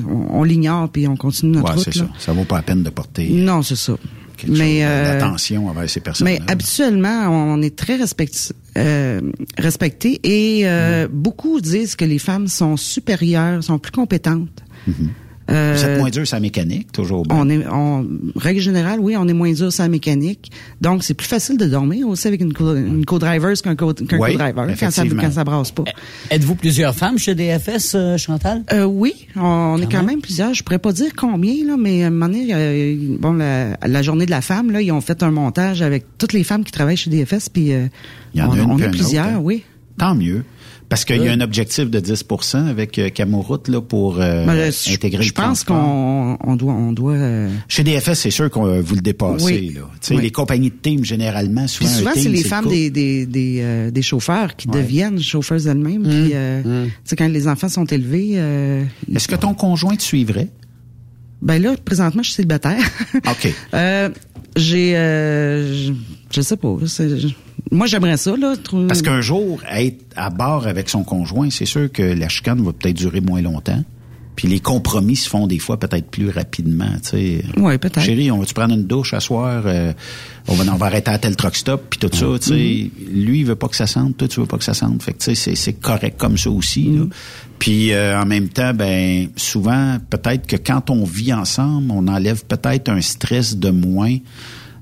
[0.09, 2.07] on, on l'ignore, puis on continue notre Ouais, route, c'est là.
[2.17, 2.25] ça.
[2.25, 3.93] Ça vaut pas la peine de porter Non, c'est ça.
[4.41, 9.21] Quelque Mais, chose euh, d'attention envers ces personnes Mais habituellement, on est très respecti euh,
[9.57, 11.11] respecté et euh, Mm.
[11.11, 14.63] beaucoup disent que les femmes sont supérieures, sont plus compétentes.
[15.49, 17.35] Euh, Vous êtes moins dur sur la mécanique, toujours bien.
[17.37, 20.51] on est, on, règle générale, oui, on est moins dur sur la mécanique.
[20.79, 23.77] Donc, c'est plus facile de dormir aussi avec une co- une co-driver qu'un Oui,
[24.07, 25.21] co-driver quand ça, effectivement.
[25.23, 25.83] quand ça brasse pas.
[26.29, 28.63] Êtes-vous plusieurs femmes chez DFS, euh, Chantal?
[28.71, 30.53] Euh, oui, on, est quand même plusieurs.
[30.53, 34.01] Je pourrais pas dire combien, là, mais à un moment donné, euh, bon, la, la
[34.03, 36.71] journée de la femme, là, ils ont fait un montage avec toutes les femmes qui
[36.71, 37.87] travaillent chez DFS, puis euh,
[38.35, 39.41] on, est plusieurs, autre, hein?
[39.43, 39.63] oui.
[39.97, 40.43] Tant mieux.
[40.91, 44.71] Parce qu'il y a un objectif de 10% avec euh, Camoroute là, pour euh, Ben,
[44.71, 47.13] je- intégrer je le pense qu'on on doit, on doit.
[47.13, 49.43] euh, Chez DFS, c'est sûr qu'on euh, vous le dépassez.
[49.45, 49.71] Oui.
[49.73, 49.81] Là.
[49.93, 50.21] Tu sais, Oui.
[50.21, 53.59] Les compagnies de team, généralement, souvent, Puis souvent, c'est les le femmes des, des, des,
[53.61, 56.01] euh, des chauffeurs qui deviennent chauffeurs elles-mêmes.
[56.01, 56.03] Mmh.
[56.25, 58.31] Puis, euh, tu sais, quand les enfants sont élevés.
[58.35, 58.83] euh,
[59.15, 60.49] Est-ce que ton conjoint te suivrait?
[61.41, 62.83] ben là, présentement, je suis célibataire.
[63.27, 63.53] OK.
[63.73, 64.09] Euh,
[64.57, 65.91] j'ai, euh,
[66.33, 66.75] je, sais pas.
[67.71, 68.53] moi, j'aimerais ça là.
[68.87, 72.73] Parce qu'un jour, être à bord avec son conjoint, c'est sûr que la chicane va
[72.73, 73.83] peut-être durer moins longtemps.
[74.33, 77.43] Puis les compromis se font des fois peut-être plus rapidement, tu sais.
[77.57, 77.99] Ouais, peut-être.
[77.99, 79.63] Chérie, on va-tu prendre une douche à soir?
[79.65, 79.91] Euh,
[80.47, 82.53] on, va, on va arrêter à tel truck stop, puis tout ça, tu sais.
[82.55, 82.89] Mm-hmm.
[83.25, 85.03] Lui, il veut pas que ça sente, toi, tu veux pas que ça sente.
[85.03, 86.97] Fait que, tu sais, c'est- correct comme ça aussi, Mm-hmm.
[86.99, 87.05] là.
[87.59, 92.43] Puis euh, en même temps, ben souvent, peut-être que quand on vit ensemble, on enlève
[92.45, 94.15] peut-être un stress de moins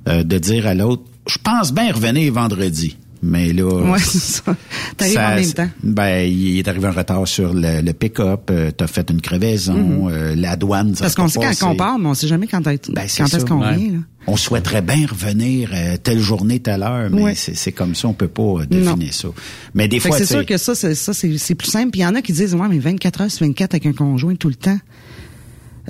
[0.08, 2.98] euh, de dire à l'autre, je pense bien revenir vendredi.
[3.22, 4.56] Mais là, Ouais, c'est ça.
[4.96, 5.70] T'arrives ça- en même temps.
[5.84, 8.50] Ben, il est arrivé en retard sur le, le pick-up.
[8.50, 9.74] euh, T'as fait une crevaison.
[9.74, 10.08] Mhm.
[10.10, 12.66] euh, la douane, ça Parce qu'on sait quand on part, mais on sait jamais quand,
[12.68, 13.76] est- Ben, c'est quand est-ce qu'on Ouais.
[13.76, 13.92] vient.
[13.92, 13.98] là.
[14.28, 17.34] On souhaiterait bien revenir euh, telle journée, telle heure, mais Ouais.
[17.36, 19.28] c'est comme ça, on peut pas euh, deviner ça.
[19.74, 21.92] Mais des Fait fois, c'est sûr que ça, c'est, ça, c'est, plus simple.
[21.92, 23.94] Puis il y en a qui disent, ouais, mais 24 heures sur 24 avec un
[23.94, 24.80] conjoint tout le temps.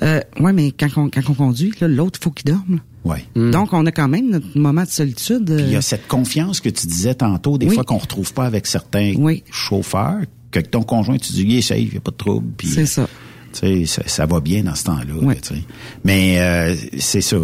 [0.02, 2.76] Euh, ouais, mais quand on, quand on conduit, là, l'autre, faut qu'il dorme.
[2.76, 2.78] là.
[3.04, 3.24] Ouais.
[3.34, 5.46] Donc, on a quand même notre moment de solitude.
[5.46, 7.74] Puis il y euh, a cette confiance que tu disais tantôt, des Oui.
[7.74, 9.14] fois qu'on retrouve pas avec certains
[9.50, 10.20] chauffeurs,
[10.50, 12.46] que ton conjoint, tu dis, il est safe, il n'y a pas de trouble.
[12.64, 13.08] C'est ça.
[13.52, 15.26] Tu sais, ça, ça va bien dans ce temps-là.
[15.28, 15.62] là, tu sais.
[16.04, 17.36] Mais euh, c'est ça.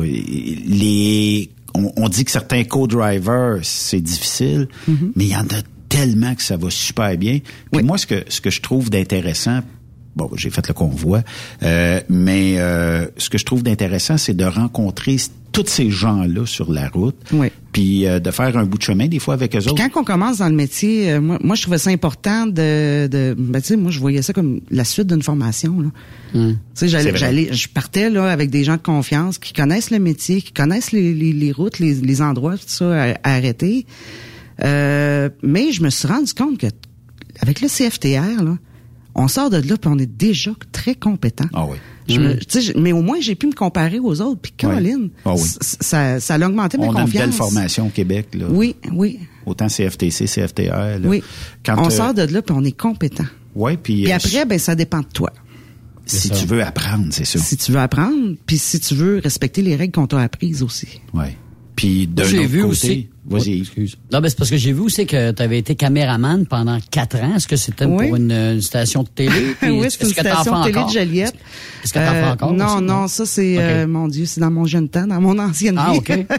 [0.67, 5.13] Les, on, on dit que certains co-drivers, c'est difficile, Mm-hmm.
[5.17, 7.39] mais il y en a tellement que ça va super bien.
[7.73, 9.61] Puis moi, ce que, ce que je trouve d'intéressant,
[10.17, 11.23] bon, j'ai fait le convoi,
[11.63, 15.17] euh, mais euh, ce que je trouve d'intéressant, c'est de rencontrer
[15.53, 17.17] tous ces gens-là sur la route,
[17.73, 19.83] puis euh, de faire un bout de chemin des fois avec eux Puis autres.
[19.91, 23.35] quand on commence dans le métier, euh, moi, moi, je trouvais ça important de, de
[23.39, 25.81] ben, tu sais, moi, je voyais ça comme la suite d'une formation.
[25.81, 25.89] Là.
[26.35, 29.99] Tu sais, j'allais, j'allais, je partais là avec des gens de confiance qui connaissent le
[29.99, 33.87] métier, qui connaissent les, les, les routes, les, les endroits, tout ça à, à arrêter.
[34.63, 36.67] Euh, mais je me suis rendu compte que
[37.41, 38.57] avec le CFTR, là,
[39.19, 41.47] on sort de là, puis on est déjà très compétent.
[41.55, 41.77] Ah oui.
[42.09, 42.39] Je me- Mm.
[42.61, 44.41] je- mais au moins, j'ai pu me comparer aux autres.
[44.41, 45.41] Puis, Caroline, Ah oui.
[45.61, 47.25] ça, ça a augmenté ma On a une confiance.
[47.25, 48.29] belle formation au Québec.
[48.35, 48.47] Là.
[48.49, 50.99] Oui, oui, Autant CFTC, CFTR.
[51.01, 51.09] là.
[51.09, 51.23] oui.
[51.65, 53.25] Quand, on euh, sort de là, puis on est compétent.
[53.57, 55.33] Ouais, puis, Puis euh, après, ben ça dépend de toi.
[56.05, 57.39] si tu veux apprendre, c'est ça.
[57.41, 61.01] Si tu veux apprendre, puis si tu veux respecter les règles qu'on t'a apprises aussi.
[61.15, 61.37] Ouais.
[61.75, 63.09] Puis d'un J'ai autre vu côté, aussi.
[63.29, 63.63] Vas-y.
[64.13, 67.17] Non, ben c'est parce que j'ai vu aussi que tu avais été caméraman pendant quatre
[67.21, 67.35] ans.
[67.37, 68.07] Est-ce que c'était Oui.
[68.09, 69.55] pour une, une station de télé?
[69.61, 70.93] Puis oui, est-ce c'est une que t'en station de télé encore?
[70.93, 71.35] de Joliette.
[71.85, 74.41] Est-ce que t'en fais Euh, encore Non, aussi, non, ça c'est, euh, mon Dieu, c'est
[74.41, 75.99] dans mon jeune temps, dans mon ancienne Ah, vie.
[75.99, 76.27] ok.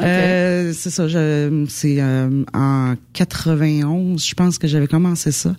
[0.00, 5.54] Euh, c'est ça, je, c'est euh, en 91, je pense que j'avais commencé ça.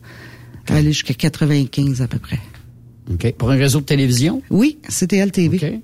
[0.68, 2.40] Aller jusqu'à 95 à peu près.
[3.12, 3.32] OK.
[3.38, 4.42] Pour un réseau de télévision?
[4.50, 5.80] Oui, c'était LTV.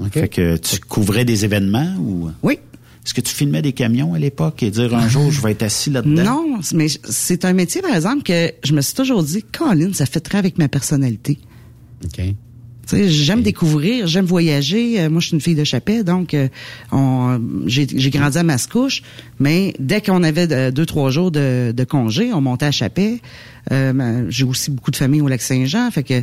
[0.00, 0.12] OK.
[0.12, 2.28] Fait que tu couvrais des événements ou?
[2.42, 2.58] Oui.
[3.06, 5.62] Est-ce que tu filmais des camions à l'époque et dire un jour je vais être
[5.62, 6.24] assis là-dedans?
[6.24, 10.06] Non, mais c'est un métier, par exemple, que je me suis toujours dit, Colin, ça
[10.06, 11.38] fait très avec ma personnalité.
[12.04, 12.16] OK.
[12.16, 12.34] Tu
[12.86, 15.00] sais, j'aime découvrir, j'aime voyager.
[15.00, 16.48] Euh, moi, je suis une fille de Chapet, donc euh,
[16.92, 19.02] on, j'ai, j'ai grandi à Mascouche.
[19.40, 23.20] Mais dès qu'on avait de- deux, trois jours de, de congé, on montait à Chapet.
[23.72, 26.22] Euh, ben, j'ai aussi beaucoup de famille au Lac-Saint-Jean, fait que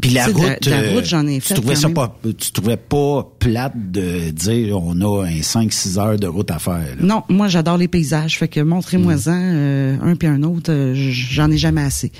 [0.00, 1.54] Puis la tu de route, de la euh, route, j'en ai tu fait.
[1.54, 1.94] trouvais quand ça même.
[1.94, 6.58] pas, tu trouvais pas plate de dire on a un 5-6 heures de route à
[6.58, 6.78] faire.
[6.78, 6.96] là.
[7.00, 8.38] Non, moi, j'adore les paysages.
[8.38, 12.12] Fait que montrez-moi-en euh, un puis un autre, euh, j'en ai jamais assez.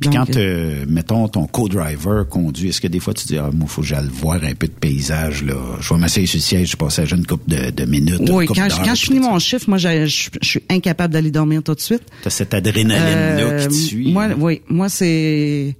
[0.00, 3.68] Puis quand, euh, mettons, ton co-driver conduit, est-ce que des fois tu dis, ah, moi,
[3.68, 5.52] faut que j'aille voir un peu de paysage, là.
[5.78, 8.54] Je vais m'asseoir sur le siège, je passager une couple de, de minutes, oui, quand,
[8.54, 11.62] je- d'heures, quand je finis mon chiffre, moi, je, je- je suis incapable d'aller dormir
[11.62, 12.00] tout de suite.
[12.22, 14.10] T'as cette adrénaline-là Euh, qui te suit.
[14.10, 15.76] Moi, oui, moi c'est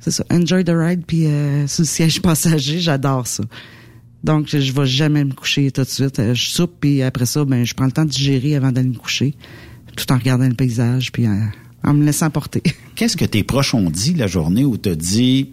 [0.00, 3.44] c'est ça, enjoy the ride puis euh, sur le siège passager, j'adore ça.
[4.24, 6.18] Donc je, je vais jamais me coucher tout de suite.
[6.18, 8.88] Euh, Je soupe puis après ça, ben je prends le temps de digérer avant d'aller
[8.88, 9.34] me coucher,
[9.96, 11.34] tout en regardant le paysage puis euh,
[11.84, 12.62] en me laissant porter.
[12.96, 15.52] Qu'est-ce que tes proches ont dit la journée où t'as dit,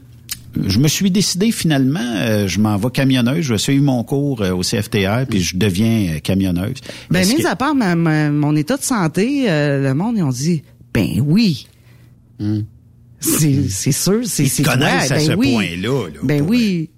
[0.66, 4.42] je me suis décidé finalement, euh, je m'en vais camionneuse, je vais suivre mon cours
[4.42, 6.80] euh, au CFTR, puis je deviens camionneuse.
[7.10, 10.24] Ben mis que- à part ma- ma- mon état de santé, euh, le monde ils
[10.24, 10.64] ont dit
[10.94, 11.68] ben oui.
[12.40, 12.46] C'est
[13.20, 15.52] c'est sûr, c'est Ils te c'est connaissent à ben ce oui.
[15.54, 16.90] point-là, là, Ben oui.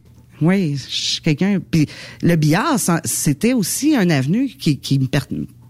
[0.41, 1.59] Oui, je suis quelqu'un.
[1.69, 1.85] Puis
[2.21, 5.19] le billard, c'était aussi un avenue qui, qui me per-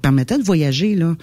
[0.01, 1.15] permettait de voyager là.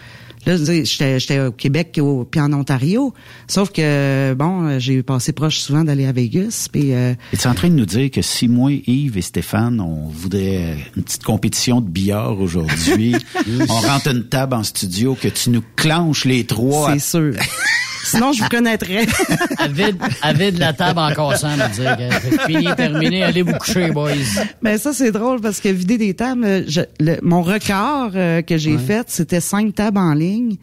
[0.47, 3.15] Là, j'étais au Québec au- puis en Ontario.
[3.49, 6.69] Sauf que bon, j'ai passé proche souvent d'aller à Vegas.
[6.73, 10.09] Puis euh, Es-tu en train de nous dire que si moi, Yves et Stéphane, on
[10.09, 13.15] voudrait une petite compétition de billard aujourd'hui,
[13.69, 16.93] on rentre une table en studio, que tu nous clenches les trois.
[16.95, 17.33] c'est sûr.
[18.11, 19.07] Sinon, je vous connaîtrais.
[19.59, 24.13] Avide, avide la table en cassant, me dire que fini, terminé, allez vous coucher, boys.
[24.63, 28.57] Ben ça c'est drôle parce que vider des tables, je- le- mon record euh, que
[28.57, 28.79] j'ai Ouais.
[28.79, 30.57] fait, c'était cinq tables en ligne.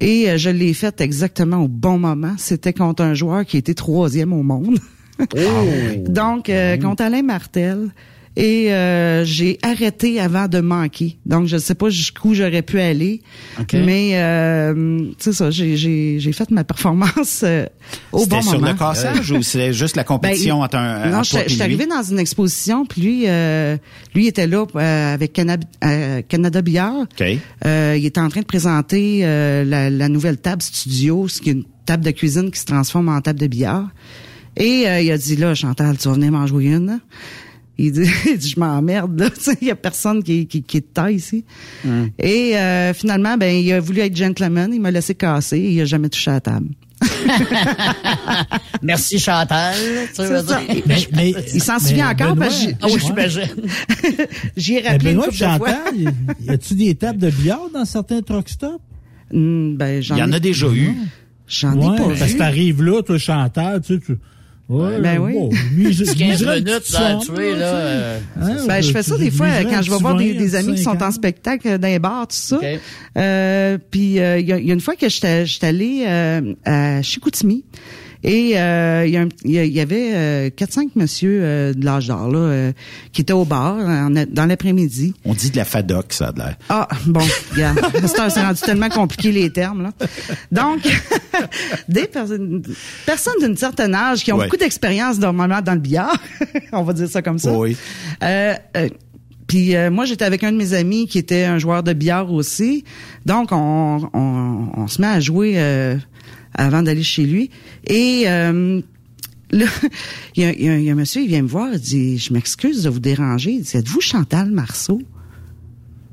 [0.00, 2.34] Et euh, je l'ai fait exactement au bon moment.
[2.38, 4.78] C'était contre un joueur qui était troisième au monde.
[6.08, 7.90] Donc, euh, contre Alain Martel.
[8.42, 11.18] Et euh, j'ai arrêté avant de manquer.
[11.26, 13.20] Donc, je ne sais pas jusqu'où j'aurais pu aller.
[13.60, 13.74] OK.
[13.74, 17.66] Mais, euh, c'est ça, j'ai- fait ma performance euh,
[18.12, 18.68] au bon C'était sur moment.
[18.72, 21.62] le cassage ou c'est juste la compétition Ben, entre un non, je suis puis lui?
[21.62, 23.76] arrivé dans une exposition, puis lui, euh,
[24.14, 26.94] lui était là euh, avec euh, Canada Billard.
[27.02, 27.24] OK.
[27.66, 31.50] Euh, il était en train de présenter euh, la, la nouvelle table studio, ce qui
[31.50, 33.88] est une table de cuisine qui se transforme en table de billard.
[34.56, 37.00] Et euh, il a dit là, Chantal, tu vas venir m'en jouer une.
[37.86, 40.62] Il dit, il dit, je m'emmerde là, Tu sais, il y a personne qui, qui,
[40.62, 41.44] qui est de taille ici.
[42.18, 45.80] Et euh, finalement, ben il a voulu être gentleman, il m'a laissé casser, et il
[45.80, 46.68] a jamais touché à la table.
[48.82, 49.74] Merci Chantal.
[50.14, 50.60] tu veux dire.
[50.86, 53.42] Mais- mais- il s'en mais souvient encore Benoît, parce que j'ai- j'imagine.
[54.56, 55.32] j'y ai rappelé une Benoît fois.
[55.68, 58.80] Chantal, y- a-tu des tables de billard dans certains truck stops?
[59.32, 60.92] Hmm, ben, j'en Il y en ai- a déjà eu.
[61.46, 62.32] J'en Ouais, ai pas parce vu.
[62.34, 64.12] que t'arrives là, toi, Chantal, tu sais, tu...
[64.70, 65.32] Ouais, Ben oui.
[65.32, 67.66] bon, mise- 15 miserais une minutes dans tu là.
[67.74, 70.38] euh, Hein, Ben, je fais ça des fois miserais quand je vais voir des, 20,
[70.38, 71.12] des amis qui sont en 50.
[71.14, 72.60] spectacle dans les bars, tout ça.
[73.18, 76.54] Euh, puis euh, il y, a, il y a une fois que j'étais allée euh,
[76.64, 77.64] à Chicoutimi
[78.22, 82.30] et euh, il y, il y y avait euh, 4-5 monsieur euh, de l'âge d'or
[82.30, 82.72] là euh,
[83.12, 85.14] qui étaient au bar en- dans l'après-midi.
[85.24, 86.56] On dit de la FADOC, ça a l'air.
[86.68, 87.20] Ah, bon,
[87.52, 87.80] regarde.
[88.30, 89.92] C'est rendu tellement compliqué les termes, là.
[90.52, 90.80] Donc,
[91.88, 92.62] des personnes,
[93.06, 94.44] personnes d'une certaine âge qui ont Ouais.
[94.46, 96.16] beaucoup d'expérience normalement dans le billard,
[96.72, 97.52] on va dire ça comme ça.
[97.52, 97.76] Oui.
[98.22, 98.88] Euh, euh,
[99.46, 102.32] puis euh, moi, j'étais avec un de mes amis qui était un joueur de billard
[102.32, 102.84] aussi.
[103.26, 105.96] Donc, on, on, on se met à jouer euh,
[106.54, 107.50] avant d'aller chez lui.
[107.86, 108.80] Et euh,
[109.50, 109.66] là,
[110.36, 113.00] il y, a, un monsieur, il vient me voir, il dit, je m'excuse de vous
[113.00, 113.52] déranger.
[113.52, 115.00] Il dit, êtes-vous Chantal Marceau?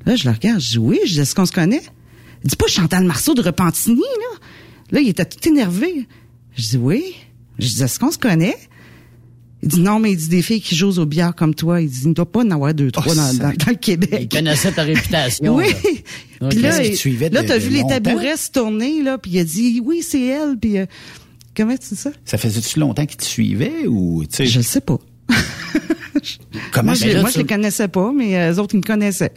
[0.05, 1.83] Là, je le regarde, je dis, oui, je dis, est-ce qu'on se connaît?
[2.43, 4.39] Il dit, pas Chantal Marceau de Repentigny, là.
[4.91, 6.07] Là, il était tout énervé.
[6.55, 7.15] Je dis oui.
[7.59, 8.57] Je dis, est-ce qu'on se connaît?
[9.67, 11.81] Il dit non, mais il dit des filles qui jouent au billard comme toi.
[11.81, 13.75] Il dit, il ne doit pas en avoir deux, trois Oh, dans, dans, dans le
[13.75, 14.17] Québec.
[14.21, 15.55] Il connaissait ta réputation.
[15.55, 15.65] Oui.
[16.39, 16.47] là.
[16.49, 19.81] Puis là, il- là, t'as vu les tabourets se tourner, là, puis il a dit,
[19.83, 20.85] oui, c'est elle, puis euh,
[21.55, 22.11] comment tu dis ça?
[22.25, 24.45] Ça faisait-tu longtemps qu'il te suivait ou, tu sais?
[24.45, 24.99] Je sais pas.
[26.71, 29.33] Comment moi, je, moi, je les connaissais pas, mais euh, eux autres, ils me connaissaient.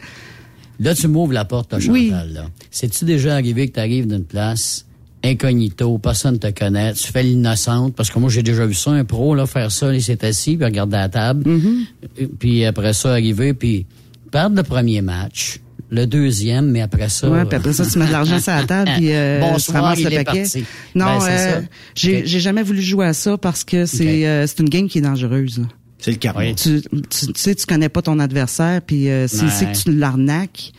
[0.79, 1.93] Là, tu m'ouvres la porte, là, Chantal.
[1.93, 2.11] Oui.
[2.33, 2.49] Là.
[2.71, 4.85] C'est-tu déjà arrivé que tu arrives d'une place
[5.23, 9.03] incognito, personne te connaît, tu fais l'innocente, parce que moi, j'ai déjà vu ça, un
[9.05, 12.27] pro, là, faire ça, il s'est assis, puis regarder la table, Mm-hmm.
[12.39, 13.85] puis après ça, arriver, puis
[14.31, 17.29] perdre le premier match, le deuxième, mais après ça...
[17.29, 19.83] Ouais, puis après ça, tu mets de l'argent sur la table, puis euh, tu Bonsoir,
[19.83, 20.39] ramasses il le est paquet.
[20.43, 20.63] parti.
[20.95, 21.67] Non, Ben, c'est euh, ça.
[21.95, 24.99] j'ai j'ai jamais voulu jouer à ça parce que c'est euh, c'est une game qui
[24.99, 25.57] est dangereuse.
[25.59, 25.65] là.
[25.99, 26.45] C'est le karma.
[26.53, 29.49] Tu, tu, tu sais, tu connais pas ton adversaire, puis euh, Ouais.
[29.49, 30.71] sait que tu l'arnaques,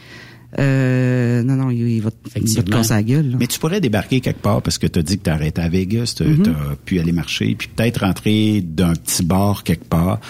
[0.58, 3.30] euh, non, non, il, il va, te- il va te casser la gueule.
[3.30, 3.36] là.
[3.40, 5.68] Mais tu pourrais débarquer quelque part parce que tu as dit que tu arrêté à
[5.68, 6.54] Vegas, tu as Mhm.
[6.84, 10.20] pu aller marcher, puis peut-être rentrer d'un petit bar quelque part,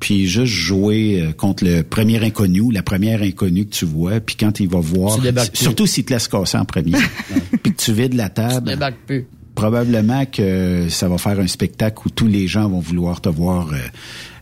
[0.00, 4.20] puis juste jouer euh, contre le premier inconnu ou la première inconnue que tu vois,
[4.20, 5.58] puis quand il va voir, Tu débarques plus.
[5.64, 6.92] surtout s'il te laisse casser en premier,
[7.62, 9.26] puis que tu vides la Tu table, débarques plus.
[9.56, 13.70] probablement que ça va faire un spectacle où tous les gens vont vouloir te voir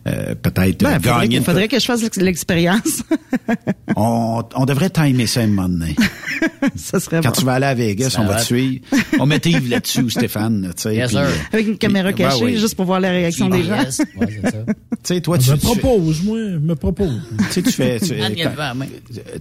[0.07, 1.27] euh, peut-être Ben, euh, gagner.
[1.27, 3.03] qu'il- une faudrait que je fasse l'ex- l'expérience.
[3.95, 5.95] on, on devrait timer ça un moment donné.
[6.75, 7.35] ça serait Quand bon.
[7.39, 8.81] tu vas aller à Vegas, Ça on va te suivre.
[9.19, 10.71] On mettait Yves là-dessus ou Stéphane.
[10.85, 11.17] Yes, puis,
[11.51, 12.57] Avec une caméra puis- ben cachée, oui.
[12.57, 13.77] juste pour voir la réaction des gens.
[13.81, 14.01] Yes.
[14.15, 14.51] Ouais, ça.
[14.51, 17.19] Tu sais, toi, Je tu, me propose, moi, je me propose.
[17.37, 18.49] tu sais, tu fais, tu, il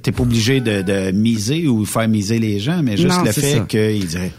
[0.03, 3.33] t'es pas obligé de, de miser ou faire miser les gens, mais juste Non, le
[3.33, 4.33] fait qu'ils diraient,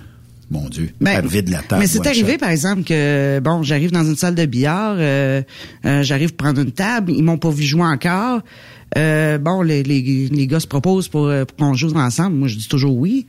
[0.50, 1.82] mon Dieu, Ben, elle vide la table.
[1.82, 2.38] Mais c'est arrivé, shot.
[2.40, 5.42] par exemple, que bon, j'arrive dans une salle de billard, euh,
[5.86, 8.42] euh, j'arrive prendre une table, ils m'ont pas vu jouer encore.
[8.98, 12.38] Euh, bon, les, les, les gars se proposent pour, euh, pour qu'on joue ensemble.
[12.38, 13.28] Moi, je dis toujours oui.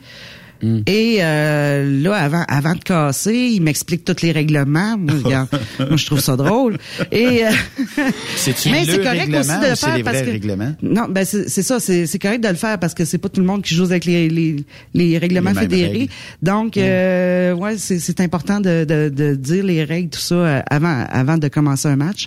[0.62, 0.80] Hmm.
[0.86, 4.96] Et euh, là, avant, avant de casser, ils m'expliquent tous les règlements.
[4.98, 5.48] Moi, regarde,
[5.78, 6.78] moi, je trouve ça drôle.
[7.12, 7.50] Et euh,
[7.96, 10.74] mais c'est correct aussi de le faire les parce que règlements?
[10.82, 13.46] non, ben c'est ça, c'est correct de le faire parce que c'est pas tout le
[13.46, 14.56] monde qui joue avec les les,
[14.94, 15.92] les règlements Les fédérés.
[15.92, 16.12] règles.
[16.42, 20.60] Donc euh, ouais, c'est c'est important de, de de dire les règles tout ça euh,
[20.70, 22.26] avant avant de commencer un match.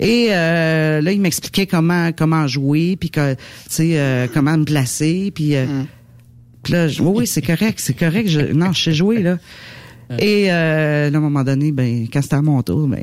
[0.00, 3.38] Et euh, là, il m'expliquait comment comment jouer puis que tu
[3.68, 5.66] sais euh, comment me placer puis euh,
[6.64, 8.28] puis là, je- oui, oui, c'est correct, c'est correct.
[8.28, 9.38] Je, non, je sais jouer, là.
[10.18, 13.00] Et euh, là, à un moment donné, ben, quand c'était à mon tour, ben,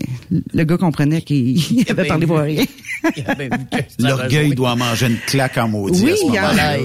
[0.53, 2.63] le gars comprenait qu'il il avait parlé pour rien.
[3.99, 6.77] L'orgueil doit manger une claque en maudit Oui, à ce il y a- moment-là,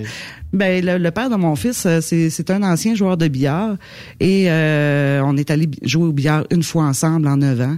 [0.00, 0.06] oui,
[0.52, 3.76] ben, le, le père de mon fils, euh, c'est c'est un ancien joueur de billard.
[4.18, 7.76] Et euh, on est allé jouer au billard une fois ensemble en neuf ans.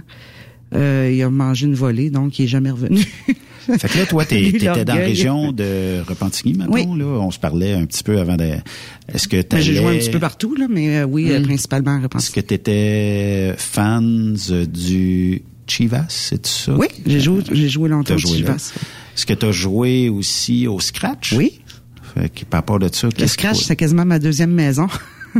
[0.73, 3.01] Euh, il a mangé une volée, donc il est jamais revenu.
[3.79, 6.99] Fait que là, toi, t'étais dans la région de Repentigny, maintenant, Oui.
[6.99, 7.05] là.
[7.05, 8.51] On se parlait un petit peu avant de...
[9.13, 9.63] Est-ce que Ben, t'allais...
[9.63, 11.43] J'ai joué un petit peu partout, là, mais euh, oui, euh, Hmm.
[11.43, 12.23] principalement à Repentigny.
[12.23, 16.73] Est-ce que t'étais fan euh, du Chivas, c'est ça?
[16.75, 18.33] Oui, j'ai joué, j'ai joué longtemps T'as au.
[18.33, 18.73] Chivas.
[19.15, 21.33] Est-ce que t'as joué aussi au Scratch?
[21.33, 21.61] Oui.
[22.15, 24.87] Fait que par rapport de ça, Le Scratch, c'est quasiment ma deuxième maison.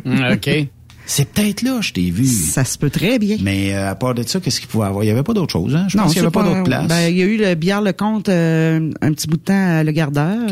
[0.06, 0.50] OK.
[1.06, 2.26] C'est peut-être là, je t'ai vu.
[2.26, 3.38] Ça se peut très bien.
[3.42, 5.04] Mais euh, à part de ça, qu'est-ce qu'il pouvait avoir?
[5.04, 5.86] Il y avait pas d'autre chose, hein?
[5.90, 6.88] Je pense qu'il y c'est avait pas, d'autre place.
[6.88, 9.78] Ben, il y a eu le billard Le Comte euh, un petit bout de temps
[9.80, 10.50] à Le Gardeur.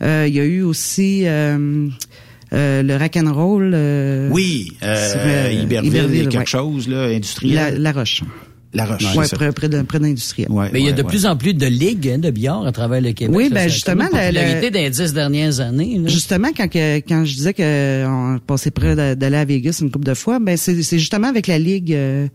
[0.00, 1.88] Euh, il y a eu aussi euh,
[2.52, 3.72] euh, le rock'n'roll.
[3.74, 6.46] Euh, oui, euh, euh, Iberville, Iberville, quelque ouais.
[6.46, 7.54] chose, là, industriel.
[7.54, 8.22] La, la Roche.
[8.74, 9.36] La Roche, ça.
[9.36, 10.50] près, près de- près d'industriel.
[10.50, 11.08] Ouais, Mais il y a de ouais.
[11.08, 13.34] plus en plus de ligues hein, de billard à travers le Québec.
[13.34, 15.98] Oui, ben, Ça justement, le- popularité des dix dernières années.
[15.98, 16.08] là.
[16.08, 20.12] Justement, quand, que, quand je disais qu'on passait près d'aller à Vegas une couple de
[20.14, 22.28] fois, ben c'est c'est justement avec la Ligue, euh,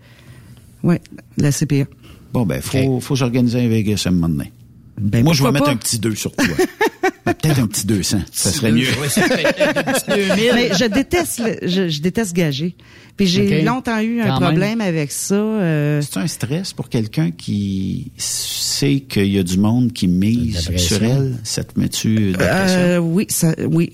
[0.81, 0.99] ouais,
[1.37, 1.85] la CPA.
[2.33, 4.51] Bon, ben, faut, faut s'organiser un Vegas un moment donné.
[4.99, 5.71] Ben, Moi, je vais mettre pas?
[5.71, 6.45] un petit 2 sur toi.
[7.25, 8.17] Ben, Peut-être un petit 200.
[8.31, 8.87] Ça serait mieux.
[9.01, 10.51] Oui, ça fait peut-être un petit 2000.
[10.55, 12.75] Mais je déteste, le- je, je déteste gager.
[13.15, 15.35] Puis j'ai longtemps eu un Quand problème avec ça.
[15.35, 20.59] euh, C'est un stress pour quelqu'un qui sait qu'il y a du monde qui mise
[20.77, 21.37] sur elle.
[21.43, 22.79] Ça te met-tu de la pression?
[22.79, 23.91] Euh, oui, ça, oui.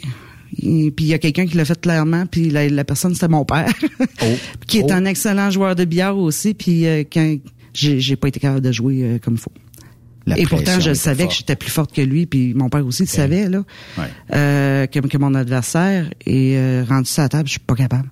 [0.64, 3.28] Et puis il y a quelqu'un qui l'a fait clairement, puis la, la personne c'était
[3.28, 3.72] mon père,
[4.68, 4.92] qui est Oh.
[4.92, 7.38] un excellent joueur de billard aussi, puis euh, quand
[7.74, 9.52] j'ai j'ai pas été capable de jouer euh, comme il faut.
[10.30, 13.04] La Et pourtant, je savais que j'étais plus forte que lui, puis mon père aussi
[13.04, 13.64] le savait là,
[13.98, 14.04] Ouais.
[14.36, 18.10] euh, que, que mon adversaire est euh, rendu sur la table, je suis pas capable.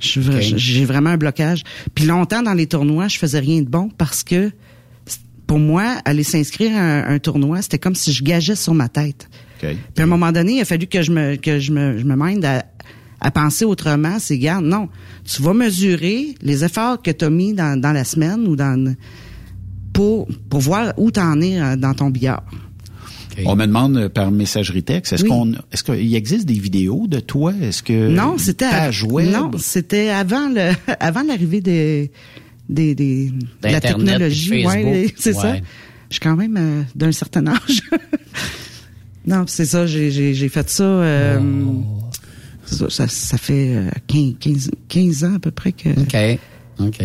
[0.00, 1.62] J'ai vraiment un blocage.
[1.94, 4.50] Puis longtemps dans les tournois, je faisais rien de bon parce que
[5.46, 8.88] pour moi, aller s'inscrire à un, un tournoi, c'était comme si je gageais sur ma
[8.88, 9.28] tête.
[9.62, 9.68] OK.
[9.70, 12.04] Puis à un moment donné, il a fallu que je me que je me je
[12.04, 12.64] me mène à,
[13.20, 14.18] à penser autrement.
[14.18, 14.88] C'est garde, non,
[15.24, 18.94] tu vas mesurer les efforts que tu as mis dans, dans la semaine ou dans
[19.94, 22.44] pour pour voir où t'en es euh, dans ton billard.
[23.46, 25.28] On me demande euh, par messagerie texte, est-ce Oui.
[25.28, 27.52] qu'on, est-ce qu'il existe des vidéos de toi?
[27.62, 28.90] Est-ce que non, c'était?
[28.90, 32.12] Non, c'était avant le avant l'arrivée des
[32.68, 34.64] des, des de la technologie.
[34.66, 35.52] Ouais, c'est ça.
[35.52, 35.62] Ouais.
[36.10, 37.82] Je suis quand même euh, d'un certain âge.
[39.26, 39.84] non, c'est ça.
[39.86, 40.84] J'ai fait ça.
[40.84, 41.40] euh,
[42.66, 45.88] c'est ça, ça, ça fait euh, 15, 15, 15 ans à peu près que.
[45.90, 46.38] OK.
[46.78, 47.02] OK.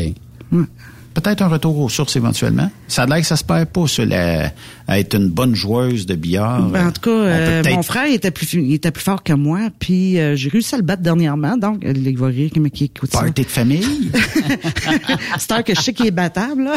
[1.14, 2.72] Peut-être un retour aux sources éventuellement.
[2.88, 4.52] Ça a l'air que ça se perd pas, ça, la-
[4.88, 6.70] à être une bonne joueuse de billard.
[6.70, 9.22] Ben, en tout cas, euh, peut-être- mon frère il était plus il était plus fort
[9.24, 11.58] que moi, puis euh, j'ai réussi à le battre dernièrement.
[11.58, 13.20] Donc, euh, il va rire qui qui écoute ça.
[13.20, 14.12] Party de famille?
[15.38, 16.76] C'est un que je sais qu'il est battable, là.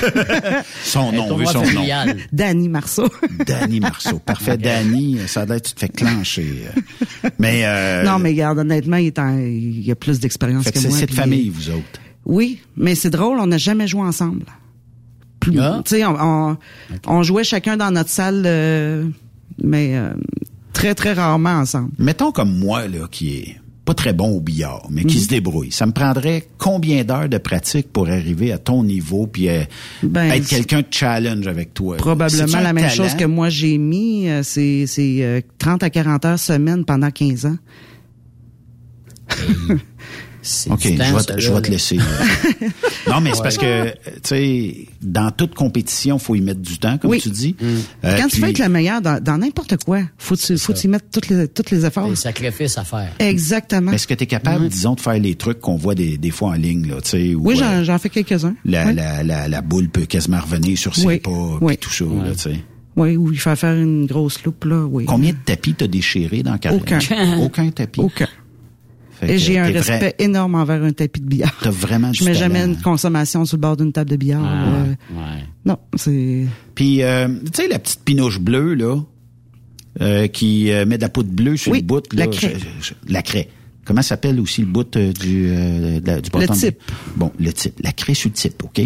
[0.84, 1.84] Son nom, veut son nom.
[2.32, 3.08] Danny Marceau.
[3.46, 4.18] Danny Marceau.
[4.18, 5.18] Parfait, Danny.
[5.26, 6.64] Ça a l'air que tu te fais clencher.
[6.74, 7.28] euh.
[7.38, 10.90] Mais, euh, non, mais regarde, honnêtement, il, est en- il a plus d'expérience que, moi.
[10.92, 12.00] c'est de puis- famille, vous autres.
[12.28, 14.44] Oui, mais c'est drôle, on n'a jamais joué ensemble.
[15.40, 15.80] Plus- Ah.
[15.84, 16.56] Tu sais, on, on,
[17.06, 19.04] on jouait chacun dans notre salle, euh,
[19.62, 20.10] mais euh,
[20.72, 21.90] très, très rarement ensemble.
[21.98, 23.56] Mettons comme moi, là, qui est
[23.86, 25.22] pas très bon au billard, mais qui Mhm.
[25.22, 25.72] se débrouille.
[25.72, 29.62] Ça me prendrait combien d'heures de pratique pour arriver à ton niveau puis euh,
[30.02, 31.96] Ben, être quelqu'un de challenge avec toi?
[31.96, 32.94] Probablement la même talent?
[32.94, 37.10] chose que moi j'ai mis, euh, c'est c'est, euh, 30 à 40 heures semaine pendant
[37.10, 37.56] 15 ans.
[40.70, 41.96] OK, je vais, je vais te laisser.
[41.96, 42.04] là.
[43.08, 43.42] non, mais c'est Ouais.
[43.42, 43.94] parce que, tu
[44.24, 47.20] sais, dans toute compétition, faut y mettre du temps, comme Oui.
[47.20, 47.56] tu dis.
[47.60, 47.66] Mm.
[48.04, 50.86] Euh, Quand tu veux être le meilleur dans dans n'importe quoi, faut tu faut tu
[50.86, 52.08] y mettre toutes les toutes les efforts.
[52.08, 53.12] Des sacrifices à faire.
[53.18, 53.92] Exactement.
[53.92, 56.50] Est-ce que tu es capable, disons, de faire les trucs qu'on voit des, des fois
[56.50, 58.54] en ligne, là, tu sais, Oui, euh, j'en j'en fais quelques-uns.
[58.64, 58.94] la, oui.
[58.94, 61.18] la, la, la boule peut quasiment revenir sur ses Oui.
[61.20, 61.76] pas, Oui.
[61.76, 62.56] puis tout ça, là, tu sais.
[62.96, 65.04] Oui, ou il faut faire une grosse loupe là, oui.
[65.04, 66.80] Combien de tapis t'as déchiré dans la carrière?
[66.82, 66.98] Aucun.
[67.40, 68.00] Aucun tapis?
[68.00, 68.26] Aucun.
[69.22, 71.56] Et j'ai un respect vrai- énorme envers un tapis de billard.
[71.62, 72.54] T'as vraiment du Je mets talent.
[72.54, 74.42] jamais une consommation sur le bord d'une table de billard.
[74.44, 74.84] Ah, euh,
[75.16, 75.44] ouais.
[75.64, 76.46] Non, c'est.
[76.74, 78.96] Puis, euh, tu sais, la petite pinouche bleue, là,
[80.00, 82.02] euh, qui euh, met de la poudre bleue sur Oui, le bout.
[82.12, 82.54] la là, craie.
[82.80, 83.48] je- je- la craie.
[83.84, 85.46] Comment s'appelle aussi le bout euh, du,
[86.04, 86.52] la- du bâton?
[86.54, 86.78] de- type.
[87.16, 87.80] Bon, le type.
[87.82, 88.82] La craie sur le type, OK?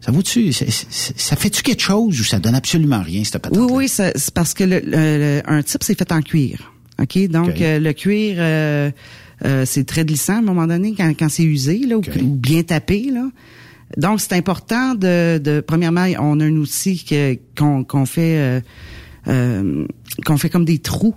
[0.00, 3.58] Ça vaut-tu, ça, ça- fait-tu quelque chose ou ça donne absolument rien, cette patente?
[3.58, 6.72] Oui, oui, ça- c'est parce que le, le- le- un type, c'est fait en cuir.
[7.02, 7.28] OK?
[7.28, 8.90] Donc, euh, le cuir, euh,
[9.44, 12.36] euh, c'est très glissant à un moment donné quand, quand c'est usé, là, ou, ou
[12.36, 13.28] bien tapé, là.
[13.96, 15.60] Donc, c'est important de, de...
[15.60, 18.38] Premièrement, on a un outil que- qu'on qu'on fait...
[18.38, 18.60] euh,
[19.28, 19.86] euh,
[20.24, 21.14] qu'on fait comme des trous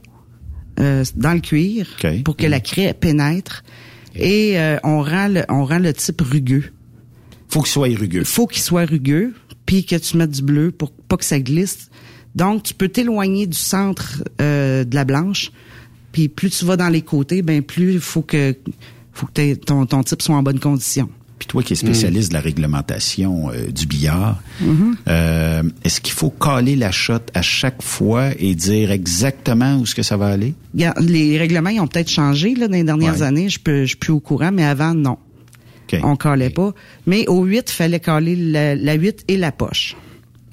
[0.80, 1.88] euh, dans le cuir
[2.26, 3.64] pour que la craie pénètre.
[4.16, 6.66] Et euh, on rend le, on rend le type rugueux.
[7.48, 8.24] Faut qu'il soit rugueux.
[8.24, 9.34] Faut qu'il soit rugueux,
[9.68, 11.90] puis que tu mettes du bleu pour pas que ça glisse.
[12.34, 15.52] Donc, tu peux t'éloigner du centre euh, de la blanche,
[16.14, 18.56] puis plus tu vas dans les côtés, ben plus il faut que
[19.11, 21.10] faut que ton, ton type soit en bonne condition.
[21.40, 24.95] Puis toi qui es spécialiste de la réglementation euh, du billard, Mhm.
[25.10, 29.94] euh, est-ce qu'il faut caler la shot à chaque fois et dire exactement où est-ce
[29.95, 30.53] que ça va aller?
[30.73, 33.23] Les règlements ils ont peut-être changé là, dans les dernières Ouais.
[33.23, 33.49] années.
[33.49, 35.18] Je peux, je suis plus au courant, mais avant, non.
[36.02, 36.73] On calait pas.
[37.06, 39.95] Mais au 8, il fallait caler la, la 8 et la poche.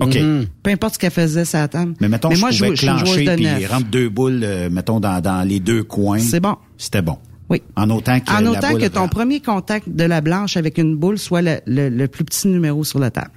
[0.01, 0.19] OK.
[0.63, 1.95] Peu importe ce qu'elle faisait, ça table.
[2.01, 5.01] Mais mettons, moi, je je, pouvais je clencher de puis rentre deux boules, euh, mettons,
[5.01, 6.19] dans, dans les deux coins.
[6.19, 6.57] C'est bon.
[6.79, 7.19] C'était bon.
[7.49, 7.63] Oui.
[7.77, 10.79] En autant que En la autant boule que ton premier contact de la blanche avec
[10.79, 13.31] une boule soit le, le- le plus petit numéro sur la table.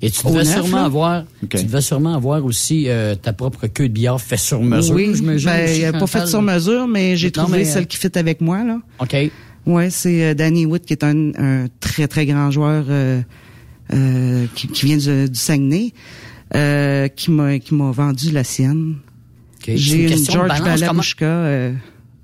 [0.00, 0.84] Et tu devais sûrement là?
[0.84, 4.94] avoir, tu devais sûrement avoir aussi euh, ta propre queue de billard fait sur mesure.
[4.94, 5.46] oui, ben, aussi,
[5.80, 6.20] il a pas Chantal.
[6.22, 8.78] fait sur mesure, mais j'ai Non, trouvé mais, celle euh, qui fit avec moi là.
[9.00, 9.16] OK.
[9.66, 13.20] Ouais, c'est euh, Danny Wood qui est un, un très très grand joueur euh,
[13.92, 15.92] euh, qui, qui vient du, du Saguenay,
[16.54, 18.96] euh, qui m'a qui m'a vendu la sienne.
[19.66, 21.24] J'ai une une, George Balabushka.
[21.26, 21.72] Euh,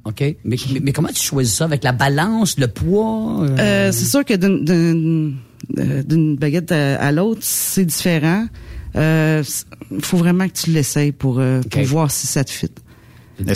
[0.04, 0.20] OK.
[0.20, 0.36] Mais,
[0.72, 1.64] mais, mais comment tu choisis ça?
[1.64, 3.42] Avec la balance, le poids?
[3.42, 3.56] euh?
[3.58, 5.36] Euh, c'est sûr que d'une- d'une
[5.78, 8.46] euh, baguette à, à l'autre, c'est différent.
[8.96, 9.42] Il
[10.00, 12.68] faut vraiment que tu l'essayes pour, pour voir si ça te fit.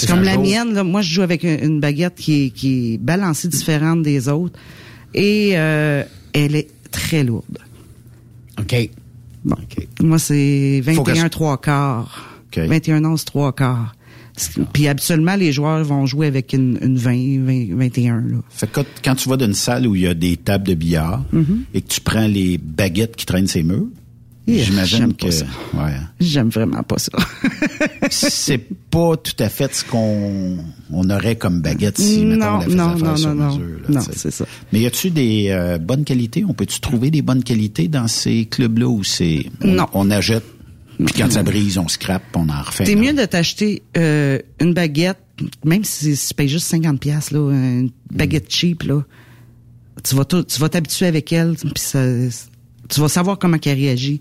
[0.09, 3.47] Comme la mienne, là, moi je joue avec une, baguette qui est, qui est balancée
[3.49, 4.59] différente des autres
[5.15, 6.03] et euh,
[6.33, 7.59] elle est très lourde.
[8.59, 8.91] OK.
[9.45, 9.57] Bon.
[10.01, 12.25] Moi c'est Faut que 21 je- 3 quarts.
[12.57, 13.95] 21 11 3 quarts.
[14.73, 18.37] Puis habituellement les joueurs vont jouer avec une, une 20, 20 21 là.
[18.51, 20.75] Fait que quand- tu vas dans une salle où il y a des tables de
[20.75, 21.63] billard Mhm.
[21.75, 23.87] et que tu prends les baguettes qui traînent ses murs,
[24.49, 25.93] j'imagine que ouais.
[26.21, 27.13] J'aime vraiment pas ça.
[28.11, 28.59] c'est
[28.91, 30.59] pas tout à fait ce qu'on
[30.91, 33.57] on aurait comme baguette si mettons, on la faisait non, faire non, sur non, non.
[33.59, 33.79] mesure.
[33.89, 34.47] là, Non, c'est ça.
[34.73, 36.45] Mais y a-tu des euh, bonnes qualités?
[36.49, 39.87] On peut-tu trouver des bonnes qualités dans ces clubs-là où c'est on, Non.
[39.93, 40.45] on achète
[41.05, 42.83] puis quand ça brise, on scrape, on en refait.
[42.83, 45.21] T'es un mieux de t'acheter euh, une baguette,
[45.65, 49.03] même si tu payes juste 50 pièces là, une baguette cheap là.
[50.03, 52.01] Tu vas tout- tu vas t'habituer avec elle, puis ça
[52.89, 54.21] tu vas savoir comment elle réagit.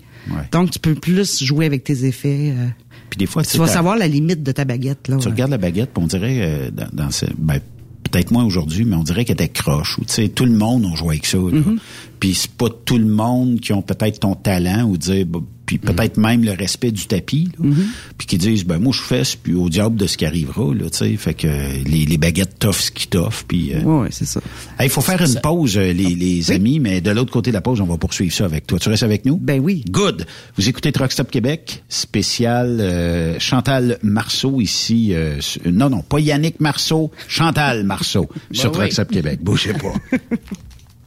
[0.52, 2.54] Donc, tu peux plus jouer avec tes effets.
[2.56, 2.68] euh,
[3.10, 5.08] Puis des fois, tu vas savoir la limite de ta baguette.
[5.08, 7.60] Là, Tu regardes la baguette, puis on dirait euh, dans, dans ce, ben,
[8.04, 9.98] peut-être moins aujourd'hui, mais on dirait qu'elle était croche.
[10.00, 11.38] Ou tu sais, tout le monde a joué avec ça.
[11.38, 11.78] Mm-hmm.
[12.20, 15.78] Puis c'est pas tout le monde qui ont peut-être ton talent ou dire, bah, puis
[15.78, 17.50] peut-être même le respect du tapis.
[17.60, 17.70] là.
[17.70, 17.86] Mm-hmm.
[18.18, 20.74] Puis qui disent, ben moi je fais, puis au diable de ce qui arrivera.
[20.74, 23.46] Là, tu sais, fait que les, les baguettes toffent ce qui toffent.
[23.48, 24.40] Puis euh, ouais, c'est ça.
[24.82, 27.62] il faut faire une pause, euh, les, les amis, mais de l'autre côté de la
[27.62, 28.80] pause, on va poursuivre ça avec toi.
[28.80, 29.38] Tu restes avec nous?
[29.38, 29.84] Ben oui.
[29.90, 30.26] Good.
[30.58, 35.10] Vous écoutez Truck Stop Québec, spécial euh, Chantal Marceau ici.
[35.12, 38.92] euh, non, non, pas Yannick Marceau, Chantal Marceau sur Ben Truck oui.
[38.94, 39.40] Stop Québec.
[39.44, 39.94] Bougez pas.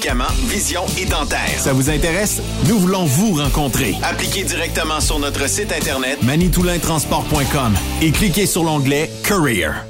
[0.00, 1.58] Médicaments, vision et dentaire.
[1.58, 2.40] Ça vous intéresse?
[2.66, 3.94] Nous voulons vous rencontrer.
[4.02, 9.84] Appliquez directement sur notre site internet manitoulintransport.com et cliquez sur l'onglet Career.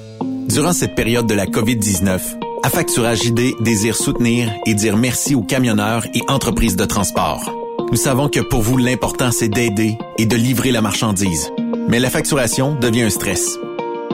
[0.48, 2.18] Durant cette période de la COVID-19,
[2.64, 7.48] Affacturage ID désire soutenir et dire merci aux camionneurs et entreprises de transport.
[7.92, 11.52] Nous savons que pour vous, l'important, c'est d'aider et de livrer la marchandise.
[11.88, 13.60] Mais la facturation devient un stress.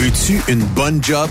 [0.00, 1.28] Veux-tu une bonne job?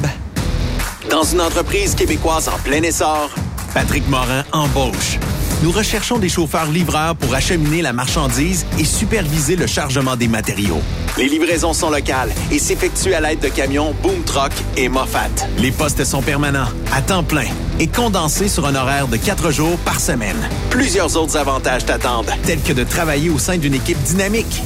[1.09, 3.31] Dans une entreprise québécoise en plein essor,
[3.73, 5.17] Patrick Morin embauche.
[5.63, 10.81] Nous recherchons des chauffeurs livreurs pour acheminer la marchandise et superviser le chargement des matériaux.
[11.17, 15.31] Les livraisons sont locales et s'effectuent à l'aide de camions Boom Truck et Moffat.
[15.57, 17.47] Les postes sont permanents, à temps plein
[17.79, 20.47] et condensés sur un horaire de quatre jours par semaine.
[20.69, 24.61] Plusieurs autres avantages t'attendent, tels que de travailler au sein d'une équipe dynamique.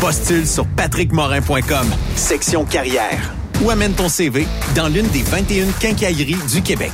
[0.00, 6.62] Postule sur patrickmorin.com, section carrière, ou amène ton CV dans l'une des 21 quincailleries du
[6.62, 6.92] Québec.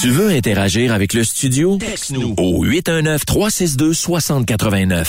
[0.00, 1.76] Tu veux interagir avec le studio?
[1.78, 5.08] Texte-nous au 819-362-6089.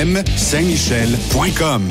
[0.00, 1.90] Saint-Michel.com.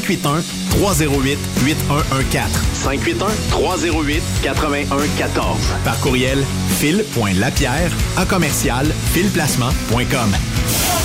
[0.00, 2.50] 308 8114.
[2.74, 5.56] 581 308 8114.
[5.84, 6.44] Par courriel
[6.78, 10.36] fil.lapierre à commercial filplacement.com.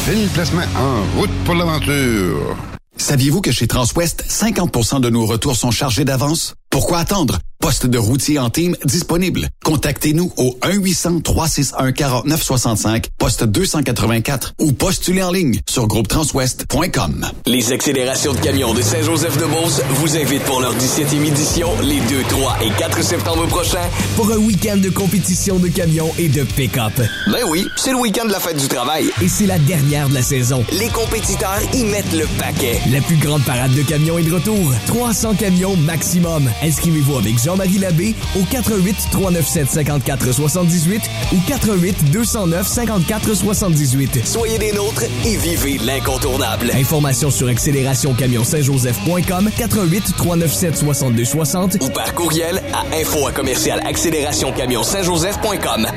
[0.05, 2.55] Fil Placement en route pour l'aventure.
[2.97, 6.55] Saviez-vous que chez Transwest, 50% de nos retours sont chargés d'avance?
[6.69, 7.39] Pourquoi attendre?
[7.63, 9.47] Poste de routier en team disponible.
[9.63, 17.25] Contactez-nous au 1-800-361-4965, poste 284 ou postulez en ligne sur groupetranswest.com.
[17.45, 22.57] Les accélérations de camions de Saint-Joseph-de-Beauce vous invitent pour leur 17e édition les 2, 3
[22.63, 23.87] et 4 septembre prochains
[24.17, 26.91] pour un week-end de compétition de camions et de pick-up.
[27.27, 29.09] Ben oui, c'est le week-end de la fête du travail.
[29.21, 30.65] Et c'est la dernière de la saison.
[30.73, 32.81] Les compétiteurs y mettent le paquet.
[32.91, 34.73] La plus grande parade de camions est de retour.
[34.87, 36.51] 300 camions maximum.
[36.61, 41.03] Inscrivez-vous avec Jean-Marie Labbé au 88 397 54 78
[41.33, 44.25] ou 88 209 54 78.
[44.25, 46.71] Soyez des nôtres et vivez l'incontournable.
[46.73, 55.87] Informations sur accélérationcamionsaintjoseph.com 88 397 62 60 ou par courriel à info à commercial accélérationcamionsaintjoseph.com.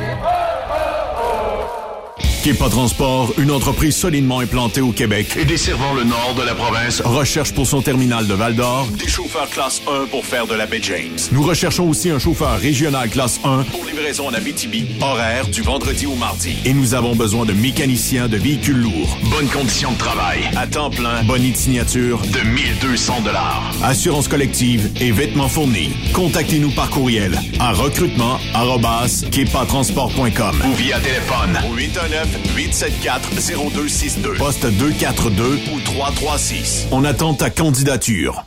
[2.47, 7.03] Kepa Transport, une entreprise solidement implantée au Québec et desservant le nord de la province,
[7.05, 10.79] recherche pour son terminal de Val-d'Or des chauffeurs classe 1 pour faire de la baie
[10.81, 11.19] James.
[11.33, 16.07] Nous recherchons aussi un chauffeur régional classe 1 pour livraison en Abitibi, horaire du vendredi
[16.07, 16.55] au mardi.
[16.65, 19.19] Et nous avons besoin de mécaniciens de véhicules lourds.
[19.29, 23.73] Bonnes conditions de travail, à temps plein, bonite signature de 1200 dollars.
[23.83, 25.91] Assurance collective et vêtements fournis.
[26.13, 34.37] Contactez-nous par courriel à recrutement@kepatransport.com ou via téléphone au 819 874-0262.
[34.37, 36.87] Poste 242 ou 336.
[36.93, 38.47] On attend ta candidature.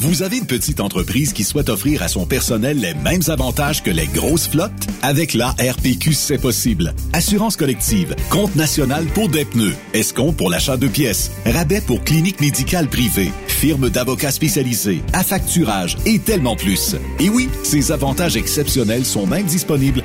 [0.00, 3.90] Vous avez une petite entreprise qui souhaite offrir à son personnel les mêmes avantages que
[3.90, 4.86] les grosses flottes?
[5.02, 6.94] Avec la RPQ, c'est possible.
[7.12, 12.40] Assurance collective, compte national pour des pneus, escompte pour l'achat de pièces, rabais pour clinique
[12.40, 16.94] médicale privée, firme d'avocats spécialisés, affacturage et tellement plus.
[17.18, 20.04] Et oui, ces avantages exceptionnels sont même disponibles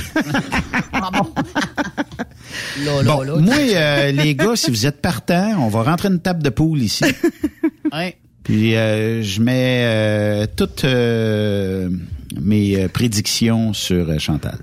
[2.84, 3.36] Là, là, Bon, là.
[3.36, 6.82] moi, euh, les gars, si vous êtes partants, on va rentrer une table de poule
[6.82, 7.04] ici.
[7.92, 8.16] Ouais.
[8.44, 11.88] Puis euh, je mets euh, toutes euh,
[12.40, 14.58] mes euh, prédictions sur euh, Chantal.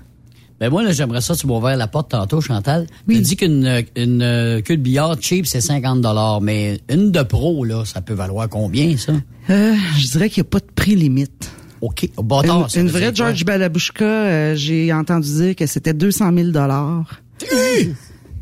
[0.60, 2.86] Ben moi, là, j'aimerais ça, tu m'as ouvert la porte tantôt, Chantal.
[3.08, 6.04] Tu as dit qu'une une, euh, queue de billard cheap, c'est 50
[6.42, 9.14] mais une de pro, là, ça peut valoir combien, ça?
[9.48, 11.50] Euh, je dirais qu'il n'y a pas de prix limite.
[11.80, 12.10] OK.
[12.18, 13.10] Bâtard, une une vraie?
[13.14, 17.22] George Balabushka, euh, j'ai entendu dire que c'était 200 000 dollars.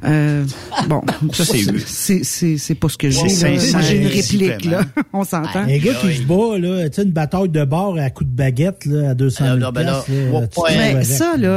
[0.05, 0.45] Euh,
[0.89, 1.03] bon,
[1.33, 3.29] Ça, c'est c'est c'est c'est pas ce que j'ai.
[3.29, 3.59] C'est là.
[3.59, 5.61] 500 Moi, j'ai une réplique là, on s'entend.
[5.61, 8.31] Un gars qui se bat, là, tu sais, une bataille de bord à coup de
[8.31, 11.49] baguette, là, à 200 000 Ah, là, ben là, ouais, Mais ça là,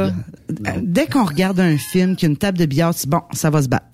[0.66, 3.48] euh, dès qu'on regarde un film qui a une table de billard, c'est bon, ça
[3.50, 3.86] va se battre.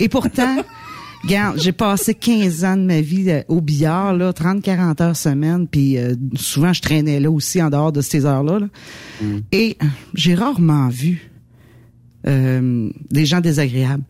[0.00, 0.56] Et pourtant,
[1.22, 5.16] regarde, j'ai passé 15 ans de ma vie euh, au billard là, 30 40 heures
[5.16, 8.58] semaine, puis euh, souvent je traînais là aussi en dehors de ces heures-là.
[8.58, 8.66] là.
[9.52, 9.78] Et
[10.14, 11.28] j'ai rarement vu
[12.26, 14.04] euh, des gens désagréables.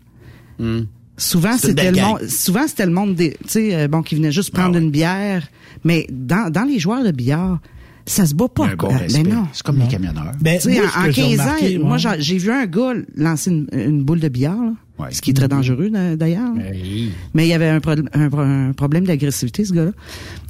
[1.19, 3.89] Souvent, C'est de la c'était le monde, souvent, c'était le monde des, tu sais, euh,
[3.89, 5.47] bon, qui venait juste prendre une bière.
[5.85, 7.61] Mais dans, dans les joueurs de billard,
[8.07, 8.97] ça se bat pas, Un bon quoi.
[8.97, 9.23] respect.
[9.23, 9.47] Mais non.
[9.53, 10.33] C'est comme les camionneurs.
[10.41, 12.95] Ben, Tu sais, moi, en, en que j'ai 15 ans, moi, j'ai vu un gars
[13.17, 15.09] lancer une, une boule de billard, là, Ouais.
[15.11, 16.53] ce qui est très dangereux d'a- d'ailleurs.
[16.59, 17.11] Hey.
[17.35, 19.91] Mais il y avait un, pro- un, pro- un problème d'agressivité, ce gars-là.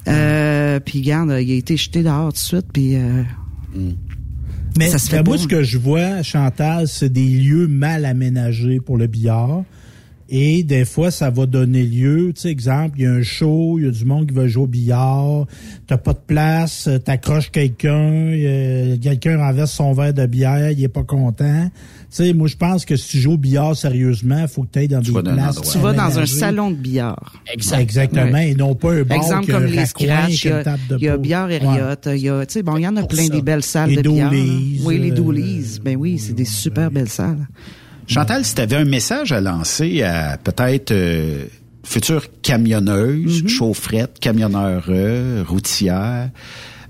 [0.09, 2.97] Euh, puis, garde, il a été jeté dehors tout de suite, puis...
[2.97, 3.22] Euh,
[4.78, 8.81] Mais Ça se fait moi, ce que je vois, Chantal, c'est des lieux mal aménagés
[8.81, 9.65] pour le billard.
[10.34, 13.78] Et des fois, ça va donner lieu, tu sais, exemple, il y a un show,
[13.78, 15.44] il y a du monde qui va jouer au billard,
[15.86, 20.88] t'as pas de place, t'accroches quelqu'un, euh, quelqu'un renverse son verre de bière, il est
[20.88, 21.68] pas content.
[21.74, 24.68] Tu sais, moi, je pense que si tu joues au billard sérieusement, il faut que
[24.72, 27.34] tu ailles dans des dans un places tu vas dans un salon de billard.
[27.52, 27.80] Exact.
[27.80, 30.48] Exactement, et non pas un bar Exemple qui a comme un les a il y
[30.48, 31.20] une a, table de il y a poule.
[31.22, 31.56] Billard Ouais.
[31.56, 33.28] Elliott, il y a, tu sais, bon, il y en a Pour plein ça.
[33.34, 34.32] des belles salles Les de billard.
[34.32, 35.80] Oui, les euh, Doolies.
[35.84, 37.46] Ben oui, c'est des super belles salles.
[38.12, 41.47] Chantal, si tu avais un message à lancer à peut-être euh,
[41.82, 46.28] future camionneuse, chaufferette, camionneur euh, routière,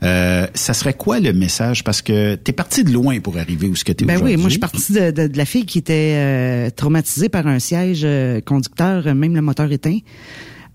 [0.03, 1.85] euh, ça serait quoi le message?
[1.85, 4.35] Parce que t'es parti de loin pour arriver où ce que t'es Ben aujourd'hui.
[4.35, 7.47] oui, moi je suis partie de, de, de la fille qui était euh, traumatisée par
[7.47, 9.99] un siège euh, conducteur, euh, même le moteur éteint.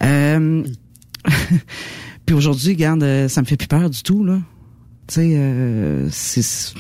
[0.02, 0.64] Euh,
[2.26, 4.40] puis aujourd'hui, regarde, euh, ça me fait plus peur du tout là.
[5.08, 6.74] Tu sais, euh, c'est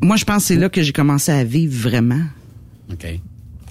[0.00, 2.20] moi je pense que c'est là que j'ai commencé à vivre vraiment.
[2.92, 3.06] OK.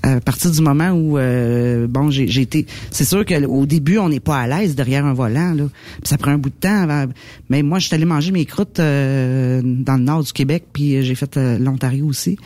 [0.03, 4.09] à partir du moment où euh, bon j'ai j'ai été c'est sûr qu'au début on
[4.09, 5.63] n'est pas à l'aise derrière un volant là.
[5.95, 7.05] Puis ça prend un bout de temps avant.
[7.49, 10.95] Mais moi je suis allé manger mes croûtes euh, dans le nord du Québec puis
[10.97, 12.37] euh, j'ai fait euh, l'Ontario aussi.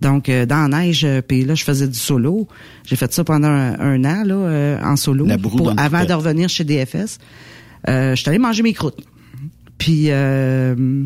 [0.00, 2.48] Donc euh, dans la neige puis là je faisais du solo.
[2.86, 6.08] J'ai fait ça pendant un, un an là euh, en solo La pour- avant coupette.
[6.08, 7.18] de revenir chez DFS
[7.88, 9.04] euh, je suis allé manger mes croûtes.
[9.76, 11.04] Puis euh,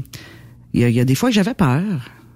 [0.75, 1.83] il y, y a des fois que j'avais peur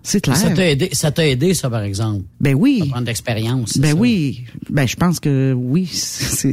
[0.02, 2.24] c'est clair Ça t'a aidé, ça t'a aidé, ça, par exemple?
[2.40, 3.78] ben oui prendre d'expérience.
[3.78, 3.94] ben ça?
[3.94, 6.52] oui, ben je pense que oui, c'est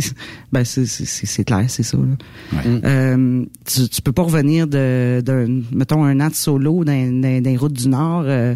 [0.51, 1.97] ben c'est c'est- clair, c'est ça.
[1.97, 2.61] là.
[2.85, 7.41] Euh, tu, tu peux pas revenir de, de mettons un an de solo dans, dans,
[7.41, 8.55] dans les routes du Nord euh,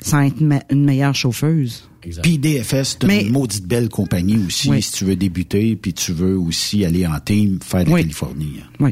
[0.00, 0.36] sans être
[0.70, 1.88] une meilleure chauffeuse.
[2.22, 4.82] Puis DFS, c'est Mais- une maudite belle compagnie aussi, Oui.
[4.82, 8.00] si tu veux débuter, puis tu veux aussi aller en team, faire de la Oui.
[8.02, 8.54] Californie.
[8.60, 8.66] hein.
[8.80, 8.90] Oui.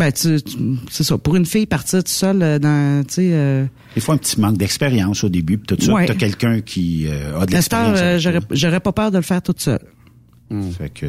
[0.00, 0.56] Ben tu, tu-
[0.90, 1.18] c'est ça.
[1.18, 3.30] Pour une fille partir toute seule euh, dans, tu sais.
[3.32, 6.06] Euh, Des fois, un petit manque d'expérience au début, puis tout ça, Ouais.
[6.06, 7.98] t'as quelqu'un qui euh, a de l'expérience.
[8.20, 9.80] j'aurais j'aurais pas peur de le faire toute seule.
[10.78, 11.06] Fait que,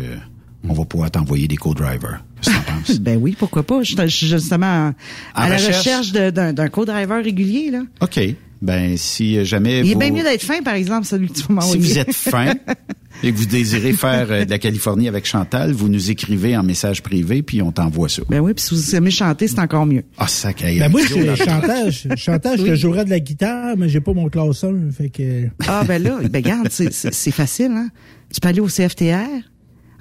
[0.68, 2.23] on va pouvoir t'envoyer des co-drivers.
[2.41, 2.99] Qu'est-ce que t'en penses?
[2.99, 3.81] Ben oui, pourquoi pas.
[3.81, 4.93] Je je suis justement
[5.34, 6.11] à, la recherche?
[6.11, 7.81] d'un co-driver régulier là.
[8.01, 8.19] OK.
[8.61, 9.99] Ben, si jamais Il est vous...
[9.99, 12.53] bien mieux d'être fin, par exemple, celui que tu Si vous êtes fin
[13.23, 16.61] et que vous désirez faire euh, de la Californie avec Chantal, vous nous écrivez en
[16.63, 18.21] message privé, puis on t'envoie ça.
[18.29, 20.03] Ben oui, puis si vous aimez chanter, c'est encore mieux.
[20.17, 22.69] Ah, ça, Ben moi, je, chantage, chantage, je Oui.
[22.69, 25.47] te jouerais de la guitare, mais j'ai pas mon classe 1, fait que...
[25.67, 27.89] Ah ben là, ben regarde, c'est- facile, hein.
[28.31, 29.25] Tu peux aller au CFTR,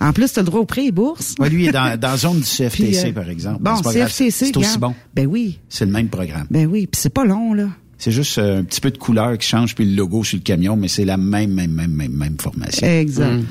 [0.01, 1.35] En plus, tu as le droit au prêt et bourse.
[1.39, 3.63] Ouais, lui, il est dans, dans la zone du CFTC, Puis, euh, par exemple.
[3.63, 4.95] Bon, CFTC, C'est aussi bon.
[5.15, 5.59] Ben oui.
[5.69, 6.47] C'est le même programme.
[6.51, 7.69] Ben oui, puis c'est pas long, là.
[8.01, 10.43] C'est juste euh, un petit peu de couleur qui change, puis le logo sur le
[10.43, 12.87] camion, mais c'est la même, même, même, même, même formation.
[12.87, 13.35] Exact.
[13.35, 13.45] Mm.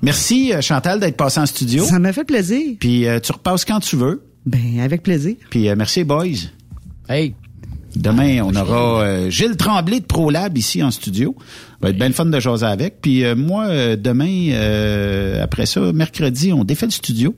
[0.00, 1.84] Merci, euh, Chantal, d'être passé en studio.
[1.84, 2.76] Ça m'a fait plaisir.
[2.78, 4.22] Puis euh, tu repasses quand tu veux.
[4.46, 5.34] Ben, avec plaisir.
[5.50, 6.46] Puis euh, merci, boys.
[7.08, 7.34] Hey.
[7.96, 11.34] Demain, on aura euh, Gilles Tremblay de ProLab ici en studio.
[11.38, 13.00] Ça va être bien le fun de jaser avec.
[13.00, 17.34] Puis euh, moi, euh, demain, euh, après ça, mercredi, on défait le studio.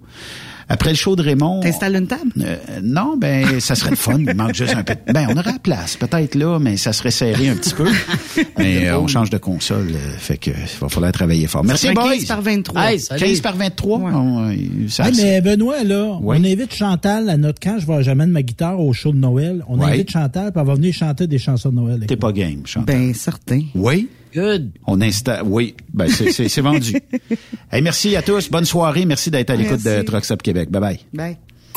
[0.70, 1.60] Après le show de Raymond...
[1.60, 2.30] T'installes une table?
[2.40, 4.18] Euh, non, ben ça serait le fun.
[4.18, 4.94] Il manque juste un peu.
[4.94, 7.88] de- Ben on aurait la place, peut-être là, mais ça serait serré un petit peu.
[8.58, 11.64] Mais euh, on change de console, euh, fait que il va falloir travailler fort.
[11.64, 12.10] Merci boys.
[12.16, 12.82] 15 par 23.
[12.82, 13.20] Hey, salut.
[13.20, 13.98] 15 par 23.
[14.00, 14.54] on, euh,
[14.88, 17.78] ça- Hey, mais Benoît, là, on invite Chantal à notre camp.
[17.78, 19.64] Je vais j'amène ma guitare au show de Noël.
[19.68, 19.92] On Ouais.
[19.92, 22.04] invite Chantal, puis elle va venir chanter des chansons de Noël.
[22.06, 22.94] T'es pas game, Chantal.
[22.94, 23.62] Ben, certain.
[23.74, 24.08] Oui?
[24.34, 24.72] Good.
[24.86, 25.42] On installe.
[25.44, 25.74] Oui.
[25.92, 26.94] Ben c'est c'est c'est vendu.
[27.72, 28.50] hey, merci à tous.
[28.50, 29.04] Bonne soirée.
[29.04, 30.04] Merci d'être à l'écoute de Merci.
[30.04, 30.70] Truck Stop Québec.
[30.70, 31.00] Bye bye.
[31.12, 31.38] Bye.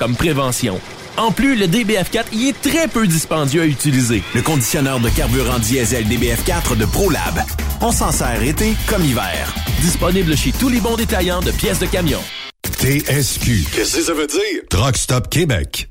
[0.00, 0.80] comme prévention.
[1.18, 4.22] En plus, le DBF4 y est très peu dispendieux à utiliser.
[4.34, 7.44] Le conditionneur de carburant diesel DBF4 de ProLab.
[7.82, 9.54] On s'en sert été comme hiver.
[9.82, 12.20] Disponible chez tous les bons détaillants de pièces de camion.
[12.78, 13.66] TSQ.
[13.72, 14.62] Qu'est-ce que ça veut dire?
[14.70, 15.90] Truck Stop Québec.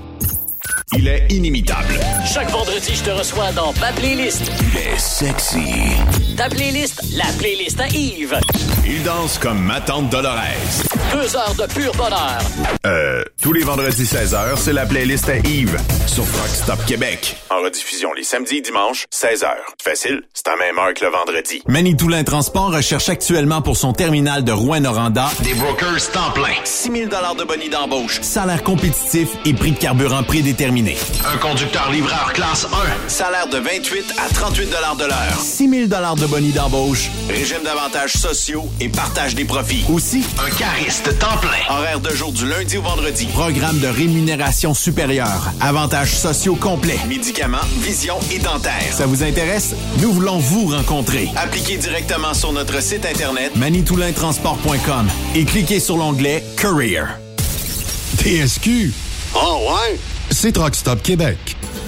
[0.97, 1.99] Il est inimitable.
[2.25, 4.51] Chaque vendredi, je te reçois dans ma playlist.
[4.59, 5.95] Il est sexy.
[6.35, 8.37] Ta playlist, la playlist à Yves.
[8.85, 10.83] Il danse comme ma tante Dolores.
[11.11, 12.39] Deux heures de pur bonheur.
[12.85, 15.77] Euh, tous les vendredis 16h, c'est la playlist à Yves
[16.07, 17.35] sur Rock Stop Québec.
[17.49, 19.47] En rediffusion les samedis et dimanches, 16h.
[19.83, 21.61] Facile, c'est à même heure que le vendredi.
[21.67, 26.53] Manitoulin Transport recherche actuellement pour son terminal de Rouen-Noranda Des brokers temps plein.
[26.63, 30.97] 6 000 de bonus d'embauche, salaire compétitif et prix de carburant prédéterminé.
[31.33, 33.09] Un conducteur livreur classe 1.
[33.09, 35.39] Salaire de 28 à 38 de l'heure.
[35.39, 37.09] 6 000 de bonus d'embauche.
[37.29, 39.83] Régime d'avantages sociaux et partage des profits.
[39.91, 40.49] Aussi, Un
[41.01, 41.75] cariste temps plein.
[41.75, 43.25] horaire de jour du lundi au vendredi.
[43.33, 45.51] Programme de rémunération supérieure.
[45.59, 46.99] Avantages sociaux complets.
[47.07, 48.91] Médicaments, vision et dentaire.
[48.91, 49.75] Ça vous intéresse?
[49.99, 51.29] Nous voulons vous rencontrer.
[51.35, 57.07] Appliquez directement sur notre site internet manitoulintransport.com et cliquez sur l'onglet Career.
[58.17, 58.93] TSQ.
[59.35, 59.99] Oh ouais?
[60.29, 61.55] C'est Truck Stop Québec.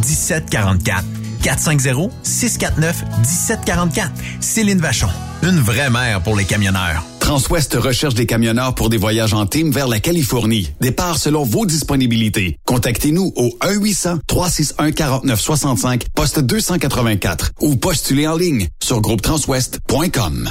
[0.00, 1.04] 1744.
[1.42, 4.10] 450 649 1744.
[4.40, 5.08] Céline Vachon.
[5.42, 7.04] Une vraie mère pour les camionneurs.
[7.20, 10.72] Transwest recherche des camionneurs pour des voyages en team vers la Californie.
[10.80, 12.58] Départ selon vos disponibilités.
[12.66, 20.50] Contactez-nous au 1-800-361-4965, poste 284 ou postulez en ligne sur groupetranswest.com.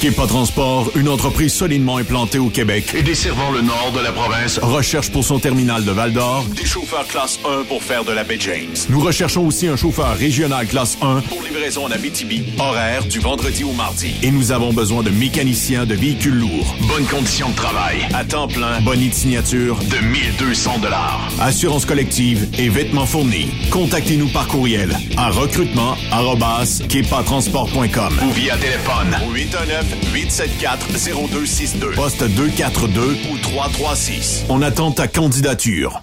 [0.00, 4.58] Kepa Transport, une entreprise solidement implantée au Québec et desservant le nord de la province,
[4.62, 8.38] recherche pour son terminal de Val-d'Or des chauffeurs classe 1 pour faire de la baie
[8.38, 8.74] James.
[8.88, 13.64] Nous recherchons aussi un chauffeur régional classe 1 pour livraison en Abitibi, horaire du vendredi
[13.64, 14.12] au mardi.
[14.22, 16.76] Et nous avons besoin de mécaniciens de véhicules lourds.
[16.88, 21.28] Bonnes conditions de travail, à temps plein, bonne signature de 1200 dollars.
[21.40, 23.48] Assurance collective et vêtements fournis.
[23.70, 29.16] Contactez-nous par courriel à recrutement@kepatransport.com ou via téléphone
[29.66, 31.94] 418-874-0262.
[31.94, 34.44] Poste 242 ou 336.
[34.48, 36.02] On attend ta candidature.